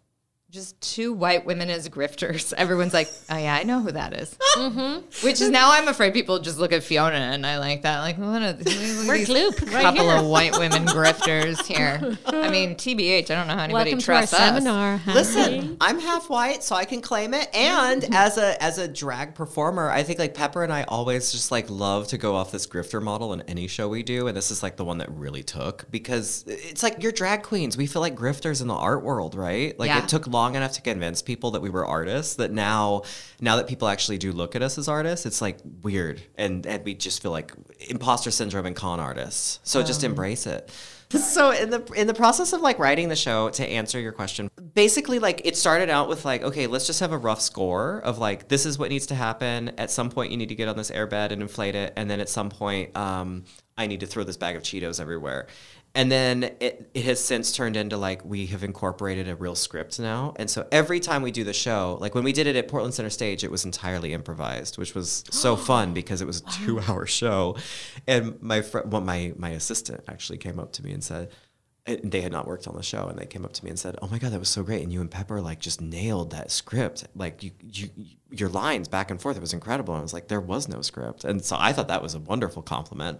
just 0.51 0.79
two 0.81 1.13
white 1.13 1.45
women 1.45 1.69
as 1.69 1.87
grifters? 1.87 2.51
Everyone's 2.57 2.93
like, 2.93 3.09
oh 3.29 3.37
yeah, 3.37 3.55
I 3.55 3.63
know 3.63 3.79
who 3.81 3.91
that 3.93 4.13
is. 4.13 4.37
Mm-hmm. 4.51 5.25
Which 5.25 5.39
is 5.39 5.49
now 5.49 5.71
I'm 5.71 5.87
afraid 5.87 6.13
people 6.13 6.37
just 6.39 6.57
look 6.59 6.73
at 6.73 6.83
Fiona 6.83 7.15
and 7.15 7.45
I 7.47 7.57
like 7.57 7.83
that. 7.83 7.99
Like, 8.01 8.17
what 8.17 8.41
are 8.41 8.51
these 8.51 9.07
We're 9.07 9.15
Gloop 9.15 9.73
right 9.73 9.81
couple 9.81 10.09
here. 10.09 10.17
of 10.19 10.25
white 10.25 10.57
women 10.59 10.85
grifters 10.87 11.65
here? 11.65 12.17
I 12.25 12.49
mean, 12.49 12.75
TBH, 12.75 13.31
I 13.31 13.35
don't 13.35 13.47
know 13.47 13.53
how 13.55 13.63
anybody 13.63 13.91
Welcome 13.91 13.99
to 14.01 14.11
our 14.13 14.17
us. 14.23 14.29
seminar. 14.29 14.97
Henry. 14.97 15.19
Listen, 15.21 15.77
I'm 15.79 15.99
half 15.99 16.29
white, 16.29 16.63
so 16.63 16.75
I 16.75 16.83
can 16.83 16.99
claim 17.01 17.33
it. 17.33 17.47
And 17.55 18.03
as 18.13 18.37
a 18.37 18.61
as 18.61 18.77
a 18.77 18.89
drag 18.89 19.33
performer, 19.35 19.89
I 19.89 20.03
think 20.03 20.19
like 20.19 20.33
Pepper 20.33 20.65
and 20.65 20.73
I 20.73 20.83
always 20.83 21.31
just 21.31 21.49
like 21.49 21.69
love 21.69 22.09
to 22.09 22.17
go 22.17 22.35
off 22.35 22.51
this 22.51 22.67
grifter 22.67 23.01
model 23.01 23.31
in 23.31 23.41
any 23.43 23.67
show 23.67 23.87
we 23.87 24.03
do, 24.03 24.27
and 24.27 24.35
this 24.35 24.51
is 24.51 24.61
like 24.61 24.75
the 24.75 24.85
one 24.85 24.97
that 24.97 25.09
really 25.13 25.43
took 25.43 25.89
because 25.89 26.43
it's 26.45 26.83
like 26.83 27.01
you're 27.01 27.13
drag 27.13 27.43
queens. 27.43 27.77
We 27.77 27.87
feel 27.87 28.01
like 28.01 28.15
grifters 28.15 28.61
in 28.61 28.67
the 28.67 28.75
art 28.75 29.01
world, 29.01 29.33
right? 29.33 29.79
Like 29.79 29.87
Yeah. 29.87 30.03
it 30.03 30.09
took 30.09 30.27
long 30.27 30.40
enough 30.49 30.73
to 30.73 30.81
convince 30.81 31.21
people 31.21 31.51
that 31.51 31.61
we 31.61 31.69
were 31.69 31.85
artists 31.85 32.35
that 32.35 32.51
now 32.51 33.03
now 33.39 33.55
that 33.55 33.67
people 33.67 33.87
actually 33.87 34.17
do 34.17 34.31
look 34.31 34.55
at 34.55 34.61
us 34.61 34.77
as 34.77 34.87
artists, 34.87 35.25
it's 35.25 35.41
like 35.41 35.57
weird, 35.81 36.21
and 36.37 36.65
and 36.65 36.83
we 36.83 36.93
just 36.93 37.21
feel 37.21 37.31
like 37.31 37.53
imposter 37.89 38.31
syndrome 38.31 38.65
and 38.65 38.75
con 38.75 38.99
artists. 38.99 39.59
So 39.63 39.83
just 39.83 40.03
embrace 40.03 40.45
it. 40.45 40.69
So 41.19 41.51
in 41.51 41.69
the 41.69 41.83
in 41.93 42.07
the 42.07 42.13
process 42.13 42.53
of 42.53 42.61
like 42.61 42.79
writing 42.79 43.09
the 43.09 43.17
show 43.17 43.49
to 43.49 43.67
answer 43.67 43.99
your 43.99 44.13
question, 44.13 44.49
basically 44.73 45.19
like 45.19 45.41
it 45.43 45.57
started 45.57 45.89
out 45.89 46.07
with 46.07 46.23
like 46.23 46.41
okay, 46.41 46.67
let's 46.67 46.87
just 46.87 47.01
have 47.01 47.11
a 47.11 47.17
rough 47.17 47.41
score 47.41 47.99
of 47.99 48.17
like 48.17 48.47
this 48.47 48.65
is 48.65 48.79
what 48.79 48.89
needs 48.89 49.07
to 49.07 49.15
happen. 49.15 49.73
At 49.77 49.91
some 49.91 50.09
point, 50.09 50.31
you 50.31 50.37
need 50.37 50.49
to 50.49 50.55
get 50.55 50.69
on 50.69 50.77
this 50.77 50.89
airbed 50.89 51.31
and 51.31 51.41
inflate 51.41 51.75
it, 51.75 51.91
and 51.97 52.09
then 52.09 52.21
at 52.21 52.29
some 52.29 52.49
point, 52.49 52.95
um, 52.95 53.43
I 53.77 53.87
need 53.87 53.99
to 54.01 54.05
throw 54.05 54.23
this 54.23 54.37
bag 54.37 54.55
of 54.55 54.63
Cheetos 54.63 55.01
everywhere. 55.01 55.47
And 55.93 56.09
then 56.09 56.43
it, 56.61 56.89
it 56.93 57.03
has 57.03 57.23
since 57.23 57.51
turned 57.51 57.75
into 57.75 57.97
like 57.97 58.23
we 58.23 58.45
have 58.47 58.63
incorporated 58.63 59.27
a 59.27 59.35
real 59.35 59.55
script 59.55 59.99
now. 59.99 60.33
And 60.37 60.49
so 60.49 60.65
every 60.71 61.01
time 61.01 61.21
we 61.21 61.31
do 61.31 61.43
the 61.43 61.53
show, 61.53 61.97
like 61.99 62.15
when 62.15 62.23
we 62.23 62.31
did 62.31 62.47
it 62.47 62.55
at 62.55 62.69
Portland 62.69 62.93
Center 62.93 63.09
Stage, 63.09 63.43
it 63.43 63.51
was 63.51 63.65
entirely 63.65 64.13
improvised, 64.13 64.77
which 64.77 64.95
was 64.95 65.25
so 65.29 65.55
fun 65.57 65.93
because 65.93 66.21
it 66.21 66.27
was 66.27 66.41
a 66.41 66.45
two 66.65 66.79
hour 66.79 67.05
show. 67.05 67.57
And 68.07 68.41
my 68.41 68.61
friend, 68.61 68.91
well, 68.91 69.01
my, 69.01 69.33
my 69.35 69.49
assistant 69.49 70.03
actually 70.07 70.37
came 70.37 70.59
up 70.59 70.71
to 70.73 70.83
me 70.83 70.93
and 70.93 71.03
said, 71.03 71.29
and 71.85 72.11
they 72.11 72.21
had 72.21 72.31
not 72.31 72.47
worked 72.47 72.67
on 72.67 72.75
the 72.75 72.83
show 72.83 73.07
and 73.07 73.17
they 73.17 73.25
came 73.25 73.43
up 73.43 73.53
to 73.53 73.63
me 73.63 73.69
and 73.69 73.79
said, 73.79 73.95
"Oh 74.01 74.07
my 74.07 74.19
god, 74.19 74.33
that 74.33 74.39
was 74.39 74.49
so 74.49 74.61
great!" 74.63 74.83
And 74.83 74.93
you 74.93 75.01
and 75.01 75.09
Pepper 75.09 75.41
like 75.41 75.59
just 75.59 75.81
nailed 75.81 76.31
that 76.31 76.51
script. 76.51 77.07
Like 77.15 77.41
you, 77.41 77.51
you, 77.59 77.89
your 78.29 78.49
lines 78.49 78.87
back 78.87 79.09
and 79.09 79.19
forth. 79.19 79.35
It 79.35 79.41
was 79.41 79.53
incredible. 79.53 79.95
And 79.95 80.01
I 80.01 80.03
was 80.03 80.13
like, 80.13 80.27
there 80.27 80.39
was 80.41 80.67
no 80.67 80.81
script, 80.81 81.23
and 81.23 81.43
so 81.43 81.55
I 81.59 81.73
thought 81.73 81.87
that 81.87 82.03
was 82.03 82.13
a 82.13 82.19
wonderful 82.19 82.61
compliment. 82.61 83.19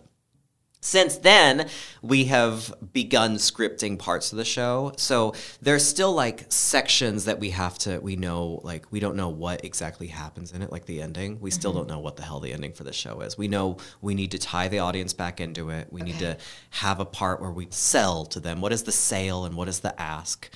Since 0.83 1.17
then, 1.17 1.69
we 2.01 2.25
have 2.25 2.73
begun 2.91 3.35
scripting 3.35 3.99
parts 3.99 4.31
of 4.31 4.39
the 4.39 4.45
show. 4.45 4.93
So 4.97 5.35
there's 5.61 5.85
still 5.85 6.11
like 6.11 6.45
sections 6.49 7.25
that 7.25 7.39
we 7.39 7.51
have 7.51 7.77
to, 7.79 7.99
we 7.99 8.15
know, 8.15 8.59
like, 8.63 8.91
we 8.91 8.99
don't 8.99 9.15
know 9.15 9.29
what 9.29 9.63
exactly 9.63 10.07
happens 10.07 10.51
in 10.51 10.63
it, 10.63 10.71
like 10.71 10.85
the 10.85 10.99
ending. 11.03 11.39
We 11.39 11.51
still 11.51 11.69
mm-hmm. 11.69 11.81
don't 11.81 11.89
know 11.89 11.99
what 11.99 12.15
the 12.15 12.23
hell 12.23 12.39
the 12.39 12.51
ending 12.51 12.73
for 12.73 12.83
the 12.83 12.93
show 12.93 13.21
is. 13.21 13.37
We 13.37 13.47
know 13.47 13.77
we 14.01 14.15
need 14.15 14.31
to 14.31 14.39
tie 14.39 14.69
the 14.69 14.79
audience 14.79 15.13
back 15.13 15.39
into 15.39 15.69
it. 15.69 15.87
We 15.91 16.01
need 16.01 16.17
to 16.17 16.37
have 16.71 16.99
a 16.99 17.05
part 17.05 17.41
where 17.41 17.51
we 17.51 17.67
sell 17.69 18.25
to 18.25 18.39
them. 18.39 18.59
What 18.59 18.73
is 18.73 18.81
the 18.81 18.91
sale 18.91 19.45
and 19.45 19.55
what 19.55 19.67
is 19.67 19.81
the 19.81 19.99
ask? 20.01 20.49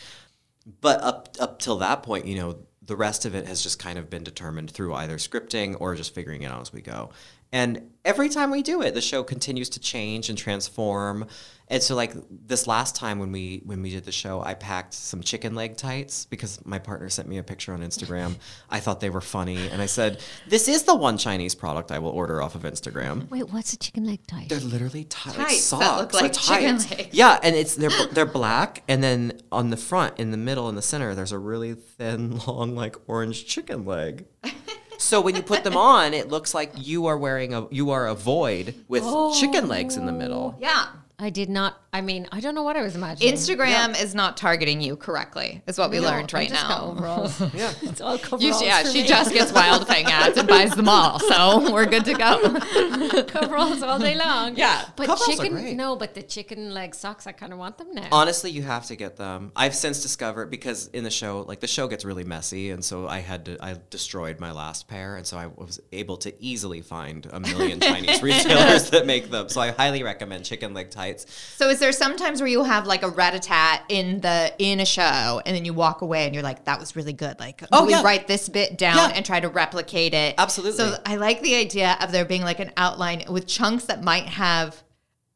But 0.81 1.01
up 1.01 1.29
up 1.39 1.59
till 1.59 1.77
that 1.77 2.01
point, 2.01 2.25
you 2.25 2.35
know, 2.37 2.57
the 2.81 2.95
rest 2.95 3.25
of 3.25 3.35
it 3.35 3.47
has 3.47 3.61
just 3.61 3.77
kind 3.77 3.99
of 3.99 4.09
been 4.09 4.23
determined 4.23 4.71
through 4.71 4.93
either 4.95 5.17
scripting 5.17 5.75
or 5.79 5.95
just 5.95 6.15
figuring 6.15 6.41
it 6.41 6.51
out 6.51 6.61
as 6.61 6.73
we 6.73 6.81
go. 6.81 7.11
And 7.55 7.89
every 8.03 8.27
time 8.27 8.51
we 8.51 8.61
do 8.61 8.81
it, 8.81 8.95
the 8.95 9.01
show 9.01 9.23
continues 9.23 9.69
to 9.69 9.79
change 9.79 10.27
and 10.27 10.37
transform. 10.37 11.25
And 11.69 11.81
so 11.81 11.95
like 11.95 12.13
this 12.29 12.67
last 12.67 12.97
time 12.97 13.17
when 13.17 13.31
we 13.31 13.61
when 13.63 13.81
we 13.81 13.91
did 13.91 14.03
the 14.03 14.11
show, 14.11 14.41
I 14.41 14.55
packed 14.55 14.93
some 14.93 15.21
chicken 15.21 15.55
leg 15.55 15.77
tights 15.77 16.25
because 16.25 16.63
my 16.65 16.79
partner 16.79 17.07
sent 17.07 17.29
me 17.29 17.37
a 17.37 17.43
picture 17.43 17.73
on 17.73 17.79
Instagram. 17.79 18.35
I 18.69 18.81
thought 18.81 18.99
they 18.99 19.09
were 19.09 19.21
funny 19.21 19.69
and 19.69 19.81
I 19.81 19.85
said, 19.85 20.21
"This 20.49 20.67
is 20.67 20.83
the 20.83 20.95
one 20.95 21.17
Chinese 21.17 21.55
product 21.55 21.93
I 21.93 21.99
will 21.99 22.09
order 22.09 22.41
off 22.41 22.55
of 22.55 22.63
Instagram." 22.63 23.29
Wait, 23.29 23.49
what's 23.53 23.71
a 23.71 23.77
chicken 23.77 24.03
leg 24.03 24.27
tie? 24.27 24.47
They're 24.49 24.59
literally 24.59 25.05
ti- 25.05 25.29
like 25.29 25.37
Tights 25.37 25.69
that 25.69 25.79
socks, 25.79 26.13
look 26.13 26.21
like 26.21 26.33
chicken 26.33 26.77
legs. 26.77 27.07
Yeah, 27.13 27.39
and 27.41 27.55
it's 27.55 27.75
they're 27.75 28.07
they're 28.11 28.25
black, 28.25 28.83
and 28.89 29.01
then 29.01 29.39
on 29.49 29.69
the 29.69 29.77
front, 29.77 30.19
in 30.19 30.31
the 30.31 30.37
middle, 30.37 30.67
in 30.67 30.75
the 30.75 30.81
center, 30.81 31.15
there's 31.15 31.31
a 31.31 31.39
really 31.39 31.73
thin, 31.73 32.37
long, 32.47 32.75
like 32.75 32.97
orange 33.07 33.45
chicken 33.45 33.85
leg. 33.85 34.25
so 34.97 35.21
when 35.21 35.35
you 35.35 35.41
put 35.41 35.63
them 35.63 35.77
on, 35.77 36.13
it 36.13 36.29
looks 36.29 36.53
like 36.53 36.71
you 36.75 37.05
are 37.07 37.17
wearing 37.17 37.53
a 37.53 37.67
you 37.71 37.91
are 37.91 38.07
a 38.07 38.15
void 38.15 38.75
with 38.87 39.03
oh. 39.05 39.39
chicken 39.39 39.67
legs 39.67 39.97
in 39.97 40.05
the 40.05 40.11
middle. 40.11 40.57
Yeah. 40.59 40.87
I 41.17 41.29
did 41.29 41.49
not. 41.49 41.77
I 41.93 42.01
mean, 42.01 42.27
I 42.33 42.41
don't 42.41 42.55
know 42.55 42.63
what 42.63 42.75
I 42.75 42.81
was 42.81 42.95
imagining. 42.95 43.33
Instagram 43.33 43.99
is 44.01 44.13
not 44.13 44.35
targeting 44.35 44.81
you 44.81 44.97
correctly, 44.97 45.61
is 45.65 45.77
what 45.77 45.89
we 45.89 45.97
No, 45.99 46.03
learned 46.07 46.29
I 46.33 46.37
right 46.39 46.49
just 46.49 46.61
got 46.67 46.81
now. 46.81 46.91
overalls. 46.91 47.39
Yeah. 47.53 47.71
it's 47.83 48.01
all 48.01 48.17
coveralls. 48.17 48.61
You, 48.61 48.67
yeah, 48.67 48.83
for 48.83 48.89
she 48.89 49.03
me. 49.03 49.07
just 49.07 49.31
gets 49.33 49.53
Wild 49.53 49.87
Thing 49.87 50.05
ads 50.07 50.37
and 50.37 50.45
buys 50.47 50.71
them 50.75 50.89
all. 50.89 51.19
So 51.19 51.71
we're 51.73 51.85
good 51.85 52.03
to 52.05 52.13
go. 52.15 53.23
coveralls 53.23 53.81
all 53.81 53.97
day 53.97 54.15
long. 54.17 54.57
Yeah. 54.57 54.85
but 54.97 55.07
Coveralls 55.07 55.39
are 55.39 55.43
chicken. 55.43 55.53
great. 55.53 55.75
No, 55.77 55.95
but 55.95 56.15
the 56.15 56.21
chicken 56.23 56.73
leg 56.73 56.93
socks. 56.93 57.27
I 57.27 57.31
kind 57.31 57.53
of 57.53 57.59
want 57.59 57.77
them 57.77 57.93
now. 57.93 58.07
Honestly, 58.11 58.51
you 58.51 58.63
have 58.63 58.85
to 58.87 58.95
get 58.97 59.15
them. 59.15 59.53
I've 59.55 59.75
since 59.75 60.01
discovered 60.01 60.49
because 60.51 60.87
in 60.87 61.03
the 61.05 61.11
show, 61.11 61.41
like 61.47 61.61
the 61.61 61.67
show 61.67 61.87
gets 61.87 62.03
really 62.03 62.23
messy, 62.25 62.71
and 62.71 62.83
so 62.83 63.07
I 63.07 63.19
had 63.19 63.45
to. 63.45 63.57
I 63.63 63.77
destroyed 63.89 64.39
my 64.41 64.51
last 64.51 64.87
pair, 64.89 65.15
and 65.15 65.25
so 65.25 65.37
I 65.37 65.47
was 65.47 65.79
able 65.93 66.17
to 66.17 66.33
easily 66.43 66.81
find 66.81 67.25
a 67.31 67.39
million 67.39 67.79
Chinese 67.79 68.21
retailers 68.21 68.89
that 68.89 69.05
make 69.05 69.29
them. 69.31 69.47
So 69.49 69.61
I 69.61 69.71
highly 69.71 70.03
recommend 70.03 70.43
chicken 70.45 70.73
leg 70.73 70.89
tights. 71.05 71.25
So 71.57 71.69
is 71.69 71.79
there 71.79 71.91
sometimes 71.91 72.41
where 72.41 72.49
you 72.49 72.63
have 72.63 72.87
like 72.87 73.03
a 73.03 73.09
rat-a-tat 73.09 73.83
in 73.89 74.21
the 74.21 74.53
in 74.59 74.79
a 74.79 74.85
show 74.85 75.41
and 75.45 75.55
then 75.55 75.65
you 75.65 75.73
walk 75.73 76.01
away 76.01 76.25
and 76.25 76.33
you're 76.33 76.43
like, 76.43 76.65
that 76.65 76.79
was 76.79 76.95
really 76.95 77.13
good. 77.13 77.39
Like, 77.39 77.63
Oh, 77.71 77.85
we 77.85 77.91
yeah. 77.91 78.03
write 78.03 78.27
this 78.27 78.49
bit 78.49 78.77
down 78.77 78.97
Yeah. 78.97 79.15
and 79.15 79.25
try 79.25 79.39
to 79.39 79.49
replicate 79.49 80.13
it? 80.13 80.35
Absolutely. 80.37 80.77
So 80.77 80.97
I 81.05 81.15
like 81.17 81.41
the 81.41 81.55
idea 81.55 81.97
of 82.01 82.11
there 82.11 82.25
being 82.25 82.41
like 82.43 82.59
an 82.59 82.71
outline 82.77 83.23
with 83.29 83.47
chunks 83.47 83.85
that 83.85 84.03
might 84.03 84.25
have 84.27 84.83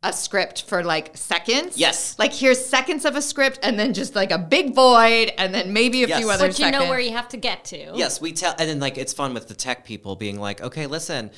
a 0.02 0.14
script 0.14 0.64
for 0.64 0.82
like 0.82 1.18
seconds. 1.18 1.78
Yes. 1.78 2.18
Like 2.18 2.34
here's 2.34 2.64
seconds 2.64 3.04
of 3.04 3.18
a 3.18 3.22
script 3.22 3.60
and 3.64 3.78
then 3.78 3.94
just 3.94 4.16
like 4.16 4.32
a 4.32 4.38
big 4.38 4.74
void 4.74 5.34
and 5.38 5.54
then 5.54 5.74
maybe 5.74 6.04
a 6.04 6.08
Yes. 6.08 6.20
few 6.20 6.30
other 6.30 6.48
but 6.48 6.58
you 6.58 6.66
seconds. 6.66 6.84
know 6.84 6.90
where 6.90 7.02
you 7.02 7.12
have 7.12 7.28
to 7.30 7.38
get 7.38 7.66
to. 7.66 7.92
Yes, 7.96 8.22
we 8.22 8.32
tell, 8.32 8.56
and 8.58 8.70
then 8.70 8.80
like 8.80 8.98
it's 8.98 9.12
fun 9.12 9.34
with 9.34 9.50
the 9.50 9.54
tech 9.54 9.84
people 9.84 10.16
being 10.16 10.40
like, 10.40 10.62
okay, 10.62 10.88
listen, 10.88 11.32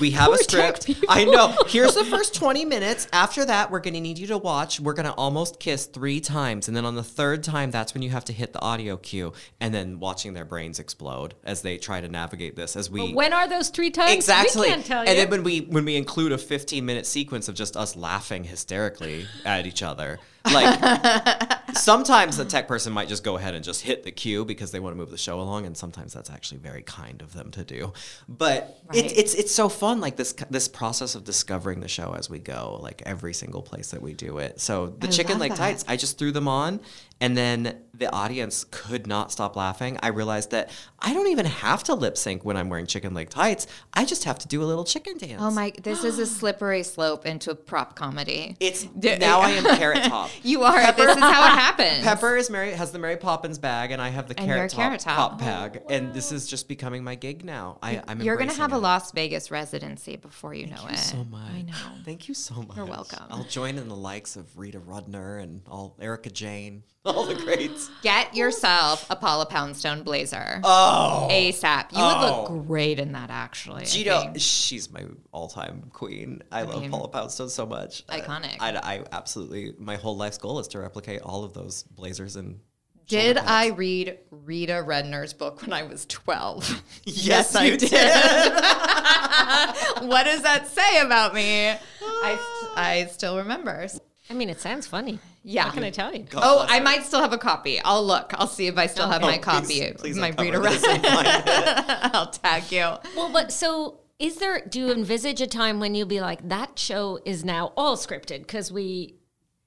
we 0.00 0.10
have 0.12 0.32
a 0.32 0.38
script. 0.38 0.86
people. 0.86 1.04
I 1.08 1.24
know. 1.24 1.54
Here's 1.66 1.94
the 1.94 2.04
first 2.04 2.34
20 2.34 2.64
minutes. 2.64 3.08
After 3.12 3.44
that, 3.44 3.70
we're 3.70 3.80
going 3.80 3.94
to 3.94 4.00
need 4.00 4.18
you 4.18 4.26
to 4.28 4.38
watch. 4.38 4.80
We're 4.80 4.92
going 4.92 5.06
to 5.06 5.12
almost 5.12 5.60
kiss 5.60 5.86
three 5.86 6.20
times. 6.20 6.68
And 6.68 6.76
then 6.76 6.84
on 6.84 6.94
the 6.94 7.02
third 7.02 7.42
time, 7.42 7.70
that's 7.70 7.94
when 7.94 8.02
you 8.02 8.10
have 8.10 8.24
to 8.26 8.32
hit 8.32 8.52
the 8.52 8.60
audio 8.60 8.96
cue. 8.96 9.32
And 9.60 9.74
then 9.74 10.00
watching 10.00 10.34
their 10.34 10.44
brains 10.44 10.78
explode 10.78 11.34
as 11.44 11.62
they 11.62 11.78
try 11.78 12.00
to 12.00 12.08
navigate 12.08 12.56
this 12.56 12.76
as 12.76 12.90
we. 12.90 13.12
When 13.12 13.32
are 13.32 13.48
those 13.48 13.68
three 13.68 13.90
times? 13.90 14.12
Exactly. 14.12 14.62
We 14.62 14.68
can't 14.68 14.84
tell 14.84 15.00
and 15.00 15.18
then 15.18 15.30
when 15.30 15.42
we 15.42 15.60
when 15.60 15.84
we 15.84 15.96
include 15.96 16.32
a 16.32 16.38
15 16.38 16.84
minute 16.84 17.06
sequence 17.06 17.48
of 17.48 17.54
just 17.54 17.76
us 17.76 17.96
laughing 17.96 18.44
hysterically 18.44 19.26
at 19.44 19.66
each 19.66 19.82
other, 19.82 20.18
like 20.44 21.52
sometimes 21.74 22.36
the 22.36 22.44
tech 22.44 22.68
person 22.68 22.92
might 22.92 23.08
just 23.08 23.24
go 23.24 23.36
ahead 23.36 23.54
and 23.54 23.64
just 23.64 23.82
hit 23.82 24.02
the 24.04 24.10
cue 24.10 24.44
because 24.44 24.70
they 24.70 24.80
want 24.80 24.94
to 24.94 24.98
move 24.98 25.10
the 25.10 25.18
show 25.18 25.40
along, 25.40 25.66
and 25.66 25.76
sometimes 25.76 26.12
that's 26.12 26.30
actually 26.30 26.58
very 26.58 26.82
kind 26.82 27.22
of 27.22 27.32
them 27.32 27.50
to 27.52 27.64
do. 27.64 27.92
But 28.28 28.78
Right. 28.88 29.04
it, 29.04 29.16
it's 29.16 29.34
it's 29.34 29.54
so 29.54 29.68
fun, 29.68 30.00
like 30.00 30.16
this 30.16 30.32
this 30.50 30.68
process 30.68 31.14
of 31.14 31.24
discovering 31.24 31.80
the 31.80 31.88
show 31.88 32.14
as 32.16 32.28
we 32.28 32.38
go, 32.38 32.78
like 32.82 33.02
every 33.06 33.32
single 33.34 33.62
place 33.62 33.90
that 33.92 34.02
we 34.02 34.12
do 34.14 34.38
it. 34.38 34.60
So 34.60 34.88
the 34.88 35.06
I 35.08 35.10
chicken 35.10 35.38
leg 35.38 35.50
that. 35.50 35.58
tights, 35.58 35.84
I 35.88 35.96
just 35.96 36.18
threw 36.18 36.32
them 36.32 36.48
on, 36.48 36.80
and 37.22 37.34
then 37.36 37.78
the 37.94 38.10
audience 38.12 38.64
could 38.70 39.06
not 39.06 39.30
stop 39.30 39.54
laughing. 39.54 39.96
I 40.02 40.08
realized 40.08 40.50
that 40.50 40.70
I 40.98 41.14
don't 41.14 41.28
even 41.28 41.46
have 41.46 41.84
to 41.84 41.94
lip 41.94 42.16
sync 42.16 42.44
when 42.44 42.56
I'm 42.56 42.68
wearing 42.68 42.86
chicken 42.86 43.14
leg 43.14 43.30
tights. 43.30 43.66
I 43.94 44.04
just 44.04 44.24
have 44.24 44.38
to 44.40 44.48
do 44.48 44.62
a 44.62 44.64
little 44.64 44.84
chicken 44.84 45.18
dance. 45.18 45.40
Oh 45.40 45.50
my! 45.50 45.72
This 45.82 46.02
is 46.02 46.18
a 46.18 46.26
slippery 46.38 46.82
slope 46.82 47.24
into 47.24 47.54
prop 47.54 47.94
comedy. 47.94 48.56
It's 48.60 48.88
now 48.94 49.40
I 49.40 49.50
am 49.50 49.64
carrot 49.76 50.02
top. 50.04 50.30
You 50.42 50.64
are. 50.64 50.92
This 50.92 51.16
is 51.16 51.22
how 51.22 51.44
it 51.44 51.58
happens. 51.58 52.02
Pepper 52.02 52.36
is 52.36 52.50
Mary 52.50 52.72
has 52.72 52.90
the 52.92 52.98
Mary 52.98 53.16
Poppins 53.16 53.58
bag, 53.58 53.92
and 53.92 54.02
I 54.02 54.08
have 54.08 54.26
the 54.26 54.36
And 54.38 54.46
carrot, 54.48 54.70
top, 54.72 54.78
Carrot 54.80 55.00
Top. 55.00 55.30
pop 55.30 55.38
bag, 55.38 55.82
and 55.88 56.12
this 56.12 56.32
is 56.32 56.48
just 56.48 56.66
becoming 56.68 57.04
my 57.04 57.14
gig 57.14 57.44
now. 57.44 57.78
I, 57.82 58.02
I'm. 58.08 58.20
You're 58.20 58.36
gonna 58.36 58.52
have 58.54 58.72
a. 58.72 58.78
Las 58.82 59.12
Vegas 59.12 59.50
residency 59.52 60.16
before 60.16 60.54
you 60.54 60.66
know 60.66 60.82
you 60.82 60.94
it. 60.94 60.98
so 60.98 61.22
much. 61.24 61.52
I 61.52 61.62
know. 61.62 61.72
Thank 62.04 62.26
you 62.28 62.34
so 62.34 62.56
much. 62.56 62.76
You're 62.76 62.84
welcome. 62.84 63.24
I'll 63.30 63.44
join 63.44 63.78
in 63.78 63.88
the 63.88 63.94
likes 63.96 64.34
of 64.34 64.58
Rita 64.58 64.80
Rudner 64.80 65.40
and 65.40 65.62
all 65.70 65.96
Erika 66.00 66.28
Jayne, 66.30 66.82
all 67.16 67.26
the 67.26 67.34
greats. 67.34 67.90
Get 68.02 68.34
yourself 68.34 69.06
a 69.10 69.16
Paula 69.16 69.46
Poundstone 69.46 70.02
blazer. 70.02 70.60
Oh, 70.64 71.28
ASAP. 71.30 71.92
You 71.92 71.98
Oh. 71.98 72.08
would 72.08 72.26
look 72.26 72.50
oh. 72.50 72.60
great 72.66 72.98
in 72.98 73.12
that, 73.12 73.30
actually. 73.30 73.82
I 73.82 73.86
Gino, 73.86 74.20
think. 74.20 74.36
she's 74.38 74.90
my 74.90 75.04
all-time 75.32 75.90
queen. 75.92 76.42
I, 76.50 76.62
love 76.62 76.82
mean, 76.82 76.90
Paula 76.90 77.08
Poundstone 77.08 77.50
so 77.50 77.66
much. 77.66 78.06
Iconic. 78.06 78.56
I, 78.60 78.76
I 78.76 79.04
absolutely. 79.12 79.74
My 79.78 79.96
whole 79.96 80.16
life's 80.16 80.38
goal 80.38 80.58
is 80.58 80.68
to 80.68 80.78
replicate 80.80 81.20
all 81.22 81.44
of 81.44 81.52
those 81.52 81.82
blazers 81.82 82.36
and. 82.36 82.60
Did 83.08 83.36
shoulder 83.36 83.50
I 83.50 83.66
read 83.66 84.18
Rita 84.30 84.82
Rudner's 84.86 85.34
book 85.34 85.60
when 85.62 85.72
I 85.72 85.82
was 85.82 86.06
12? 86.06 86.82
Yes, 87.04 87.54
I 87.54 87.64
you 87.64 87.76
did. 87.76 87.90
what 90.08 90.24
does 90.24 90.42
that 90.42 90.68
say 90.68 91.00
about 91.00 91.34
me? 91.34 91.68
I, 92.00 92.72
I 92.76 93.08
still 93.10 93.36
remember. 93.38 93.86
I 94.30 94.34
mean, 94.34 94.48
it 94.48 94.60
sounds 94.60 94.86
funny. 94.86 95.18
Yeah. 95.44 95.64
What 95.64 95.74
can 95.74 95.84
I 95.84 95.90
tell 95.90 96.12
you? 96.14 96.20
God 96.24 96.40
Oh, 96.44 96.66
I 96.68 96.78
her. 96.78 96.84
might 96.84 97.02
still 97.04 97.20
have 97.20 97.32
a 97.32 97.38
copy. 97.38 97.80
I'll 97.80 98.04
look. 98.06 98.32
I'll 98.34 98.46
see 98.46 98.66
if 98.68 98.78
I 98.78 98.86
still 98.86 99.08
have 99.08 99.22
Oh, 99.22 99.26
my 99.26 99.38
please- 99.38 99.44
copy. 99.44 99.92
please 99.92 100.16
my 100.16 100.28
uncover 100.28 100.60
Rita 100.60 100.60
this 100.60 100.84
Rudner. 100.86 100.94
and 100.94 101.04
find 101.06 101.26
it. 101.26 101.44
I'll 102.14 102.30
tag 102.30 102.70
you. 102.70 102.94
Well, 103.16 103.30
but 103.32 103.50
so 103.52 104.00
is 104.18 104.36
there? 104.36 104.60
Do 104.64 104.78
you 104.78 104.92
envisage 104.92 105.40
a 105.40 105.46
time 105.48 105.80
when 105.80 105.94
you'll 105.96 106.06
be 106.06 106.20
like, 106.20 106.48
that 106.48 106.78
show 106.78 107.18
is 107.24 107.44
now 107.44 107.72
all 107.76 107.96
scripted 107.96 108.38
because 108.40 108.70
we 108.70 109.16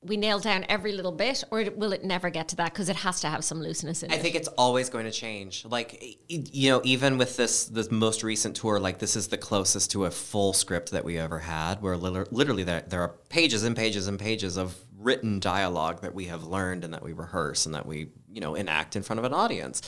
we 0.02 0.18
nailed 0.18 0.44
down 0.44 0.64
every 0.70 0.92
little 0.92 1.12
bit, 1.12 1.44
or 1.50 1.66
will 1.76 1.92
it 1.92 2.04
never 2.04 2.30
get 2.30 2.48
to 2.50 2.56
that 2.58 2.72
because 2.72 2.90
it 2.90 2.96
has 2.98 3.22
to 3.22 3.28
have 3.28 3.44
some 3.44 3.60
looseness 3.60 4.04
in 4.04 4.12
I 4.12 4.16
it? 4.16 4.20
I 4.20 4.22
think 4.22 4.36
it's 4.36 4.48
always 4.50 4.88
going 4.88 5.06
to 5.06 5.12
change. 5.12 5.66
Like 5.66 6.20
you 6.30 6.70
know, 6.70 6.80
even 6.86 7.18
with 7.18 7.36
this 7.38 7.66
this 7.66 7.90
most 7.92 8.22
recent 8.24 8.56
tour, 8.56 8.80
like 8.80 9.00
this 9.00 9.16
is 9.16 9.28
the 9.30 9.38
closest 9.38 9.92
to 9.92 10.06
a 10.06 10.12
full 10.12 10.54
script 10.54 10.92
that 10.92 11.04
we 11.04 11.18
ever 11.18 11.40
had. 11.40 11.82
Where 11.82 11.98
literally 11.98 12.64
there 12.64 12.84
there 12.88 13.02
are 13.02 13.16
pages 13.30 13.64
and 13.64 13.76
pages 13.76 14.08
and 14.08 14.18
pages 14.20 14.58
of 14.58 14.78
written 15.06 15.40
dialogue 15.40 16.02
that 16.02 16.16
we 16.16 16.26
have 16.26 16.44
learned 16.44 16.84
and 16.84 16.94
that 16.94 17.04
we 17.04 17.14
rehearse 17.14 17.66
and 17.66 17.76
that 17.76 17.86
we 17.86 18.08
you 18.30 18.42
know 18.42 18.56
enact 18.56 18.96
in 18.96 19.04
front 19.04 19.20
of 19.20 19.24
an 19.24 19.34
audience. 19.34 19.82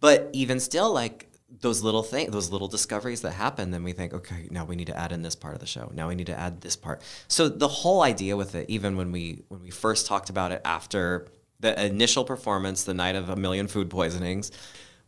But 0.00 0.28
even 0.34 0.60
still, 0.60 0.92
like 0.92 1.30
those 1.60 1.82
little 1.82 2.02
things, 2.02 2.30
those 2.30 2.50
little 2.50 2.68
discoveries 2.68 3.22
that 3.22 3.32
happen, 3.32 3.70
then 3.70 3.82
we 3.82 3.92
think, 3.92 4.12
okay, 4.12 4.48
now 4.50 4.64
we 4.66 4.76
need 4.76 4.88
to 4.88 4.98
add 4.98 5.12
in 5.12 5.22
this 5.22 5.34
part 5.34 5.54
of 5.54 5.60
the 5.60 5.66
show. 5.66 5.90
Now 5.94 6.08
we 6.08 6.14
need 6.14 6.26
to 6.26 6.38
add 6.38 6.60
this 6.60 6.76
part. 6.76 7.00
So 7.28 7.48
the 7.48 7.68
whole 7.68 8.02
idea 8.02 8.36
with 8.36 8.54
it, 8.54 8.68
even 8.68 8.96
when 8.96 9.12
we 9.12 9.44
when 9.48 9.62
we 9.62 9.70
first 9.70 10.06
talked 10.06 10.28
about 10.28 10.52
it 10.52 10.60
after 10.64 11.28
the 11.60 11.86
initial 11.86 12.24
performance, 12.24 12.84
the 12.84 12.94
night 12.94 13.16
of 13.16 13.30
a 13.30 13.36
million 13.36 13.68
food 13.68 13.88
poisonings, 13.88 14.50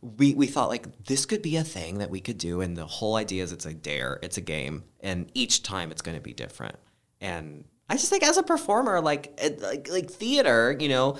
we 0.01 0.33
we 0.33 0.47
thought 0.47 0.69
like 0.69 1.05
this 1.05 1.25
could 1.25 1.41
be 1.41 1.57
a 1.57 1.63
thing 1.63 1.99
that 1.99 2.09
we 2.09 2.21
could 2.21 2.37
do. 2.37 2.61
And 2.61 2.75
the 2.75 2.85
whole 2.85 3.17
idea 3.17 3.43
is 3.43 3.51
it's 3.51 3.65
a 3.65 3.73
dare, 3.73 4.17
it's 4.23 4.37
a 4.37 4.41
game, 4.41 4.85
and 5.01 5.29
each 5.33 5.61
time 5.61 5.91
it's 5.91 6.01
going 6.01 6.17
to 6.17 6.23
be 6.23 6.33
different. 6.33 6.77
And 7.19 7.65
I 7.89 7.95
just 7.95 8.09
think 8.09 8.23
as 8.23 8.37
a 8.37 8.43
performer, 8.43 9.01
like 9.01 9.33
eh, 9.37 9.51
like 9.59 9.89
like 9.89 10.09
theater, 10.09 10.75
you 10.79 10.89
know, 10.89 11.17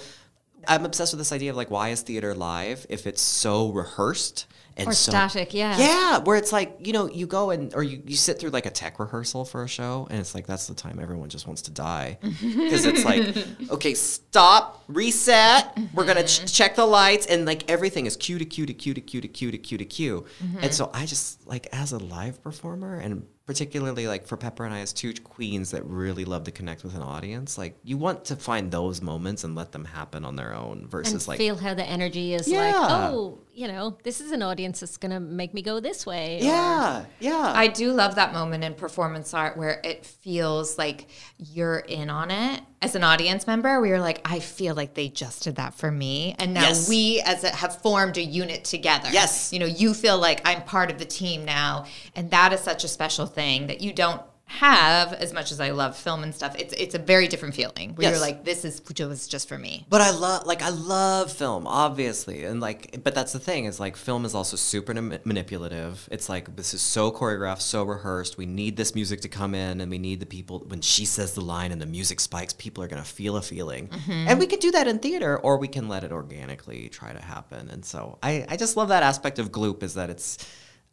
I'm 0.67 0.85
obsessed 0.85 1.13
with 1.13 1.19
this 1.19 1.31
idea 1.31 1.51
of 1.51 1.57
like 1.57 1.71
why 1.71 1.89
is 1.89 2.01
theater 2.01 2.33
live 2.33 2.85
if 2.89 3.07
it's 3.07 3.21
so 3.21 3.71
rehearsed 3.71 4.47
and 4.77 4.87
Or 4.87 4.93
so 4.93 5.11
static, 5.11 5.53
yeah. 5.53 5.77
yeah, 5.77 6.19
where 6.19 6.37
it's 6.37 6.53
like 6.53 6.77
you 6.79 6.93
know 6.93 7.09
you 7.09 7.27
go 7.27 7.49
and 7.49 7.73
or 7.73 7.83
you, 7.83 8.01
you 8.05 8.15
sit 8.15 8.39
through 8.39 8.51
like 8.51 8.65
a 8.65 8.69
tech 8.69 8.99
rehearsal 8.99 9.43
for 9.43 9.63
a 9.63 9.67
show 9.67 10.07
and 10.09 10.19
it's 10.19 10.33
like 10.33 10.47
that's 10.47 10.67
the 10.67 10.73
time 10.73 10.99
everyone 11.01 11.29
just 11.29 11.45
wants 11.47 11.63
to 11.63 11.71
die. 11.71 12.17
Because 12.41 12.85
it's 12.85 13.03
like 13.03 13.35
okay 13.69 13.93
stop 13.93 14.83
reset 14.87 15.77
we're 15.93 16.05
gonna 16.05 16.23
ch- 16.23 16.39
mm-hmm. 16.39 16.45
check 16.45 16.75
the 16.75 16.85
lights 16.85 17.25
and 17.25 17.45
like 17.45 17.69
everything 17.69 18.05
is 18.05 18.15
cue 18.15 18.37
to 18.37 18.45
cue 18.45 18.65
to 18.65 18.73
cue 18.73 18.93
to 18.93 19.01
cue 19.01 19.21
to 19.21 19.27
cue 19.27 19.51
to 19.51 19.57
cue 19.57 19.77
to 19.77 19.85
cue. 19.85 20.25
Mm-hmm. 20.41 20.59
And 20.63 20.73
so 20.73 20.89
I 20.93 21.05
just 21.05 21.45
like 21.47 21.67
as 21.73 21.91
a 21.91 21.97
live 21.97 22.41
performer 22.41 22.95
and 22.95 23.27
particularly 23.51 24.07
like 24.07 24.25
for 24.25 24.37
Pepper 24.37 24.63
and 24.63 24.73
I 24.73 24.79
as 24.79 24.93
two 24.93 25.13
queens 25.13 25.71
that 25.71 25.83
really 25.85 26.23
love 26.23 26.45
to 26.45 26.51
connect 26.51 26.85
with 26.85 26.95
an 26.95 27.01
audience 27.01 27.57
like 27.57 27.77
you 27.83 27.97
want 27.97 28.23
to 28.25 28.37
find 28.37 28.71
those 28.71 29.01
moments 29.01 29.43
and 29.43 29.55
let 29.55 29.73
them 29.73 29.83
happen 29.83 30.23
on 30.23 30.37
their 30.37 30.53
own 30.55 30.87
versus 30.87 31.13
and 31.13 31.27
like 31.27 31.37
feel 31.37 31.57
how 31.57 31.73
the 31.73 31.83
energy 31.83 32.33
is 32.33 32.47
Yeah. 32.47 32.59
like, 32.61 32.75
oh, 33.11 33.39
you 33.53 33.67
know, 33.67 33.97
this 34.03 34.21
is 34.21 34.31
an 34.31 34.41
audience 34.41 34.79
that's 34.79 34.95
going 34.95 35.11
to 35.11 35.19
make 35.19 35.53
me 35.53 35.61
go 35.61 35.81
this 35.81 36.05
way. 36.05 36.39
or- 36.39 36.45
yeah 36.45 37.05
yeah 37.19 37.51
I 37.53 37.67
do 37.67 37.91
love 37.91 38.15
that 38.15 38.31
moment 38.31 38.63
in 38.63 38.73
performance 38.73 39.33
art 39.33 39.57
where 39.57 39.81
it 39.83 40.05
feels 40.05 40.77
like 40.77 41.09
you're 41.37 41.79
in 41.79 42.09
on 42.09 42.31
it 42.31 42.61
as 42.81 42.95
an 42.95 43.03
audience 43.03 43.45
member. 43.45 43.79
We 43.79 43.91
are 43.91 43.99
like, 43.99 44.21
I 44.29 44.39
feel 44.39 44.73
like 44.75 44.95
they 44.95 45.07
just 45.09 45.43
did 45.43 45.55
that 45.57 45.73
for 45.75 45.91
me, 45.91 46.35
and 46.39 46.53
now 46.53 46.61
Yes. 46.63 46.89
we 46.89 47.21
as 47.21 47.43
a, 47.43 47.49
have 47.49 47.81
formed 47.81 48.17
a 48.17 48.23
unit 48.23 48.63
together. 48.63 49.09
Yes. 49.11 49.53
you 49.53 49.59
know, 49.59 49.65
you 49.67 49.93
feel 49.93 50.17
like 50.17 50.41
I'm 50.45 50.63
part 50.63 50.89
of 50.91 50.97
the 50.97 51.05
team 51.05 51.45
now, 51.45 51.85
and 52.15 52.31
that 52.31 52.53
is 52.53 52.61
such 52.61 52.83
a 52.83 52.87
special 52.87 53.25
thing 53.27 53.67
that 53.67 53.81
you 53.81 53.93
don't 53.93 54.21
have 54.59 55.13
as 55.13 55.31
much 55.33 55.51
as 55.51 55.59
I 55.61 55.71
love 55.71 55.95
film 55.95 56.23
and 56.23 56.35
stuff. 56.35 56.55
It's 56.59 56.73
it's 56.73 56.93
a 56.93 56.99
very 56.99 57.27
different 57.27 57.55
feeling 57.55 57.95
where 57.95 58.03
Yes. 58.03 58.11
you're 58.11 58.21
like, 58.21 58.43
this 58.43 58.65
is 58.65 58.81
was 58.99 59.27
just 59.27 59.47
for 59.47 59.57
me. 59.57 59.85
But 59.89 60.01
I 60.01 60.11
love, 60.11 60.45
like, 60.45 60.61
I 60.61 60.69
love 60.69 61.31
film, 61.31 61.65
obviously, 61.65 62.43
and 62.43 62.59
like, 62.59 63.01
but 63.03 63.15
that's 63.15 63.31
the 63.31 63.39
thing 63.39 63.65
is 63.65 63.79
like, 63.79 63.95
film 63.95 64.25
is 64.25 64.35
also 64.35 64.57
super 64.57 64.93
ma- 64.93 65.17
manipulative. 65.23 66.07
It's 66.11 66.27
like 66.29 66.55
this 66.55 66.73
is 66.73 66.81
so 66.81 67.11
choreographed, 67.11 67.61
so 67.61 67.83
rehearsed. 67.83 68.37
We 68.37 68.45
need 68.45 68.75
this 68.75 68.93
music 68.93 69.21
to 69.21 69.29
come 69.29 69.55
in, 69.55 69.81
and 69.81 69.89
we 69.89 69.97
need 69.97 70.19
the 70.19 70.25
people 70.25 70.59
when 70.67 70.81
she 70.81 71.05
says 71.05 71.33
the 71.33 71.41
line 71.41 71.71
and 71.71 71.81
the 71.81 71.85
music 71.85 72.19
spikes, 72.19 72.53
people 72.53 72.83
are 72.83 72.87
gonna 72.87 73.03
feel 73.03 73.37
a 73.37 73.41
feeling, 73.41 73.87
mm-hmm. 73.87 74.27
and 74.27 74.37
we 74.37 74.47
can 74.47 74.59
do 74.59 74.71
that 74.71 74.87
in 74.87 74.99
theater, 74.99 75.37
or 75.39 75.57
we 75.57 75.67
can 75.67 75.87
let 75.87 76.03
it 76.03 76.11
organically 76.11 76.89
try 76.89 77.13
to 77.13 77.21
happen. 77.21 77.69
And 77.69 77.85
so 77.85 78.17
I, 78.21 78.45
I 78.49 78.57
just 78.57 78.75
love 78.75 78.89
that 78.89 79.03
aspect 79.03 79.39
of 79.39 79.51
Gloop 79.51 79.81
is 79.83 79.93
that 79.93 80.09
it's. 80.09 80.37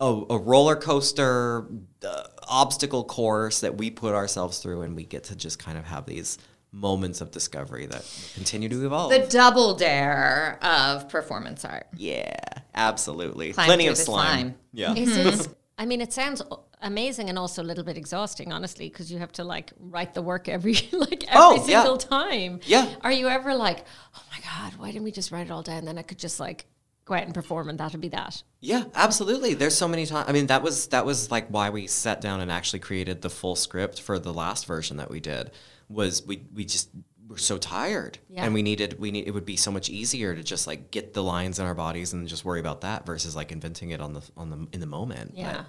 A, 0.01 0.23
a 0.31 0.39
roller 0.39 0.77
coaster 0.77 1.67
uh, 2.07 2.23
obstacle 2.49 3.03
course 3.05 3.61
that 3.61 3.77
we 3.77 3.91
put 3.91 4.15
ourselves 4.15 4.59
through, 4.61 4.83
and 4.83 4.95
we 4.95 5.05
get 5.05 5.25
to 5.25 5.37
just 5.37 5.59
kind 5.59 5.77
of 5.77 5.85
have 5.87 6.07
these 6.07 6.39
moments 6.71 7.21
of 7.21 7.31
discovery 7.31 7.87
that 7.87 8.05
continue 8.35 8.69
to 8.69 8.87
evolve. 8.87 9.11
The 9.11 9.27
double 9.29 9.75
dare 9.75 10.59
of 10.63 11.09
performance 11.09 11.65
art. 11.65 11.87
Yeah, 11.97 12.37
absolutely. 12.75 13.53
Climb 13.55 13.67
Plenty 13.67 13.87
of 13.89 13.97
slime. 13.97 14.39
slime. 14.41 14.55
Yeah. 14.73 14.95
Is 14.95 15.49
I 15.79 15.87
mean, 15.87 16.01
it 16.01 16.13
sounds 16.13 16.43
amazing 16.83 17.29
and 17.29 17.39
also 17.39 17.63
a 17.63 17.65
little 17.65 17.85
bit 17.85 17.97
exhausting, 17.97 18.53
honestly, 18.53 18.89
because 18.89 19.11
you 19.11 19.19
have 19.19 19.33
to 19.33 19.45
like 19.45 19.73
write 19.79 20.13
the 20.15 20.23
work 20.23 20.49
every 20.49 20.75
like 20.93 21.25
every 21.25 21.35
Oh, 21.35 21.65
yeah. 21.67 21.83
single 21.83 21.97
time. 21.99 22.61
Yeah. 22.67 22.89
Are 23.01 23.13
you 23.13 23.29
ever 23.29 23.55
like, 23.55 23.85
oh 24.15 24.23
my 24.31 24.39
god, 24.45 24.79
why 24.79 24.89
didn't 24.93 25.05
we 25.05 25.11
just 25.13 25.33
write 25.33 25.47
it 25.47 25.51
all 25.51 25.63
down? 25.63 25.85
Then 25.85 25.99
I 25.99 26.03
could 26.03 26.19
just 26.19 26.39
like 26.39 26.67
go 27.09 27.15
out 27.15 27.25
and 27.25 27.35
perform, 27.35 27.69
and 27.69 27.79
that'll 27.79 27.99
be 27.99 28.09
that. 28.11 28.43
Yeah, 28.61 28.85
absolutely. 28.95 29.55
There's 29.55 29.77
so 29.77 29.89
many 29.89 30.07
times. 30.07 30.29
I 30.29 30.33
mean, 30.33 30.47
that 30.49 30.63
was 30.63 30.87
that 30.89 31.05
was 31.05 31.31
like 31.31 31.49
why 31.49 31.71
we 31.71 31.87
sat 31.87 32.21
down 32.21 32.41
and 32.41 32.53
actually 32.53 32.79
created 32.81 33.23
the 33.23 33.31
full 33.31 33.57
script 33.57 34.01
for 34.01 34.19
the 34.19 34.33
last 34.33 34.67
version 34.67 34.99
that 34.99 35.11
we 35.11 35.19
did. 35.21 35.51
Was 35.89 36.25
we 36.25 36.43
we 36.55 36.65
just 36.65 36.91
were 37.29 37.39
so 37.39 37.59
tired, 37.59 38.19
Yeah. 38.29 38.45
and 38.45 38.55
we 38.55 38.63
needed 38.63 38.99
we 39.01 39.11
need 39.11 39.27
it 39.27 39.33
would 39.33 39.47
be 39.47 39.57
so 39.57 39.71
much 39.71 39.89
easier 39.91 40.35
to 40.35 40.43
just 40.43 40.67
like 40.67 40.91
get 40.91 41.15
the 41.15 41.23
lines 41.23 41.59
in 41.59 41.67
our 41.67 41.75
bodies 41.75 42.13
and 42.13 42.29
just 42.29 42.45
worry 42.45 42.61
about 42.61 42.83
that 42.83 43.05
versus 43.07 43.35
like 43.35 43.53
inventing 43.53 43.91
it 43.91 44.01
on 44.01 44.13
the 44.13 44.23
on 44.37 44.51
the 44.51 44.67
in 44.73 44.81
the 44.81 44.87
moment. 44.87 45.31
But- 45.33 45.39
Yeah. 45.41 45.65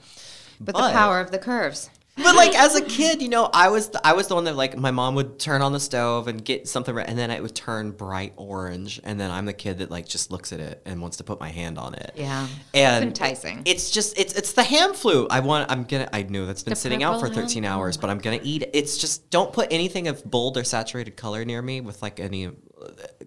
But, 0.61 0.73
But- 0.75 0.87
the 0.89 0.93
power 0.93 1.21
of 1.21 1.31
the 1.31 1.39
curves. 1.39 1.89
But 2.17 2.35
like 2.35 2.53
as 2.53 2.75
a 2.75 2.81
kid, 2.83 3.21
you 3.21 3.29
know, 3.29 3.49
I 3.53 3.69
was 3.69 3.89
the, 3.89 4.05
I 4.05 4.11
was 4.13 4.27
the 4.27 4.35
one 4.35 4.43
that 4.43 4.55
like 4.57 4.77
my 4.77 4.91
mom 4.91 5.15
would 5.15 5.39
turn 5.39 5.61
on 5.61 5.71
the 5.71 5.79
stove 5.79 6.27
and 6.27 6.43
get 6.43 6.67
something, 6.67 6.93
right, 6.93 7.07
and 7.07 7.17
then 7.17 7.31
it 7.31 7.41
would 7.41 7.55
turn 7.55 7.91
bright 7.91 8.33
orange, 8.35 8.99
and 9.05 9.17
then 9.17 9.31
I'm 9.31 9.45
the 9.45 9.53
kid 9.53 9.77
that 9.77 9.89
like 9.89 10.05
just 10.05 10.29
looks 10.29 10.51
at 10.51 10.59
it 10.59 10.81
and 10.85 11.01
wants 11.01 11.17
to 11.17 11.23
put 11.23 11.39
my 11.39 11.47
hand 11.49 11.77
on 11.77 11.93
it. 11.93 12.11
Yeah. 12.15 12.47
and 12.73 13.05
enticing. 13.05 13.61
It's 13.65 13.89
just 13.89 14.19
it's 14.19 14.33
it's 14.35 14.51
the 14.51 14.63
ham 14.63 14.93
flute. 14.93 15.27
I 15.31 15.39
want. 15.39 15.71
I'm 15.71 15.85
gonna. 15.85 16.09
I 16.11 16.23
knew 16.23 16.45
that's 16.45 16.61
been 16.61 16.71
The 16.71 16.75
sitting 16.75 17.03
out 17.03 17.21
for 17.21 17.29
13 17.29 17.63
ham? 17.63 17.71
hours, 17.73 17.95
but 17.95 18.09
I'm 18.09 18.19
gonna 18.19 18.41
eat 18.43 18.63
it. 18.63 18.71
It's 18.73 18.97
just 18.97 19.29
don't 19.29 19.53
put 19.53 19.71
anything 19.71 20.09
of 20.09 20.23
bold 20.29 20.57
or 20.57 20.65
saturated 20.65 21.15
color 21.15 21.45
near 21.45 21.61
me 21.61 21.79
with 21.79 22.01
like 22.01 22.19
any 22.19 22.47
uh, 22.47 22.51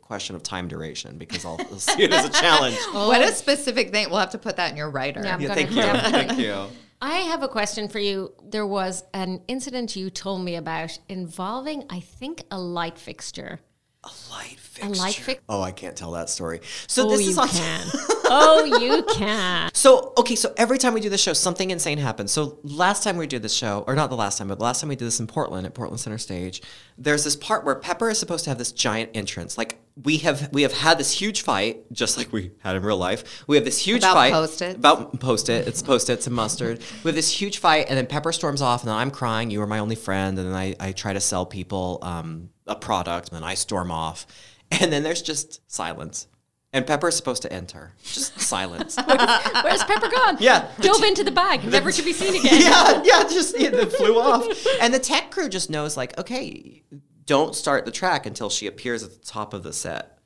question 0.02 0.36
of 0.36 0.42
time 0.42 0.68
duration 0.68 1.16
because 1.16 1.46
I'll, 1.46 1.56
I'll 1.58 1.78
see 1.78 2.02
it 2.02 2.12
as 2.12 2.26
a 2.26 2.30
challenge. 2.30 2.76
What 2.92 3.22
a 3.22 3.32
specific 3.32 3.90
thing. 3.90 4.10
We'll 4.10 4.18
have 4.20 4.30
to 4.30 4.38
put 4.38 4.56
that 4.56 4.70
in 4.70 4.76
your 4.76 4.90
writer. 4.90 5.22
Yeah. 5.24 5.38
Yeah, 5.38 5.54
thank 5.54 5.70
you, 5.70 5.82
thank 5.82 6.38
you. 6.38 6.66
I 7.04 7.22
have 7.22 7.42
a 7.42 7.48
question 7.48 7.88
for 7.88 7.98
you. 7.98 8.32
There 8.44 8.64
was 8.64 9.02
an 9.12 9.40
incident 9.48 9.96
you 9.96 10.08
told 10.08 10.44
me 10.44 10.54
about 10.54 11.00
involving, 11.08 11.84
I 11.90 11.98
think, 11.98 12.44
a 12.48 12.60
light 12.60 12.96
fixture. 12.96 13.58
A 14.04 14.10
light 14.32 14.58
fixture. 14.58 14.94
light 15.00 15.14
fix- 15.14 15.40
Oh, 15.48 15.62
I 15.62 15.70
can't 15.70 15.96
tell 15.96 16.12
that 16.12 16.28
story. 16.28 16.60
So 16.88 17.06
Oh, 17.06 17.10
this 17.10 17.22
you 17.22 17.30
is 17.30 17.38
on. 17.38 17.48
can. 17.48 17.86
oh, 18.24 18.64
you 18.80 19.04
can. 19.14 19.70
So 19.74 20.12
okay, 20.18 20.34
so 20.34 20.52
every 20.56 20.78
time 20.78 20.92
we 20.94 21.00
do 21.00 21.08
this 21.08 21.22
show, 21.22 21.32
something 21.34 21.70
insane 21.70 21.98
happens. 21.98 22.32
So 22.32 22.58
last 22.64 23.04
time 23.04 23.16
we 23.16 23.26
did 23.28 23.42
this 23.42 23.54
show, 23.54 23.84
or 23.86 23.94
not 23.94 24.10
the 24.10 24.16
last 24.16 24.38
time, 24.38 24.48
but 24.48 24.58
the 24.58 24.64
last 24.64 24.80
time 24.80 24.88
we 24.88 24.96
did 24.96 25.04
this 25.04 25.20
in 25.20 25.26
Portland 25.28 25.66
at 25.66 25.74
Portland 25.74 26.00
Center 26.00 26.18
Stage, 26.18 26.62
there's 26.98 27.22
this 27.22 27.36
part 27.36 27.64
where 27.64 27.76
Pepper 27.76 28.10
is 28.10 28.18
supposed 28.18 28.42
to 28.44 28.50
have 28.50 28.58
this 28.58 28.72
giant 28.72 29.10
entrance. 29.14 29.56
Like 29.56 29.80
we 30.02 30.16
have 30.18 30.48
we 30.52 30.62
have 30.62 30.72
had 30.72 30.98
this 30.98 31.12
huge 31.12 31.42
fight, 31.42 31.84
just 31.92 32.16
like 32.16 32.32
we 32.32 32.50
had 32.60 32.74
in 32.74 32.82
real 32.82 32.96
life. 32.96 33.44
We 33.46 33.54
have 33.56 33.64
this 33.64 33.78
huge 33.78 33.98
About 34.02 34.14
fight 34.14 34.32
Post-its? 34.32 34.74
about 34.74 35.20
post 35.20 35.48
it. 35.48 35.68
It's 35.68 35.80
post 35.82 36.10
its 36.10 36.26
and 36.26 36.34
mustard. 36.34 36.80
We 37.04 37.08
have 37.10 37.14
this 37.14 37.30
huge 37.30 37.58
fight, 37.58 37.86
and 37.88 37.96
then 37.96 38.06
Pepper 38.06 38.32
storms 38.32 38.62
off, 38.62 38.82
and 38.82 38.88
then 38.88 38.96
I'm 38.96 39.12
crying. 39.12 39.50
You 39.52 39.62
are 39.62 39.66
my 39.68 39.78
only 39.78 39.94
friend, 39.96 40.38
and 40.38 40.48
then 40.48 40.56
I 40.56 40.74
I 40.80 40.90
try 40.92 41.12
to 41.12 41.20
sell 41.20 41.46
people 41.46 41.98
um, 42.02 42.48
a 42.72 42.80
product, 42.80 43.28
and 43.28 43.36
then 43.36 43.44
I 43.44 43.54
storm 43.54 43.90
off, 43.90 44.26
and 44.70 44.92
then 44.92 45.02
there's 45.02 45.22
just 45.22 45.60
silence. 45.70 46.26
And 46.74 46.86
Pepper's 46.86 47.14
supposed 47.16 47.42
to 47.42 47.52
enter. 47.52 47.92
Just 48.02 48.40
silence. 48.54 48.96
Where's 48.96 49.84
Pepper 49.84 50.08
gone? 50.08 50.38
Yeah. 50.40 50.68
Dove 50.80 51.02
into 51.02 51.22
the 51.22 51.30
bag, 51.30 51.64
never 51.64 51.92
to 51.92 52.02
be 52.02 52.12
seen 52.14 52.34
again. 52.40 52.62
yeah, 52.62 53.02
yeah, 53.04 53.22
just 53.24 53.54
it 53.54 53.92
flew 53.92 54.18
off. 54.18 54.46
And 54.80 54.92
the 54.94 54.98
tech 54.98 55.30
crew 55.30 55.48
just 55.50 55.68
knows, 55.68 55.96
like, 55.98 56.18
okay, 56.18 56.82
don't 57.26 57.54
start 57.54 57.84
the 57.84 57.90
track 57.90 58.24
until 58.26 58.48
she 58.48 58.66
appears 58.66 59.02
at 59.02 59.12
the 59.12 59.24
top 59.26 59.52
of 59.52 59.62
the 59.62 59.72
set. 59.72 60.18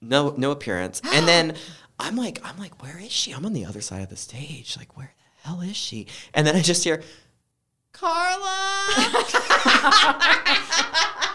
No, 0.00 0.34
no 0.36 0.50
appearance. 0.50 1.00
And 1.04 1.26
then 1.26 1.54
I'm 1.98 2.14
like, 2.16 2.40
I'm 2.44 2.58
like, 2.58 2.82
where 2.82 2.98
is 2.98 3.10
she? 3.10 3.32
I'm 3.32 3.44
on 3.46 3.54
the 3.54 3.64
other 3.64 3.80
side 3.80 4.02
of 4.02 4.08
the 4.10 4.16
stage. 4.16 4.76
Like, 4.76 4.96
where 4.96 5.12
the 5.42 5.48
hell 5.48 5.60
is 5.62 5.76
she? 5.76 6.06
And 6.34 6.46
then 6.46 6.54
I 6.54 6.60
just 6.62 6.84
hear, 6.84 7.02
Carla. 7.98 8.96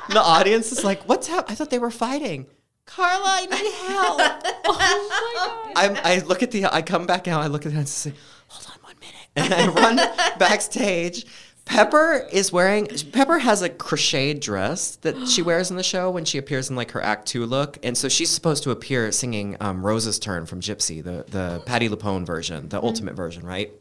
the 0.10 0.22
audience 0.22 0.72
is 0.72 0.84
like, 0.84 1.04
what's 1.10 1.28
happening? 1.28 1.52
I 1.52 1.56
thought 1.56 1.70
they 1.70 1.80
were 1.80 1.92
fighting. 1.92 2.48
Carla, 2.86 3.24
I 3.26 3.46
need 3.46 3.74
help. 3.74 4.44
Oh 4.66 4.78
my 4.78 5.74
god. 5.76 5.98
I'm, 5.98 6.06
I 6.06 6.26
look 6.26 6.42
at 6.42 6.52
the, 6.52 6.66
I 6.74 6.82
come 6.82 7.06
back 7.06 7.28
out, 7.28 7.44
I 7.44 7.48
look 7.48 7.66
at 7.66 7.74
the 7.74 7.78
and 7.80 7.88
say, 7.88 8.14
hold 8.48 8.72
on 8.72 8.82
one 8.82 8.96
minute. 9.00 9.28
And 9.36 9.54
I 9.54 9.68
run 9.68 9.98
backstage. 10.40 11.26
Pepper 11.66 12.28
is 12.32 12.52
wearing, 12.52 12.88
Pepper 13.12 13.40
has 13.40 13.62
a 13.62 13.70
crocheted 13.70 14.40
dress 14.40 14.96
that 14.98 15.28
she 15.28 15.42
wears 15.44 15.70
in 15.70 15.76
the 15.78 15.84
show 15.84 16.10
when 16.12 16.24
she 16.24 16.38
appears 16.38 16.70
in 16.70 16.76
like 16.76 16.92
her 16.92 17.02
act 17.02 17.28
two 17.28 17.46
look. 17.46 17.78
And 17.84 17.98
so 17.98 18.08
she's 18.08 18.30
supposed 18.30 18.64
to 18.64 18.72
appear 18.72 19.12
singing 19.12 19.58
um, 19.60 19.86
Rose's 19.86 20.18
Turn 20.18 20.46
from 20.46 20.62
Gypsy, 20.62 21.04
the, 21.04 21.26
the 21.30 21.62
Patti 21.66 21.90
LuPone 21.90 22.26
version, 22.26 22.70
the 22.70 22.82
ultimate 22.82 23.16
version, 23.16 23.46
right? 23.46 23.72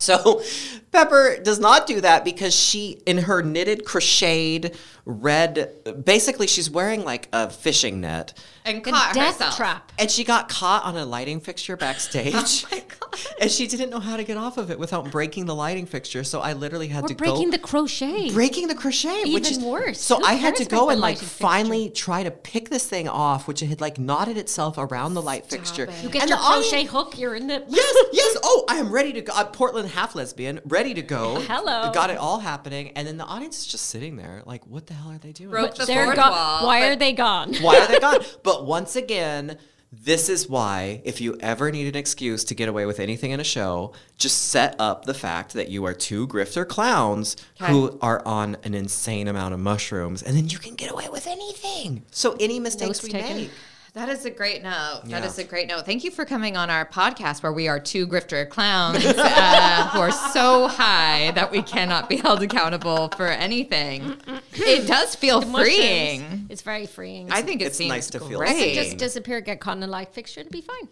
So 0.00 0.42
Pepper 0.92 1.36
does 1.42 1.60
not 1.60 1.86
do 1.86 2.00
that 2.00 2.24
because 2.24 2.54
she, 2.54 3.00
in 3.06 3.18
her 3.18 3.42
knitted 3.42 3.84
crocheted 3.84 4.76
red, 5.04 6.04
basically 6.04 6.46
she's 6.46 6.68
wearing 6.70 7.04
like 7.04 7.28
a 7.32 7.48
fishing 7.50 8.00
net. 8.00 8.32
And 8.64 8.84
The 8.84 8.90
caught 8.90 9.14
death 9.14 9.34
herself. 9.38 9.56
trap. 9.56 9.92
And 9.98 10.10
she 10.10 10.22
got 10.24 10.48
caught 10.48 10.84
on 10.84 10.96
a 10.96 11.04
lighting 11.06 11.40
fixture 11.40 11.76
backstage. 11.76 12.34
Oh 12.64 12.68
my 12.72 12.78
god. 12.80 13.20
And 13.40 13.50
she 13.50 13.66
didn't 13.66 13.90
know 13.90 13.98
how 13.98 14.16
to 14.16 14.22
get 14.24 14.36
off 14.36 14.56
of 14.58 14.70
it 14.70 14.78
without 14.78 15.10
breaking 15.10 15.46
the 15.46 15.54
lighting 15.54 15.86
fixture. 15.86 16.22
So 16.22 16.40
I 16.40 16.52
literally 16.52 16.86
had 16.88 17.02
We're 17.02 17.08
to 17.08 17.14
breaking 17.16 17.46
go 17.50 17.56
the 17.56 17.58
crochet. 17.58 18.30
breaking 18.32 18.68
the 18.68 18.74
crochet, 18.74 19.32
which 19.32 19.50
is 19.50 19.58
worse. 19.58 20.00
So 20.00 20.16
Who 20.18 20.24
I 20.24 20.34
had 20.34 20.54
to 20.56 20.64
go 20.64 20.90
and 20.90 21.00
like 21.00 21.16
lighting 21.16 21.28
fixture? 21.28 21.42
finally 21.42 21.90
try 21.90 22.22
to 22.22 22.30
pick 22.30 22.68
this 22.68 22.86
thing 22.86 23.08
off, 23.08 23.48
which 23.48 23.60
had 23.60 23.80
like 23.80 23.98
knotted 23.98 24.36
itself 24.36 24.76
around 24.78 25.14
the 25.14 25.22
light 25.22 25.46
fixture. 25.46 25.84
it. 25.84 25.90
you 26.04 26.08
get 26.10 26.22
and 26.22 26.30
your 26.30 26.38
the 26.38 26.44
audience- 26.44 26.68
crochet 26.70 26.84
hook. 26.84 27.18
You're 27.18 27.34
in 27.34 27.46
the. 27.48 27.64
Yes, 27.68 27.94
yes. 28.12 28.36
Oh, 28.44 28.64
I 28.68 28.76
am 28.76 28.92
ready 28.92 29.12
to 29.14 29.22
go. 29.22 29.32
Uh, 29.34 29.44
Portland 29.44 29.88
half 29.90 30.14
lesbian, 30.14 30.60
ready 30.64 30.94
to 30.94 31.02
go. 31.02 31.40
Hello. 31.48 31.90
Got 31.92 32.10
it 32.10 32.16
all 32.18 32.38
happening, 32.40 32.92
and 32.96 33.06
then 33.06 33.16
the 33.18 33.24
audience 33.24 33.58
is 33.58 33.66
just 33.66 33.86
sitting 33.86 34.16
there, 34.16 34.42
like, 34.46 34.66
what 34.66 34.86
the 34.86 34.94
hell 34.94 35.10
are 35.12 35.18
they 35.18 35.32
doing? 35.32 35.50
Broke 35.50 35.74
the 35.74 35.84
They're 35.86 36.04
fourth 36.04 36.16
gone. 36.16 36.30
wall. 36.32 36.66
Why 36.66 36.80
but- 36.80 36.90
are 36.92 36.96
they 36.96 37.12
gone? 37.12 37.54
Why 37.56 37.78
are 37.78 37.86
they 37.88 37.98
gone? 38.08 38.20
But 38.42 38.66
once 38.66 38.96
again, 38.96 39.58
This 39.92 40.28
is 40.28 40.48
why, 40.48 41.02
if 41.04 41.20
you 41.20 41.36
ever 41.40 41.72
need 41.72 41.88
an 41.88 41.96
excuse 41.96 42.44
to 42.44 42.54
get 42.54 42.68
away 42.68 42.86
with 42.86 43.00
anything 43.00 43.32
in 43.32 43.40
a 43.40 43.44
show, 43.44 43.92
just 44.18 44.38
set 44.50 44.76
up 44.78 45.04
the 45.04 45.14
fact 45.14 45.52
that 45.54 45.68
you 45.68 45.84
are 45.84 45.92
two 45.94 46.28
grifter 46.28 46.64
clowns 46.64 47.36
who 47.58 47.98
are 48.00 48.24
on 48.24 48.56
an 48.62 48.72
insane 48.72 49.26
amount 49.26 49.52
of 49.52 49.58
mushrooms, 49.58 50.22
and 50.22 50.36
then 50.36 50.48
you 50.48 50.58
can 50.60 50.76
get 50.76 50.92
away 50.92 51.08
with 51.10 51.26
anything. 51.26 52.04
So 52.12 52.36
any 52.38 52.60
mistakes 52.60 52.86
Notes 52.88 53.02
we 53.02 53.10
taken. 53.10 53.36
make. 53.36 53.50
That 53.94 54.08
is 54.08 54.24
a 54.24 54.30
great 54.30 54.62
note. 54.62 55.00
That 55.06 55.22
Yeah. 55.22 55.26
is 55.26 55.38
a 55.38 55.44
great 55.44 55.66
note. 55.66 55.84
Thank 55.84 56.04
you 56.04 56.12
for 56.12 56.24
coming 56.24 56.56
on 56.56 56.70
our 56.70 56.86
podcast 56.86 57.42
where 57.42 57.52
we 57.52 57.66
are 57.66 57.80
two 57.80 58.06
grifter 58.06 58.48
clowns 58.48 59.04
uh, 59.04 59.88
who 59.92 59.98
are 59.98 60.12
so 60.12 60.68
high 60.68 61.32
that 61.32 61.50
we 61.50 61.60
cannot 61.62 62.08
be 62.08 62.16
held 62.16 62.40
accountable 62.42 63.08
for 63.16 63.26
anything. 63.26 64.16
It 64.52 64.86
does 64.86 65.16
feel 65.16 65.40
Mushrooms. 65.40 65.60
freeing. 65.76 66.46
It's 66.48 66.62
very 66.62 66.86
freeing. 66.86 67.32
I 67.32 67.42
think 67.42 67.62
it 67.62 67.66
It's 67.66 67.78
seems 67.78 67.88
nice 67.88 68.10
to 68.10 68.20
feel 68.20 68.38
great. 68.38 68.56
safe. 68.56 68.74
just 68.76 68.96
disappear, 68.96 69.40
get 69.40 69.58
caught 69.60 69.76
in 69.76 69.82
a 69.82 69.88
light 69.88 70.12
fixture, 70.14 70.40
and 70.42 70.50
be 70.50 70.62
fine. 70.62 70.88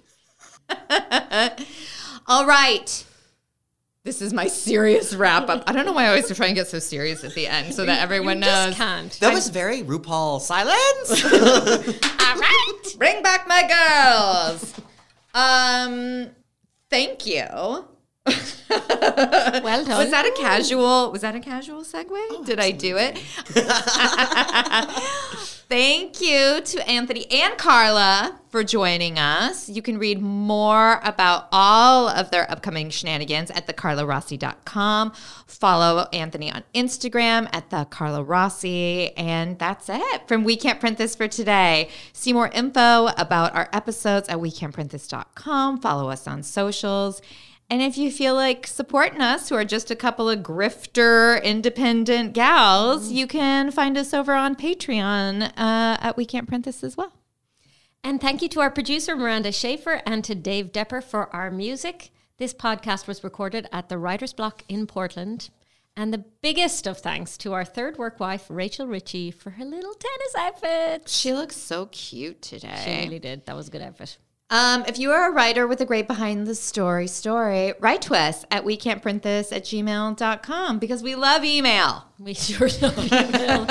All 2.27 2.47
right. 2.47 3.05
This 4.09 4.23
is 4.23 4.33
my 4.33 4.47
serious 4.47 5.15
wrap 5.15 5.51
up. 5.51 5.65
I 5.67 5.73
don't 5.73 5.85
know 5.85 5.93
why 5.93 6.05
I 6.05 6.09
always 6.09 6.35
try 6.35 6.47
and 6.47 6.55
get 6.55 6.67
so 6.67 6.79
serious 6.79 7.25
at 7.25 7.35
the 7.35 7.47
end 7.47 7.75
so 7.75 7.85
that 7.85 8.01
everyone 8.01 8.39
you 8.39 8.47
knows. 8.47 8.75
can't. 8.75 9.13
That 9.21 9.35
was 9.35 9.51
very 9.51 9.83
RuPaul 9.83 10.41
silence. 10.41 11.25
All 11.25 12.41
right. 12.41 12.83
Bring 12.97 13.23
back 13.23 13.47
my 13.47 13.69
girls. 13.69 14.73
Um, 15.35 16.31
thank 16.89 17.27
you. 17.27 17.45
well 18.25 19.85
done. 19.85 19.99
Was 19.99 20.11
that 20.11 20.25
a 20.25 20.33
casual? 20.41 21.13
Was 21.13 21.21
that 21.21 21.37
a 21.37 21.41
casual 21.41 21.83
segue? 21.83 22.47
Did 22.47 22.61
I 22.61 22.71
do 22.71 22.97
it? 22.97 23.23
Thank 25.69 26.23
you 26.23 26.63
to 26.63 26.89
Anthony 26.89 27.31
and 27.31 27.59
Carla 27.59 28.41
for 28.49 28.65
joining 28.65 29.19
us. 29.19 29.69
You 29.69 29.83
can 29.83 29.99
read 29.99 30.19
more 30.23 30.99
about 31.05 31.47
all 31.53 32.09
of 32.09 32.31
their 32.31 32.51
upcoming 32.51 32.89
shenanigans 32.89 33.51
at 33.51 33.67
thecarlarossi.com. 33.67 35.13
Follow 35.47 36.09
Anthony 36.11 36.51
on 36.51 36.65
Instagram 36.75 37.51
at 37.53 37.69
the 37.69 37.85
Carla 37.91 38.23
Rossi. 38.23 39.15
And 39.19 39.59
that's 39.59 39.91
it 39.91 40.27
from 40.27 40.43
We 40.43 40.57
Can't 40.57 40.81
Print 40.81 40.97
This 40.97 41.15
for 41.15 41.29
today. 41.29 41.91
See 42.15 42.33
more 42.33 42.49
info 42.49 43.09
about 43.19 43.55
our 43.55 43.69
episodes 43.75 44.31
at 44.31 44.39
wecan'tprintthis.com. 44.39 45.81
Follow 45.83 46.09
us 46.09 46.27
on 46.27 46.43
socials. 46.43 47.21
And 47.71 47.83
if 47.83 47.99
you 47.99 48.11
feel 48.11 48.35
like 48.35 48.67
supporting 48.67 49.21
us, 49.21 49.49
who 49.49 49.55
are 49.55 49.65
just 49.65 49.91
a 49.91 49.97
couple 49.97 50.31
of 50.31 50.41
grifter 50.41 51.43
independent 51.43 52.33
gals, 52.33 53.11
you 53.11 53.27
can 53.27 53.71
find 53.71 53.99
us 53.99 54.15
over 54.15 54.33
on 54.33 54.57
Patreon 54.57 55.43
uh, 55.43 55.99
at 56.01 56.17
We 56.17 56.25
Can't 56.25 56.49
Print 56.49 56.65
This 56.65 56.83
as 56.83 56.97
well. 56.97 57.13
And 58.03 58.21
thank 58.21 58.41
you 58.41 58.49
to 58.51 58.61
our 58.61 58.71
producer, 58.71 59.17
Miranda 59.17 59.53
Shafer, 59.53 60.01
and 60.07 60.25
to 60.25 60.35
Dave 60.35 60.73
Depper 60.73 61.03
for 61.03 61.35
our 61.35 61.51
music. 61.51 62.11
This 62.39 62.55
podcast 62.55 63.07
was 63.07 63.23
recorded 63.23 63.69
at 63.71 63.91
the 63.91 63.99
Writer's 63.99 64.33
Block 64.33 64.65
in 64.69 64.87
Portland. 64.87 65.51
And 65.95 66.15
the 66.15 66.25
biggest 66.41 66.87
of 66.87 66.99
thanks 66.99 67.37
to 67.39 67.53
our 67.53 67.65
third 67.65 67.99
work 67.99 68.21
wife, 68.21 68.47
Rachel 68.49 68.87
Ritchie, 68.87 69.33
for 69.33 69.51
her 69.51 69.65
little 69.65 69.95
tennis 69.95 70.35
outfit. 70.39 71.09
She 71.09 71.35
looks 71.35 71.57
so 71.57 71.87
cute 71.87 72.41
today. 72.41 72.81
She 72.85 73.05
really 73.05 73.19
did. 73.19 73.45
That 73.47 73.57
was 73.57 73.67
a 73.69 73.71
good 73.73 73.83
outfit. 73.83 74.17
Um, 74.51 74.85
if 74.89 74.99
you 74.99 75.11
are 75.13 75.29
a 75.31 75.33
writer 75.35 75.67
with 75.67 75.83
a 75.83 75.85
great 75.85 76.07
behind 76.07 76.47
the 76.47 76.55
story 76.55 77.07
story, 77.07 77.75
write 77.81 78.01
to 78.03 78.15
us 78.15 78.47
at 78.51 78.65
we 78.65 78.79
can't 78.79 79.03
print 79.03 79.23
this 79.23 79.53
at 79.53 79.65
gmail.com 79.65 80.79
because 80.79 81.03
we 81.03 81.15
love 81.17 81.45
email. 81.45 82.05
We 82.19 82.33
sure 82.33 82.67
love 82.81 82.97
you, 83.03 83.67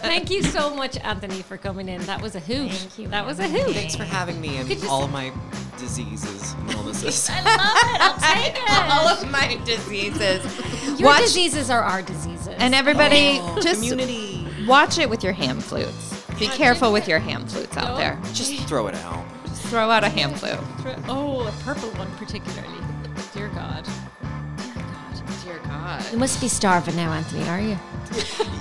Thank 0.00 0.30
you 0.30 0.42
so 0.42 0.74
much, 0.74 0.96
Anthony, 1.00 1.42
for 1.42 1.58
coming 1.58 1.86
in. 1.86 2.00
That 2.06 2.22
was 2.22 2.34
a 2.34 2.40
hoot. 2.40 2.70
Thank 2.72 2.98
you, 2.98 3.08
That 3.08 3.26
was 3.26 3.40
a 3.40 3.46
hoot. 3.48 3.74
Thanks 3.74 3.94
for 3.94 4.04
having 4.04 4.40
me 4.40 4.56
and 4.56 4.66
just- 4.70 4.86
all 4.88 5.04
of 5.04 5.12
my 5.12 5.30
diseases 5.78 6.54
and 6.54 6.70
illnesses. 6.72 7.28
I 7.32 7.42
love 7.42 7.76
it. 7.94 8.00
I'll 8.00 8.34
take 8.44 8.54
it. 8.56 8.90
All 8.90 9.08
of 9.08 9.30
my 9.30 9.60
diseases. 9.66 10.98
Your 10.98 11.08
Watch- 11.10 11.20
diseases 11.24 11.68
are 11.68 11.82
our 11.82 12.00
diseases. 12.00 12.48
And 12.58 12.74
everybody, 12.74 13.36
just 13.60 13.82
Community. 13.82 14.46
watch 14.66 14.96
it 14.96 15.10
with 15.10 15.22
your 15.22 15.34
ham 15.34 15.60
flutes. 15.60 16.24
Be 16.38 16.46
careful 16.46 16.90
with 16.90 17.06
your 17.06 17.18
ham 17.18 17.46
flutes 17.46 17.76
out 17.76 17.98
there. 17.98 18.18
Just 18.32 18.54
throw 18.66 18.86
it 18.86 18.94
out. 18.94 19.22
Just 19.72 19.80
throw 19.80 19.90
out 19.90 20.04
a 20.04 20.10
ham 20.10 20.34
flute. 20.34 20.58
oh, 21.08 21.48
a 21.48 21.64
purple 21.64 21.88
one 21.92 22.10
particularly. 22.16 22.68
Dear 23.32 23.48
God. 23.48 23.88
Dear 24.58 24.74
God. 24.74 25.22
Dear 25.42 25.58
God. 25.60 26.12
You 26.12 26.18
must 26.18 26.42
be 26.42 26.48
starving 26.48 26.94
now, 26.94 27.10
Anthony, 27.10 27.48
are 27.48 27.58
you? 27.58 27.78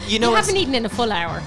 You 0.08 0.20
know 0.20 0.30
you 0.30 0.36
haven't 0.38 0.56
eaten 0.56 0.74
in 0.74 0.86
a 0.86 0.90
full 0.90 1.12
hour. 1.12 1.44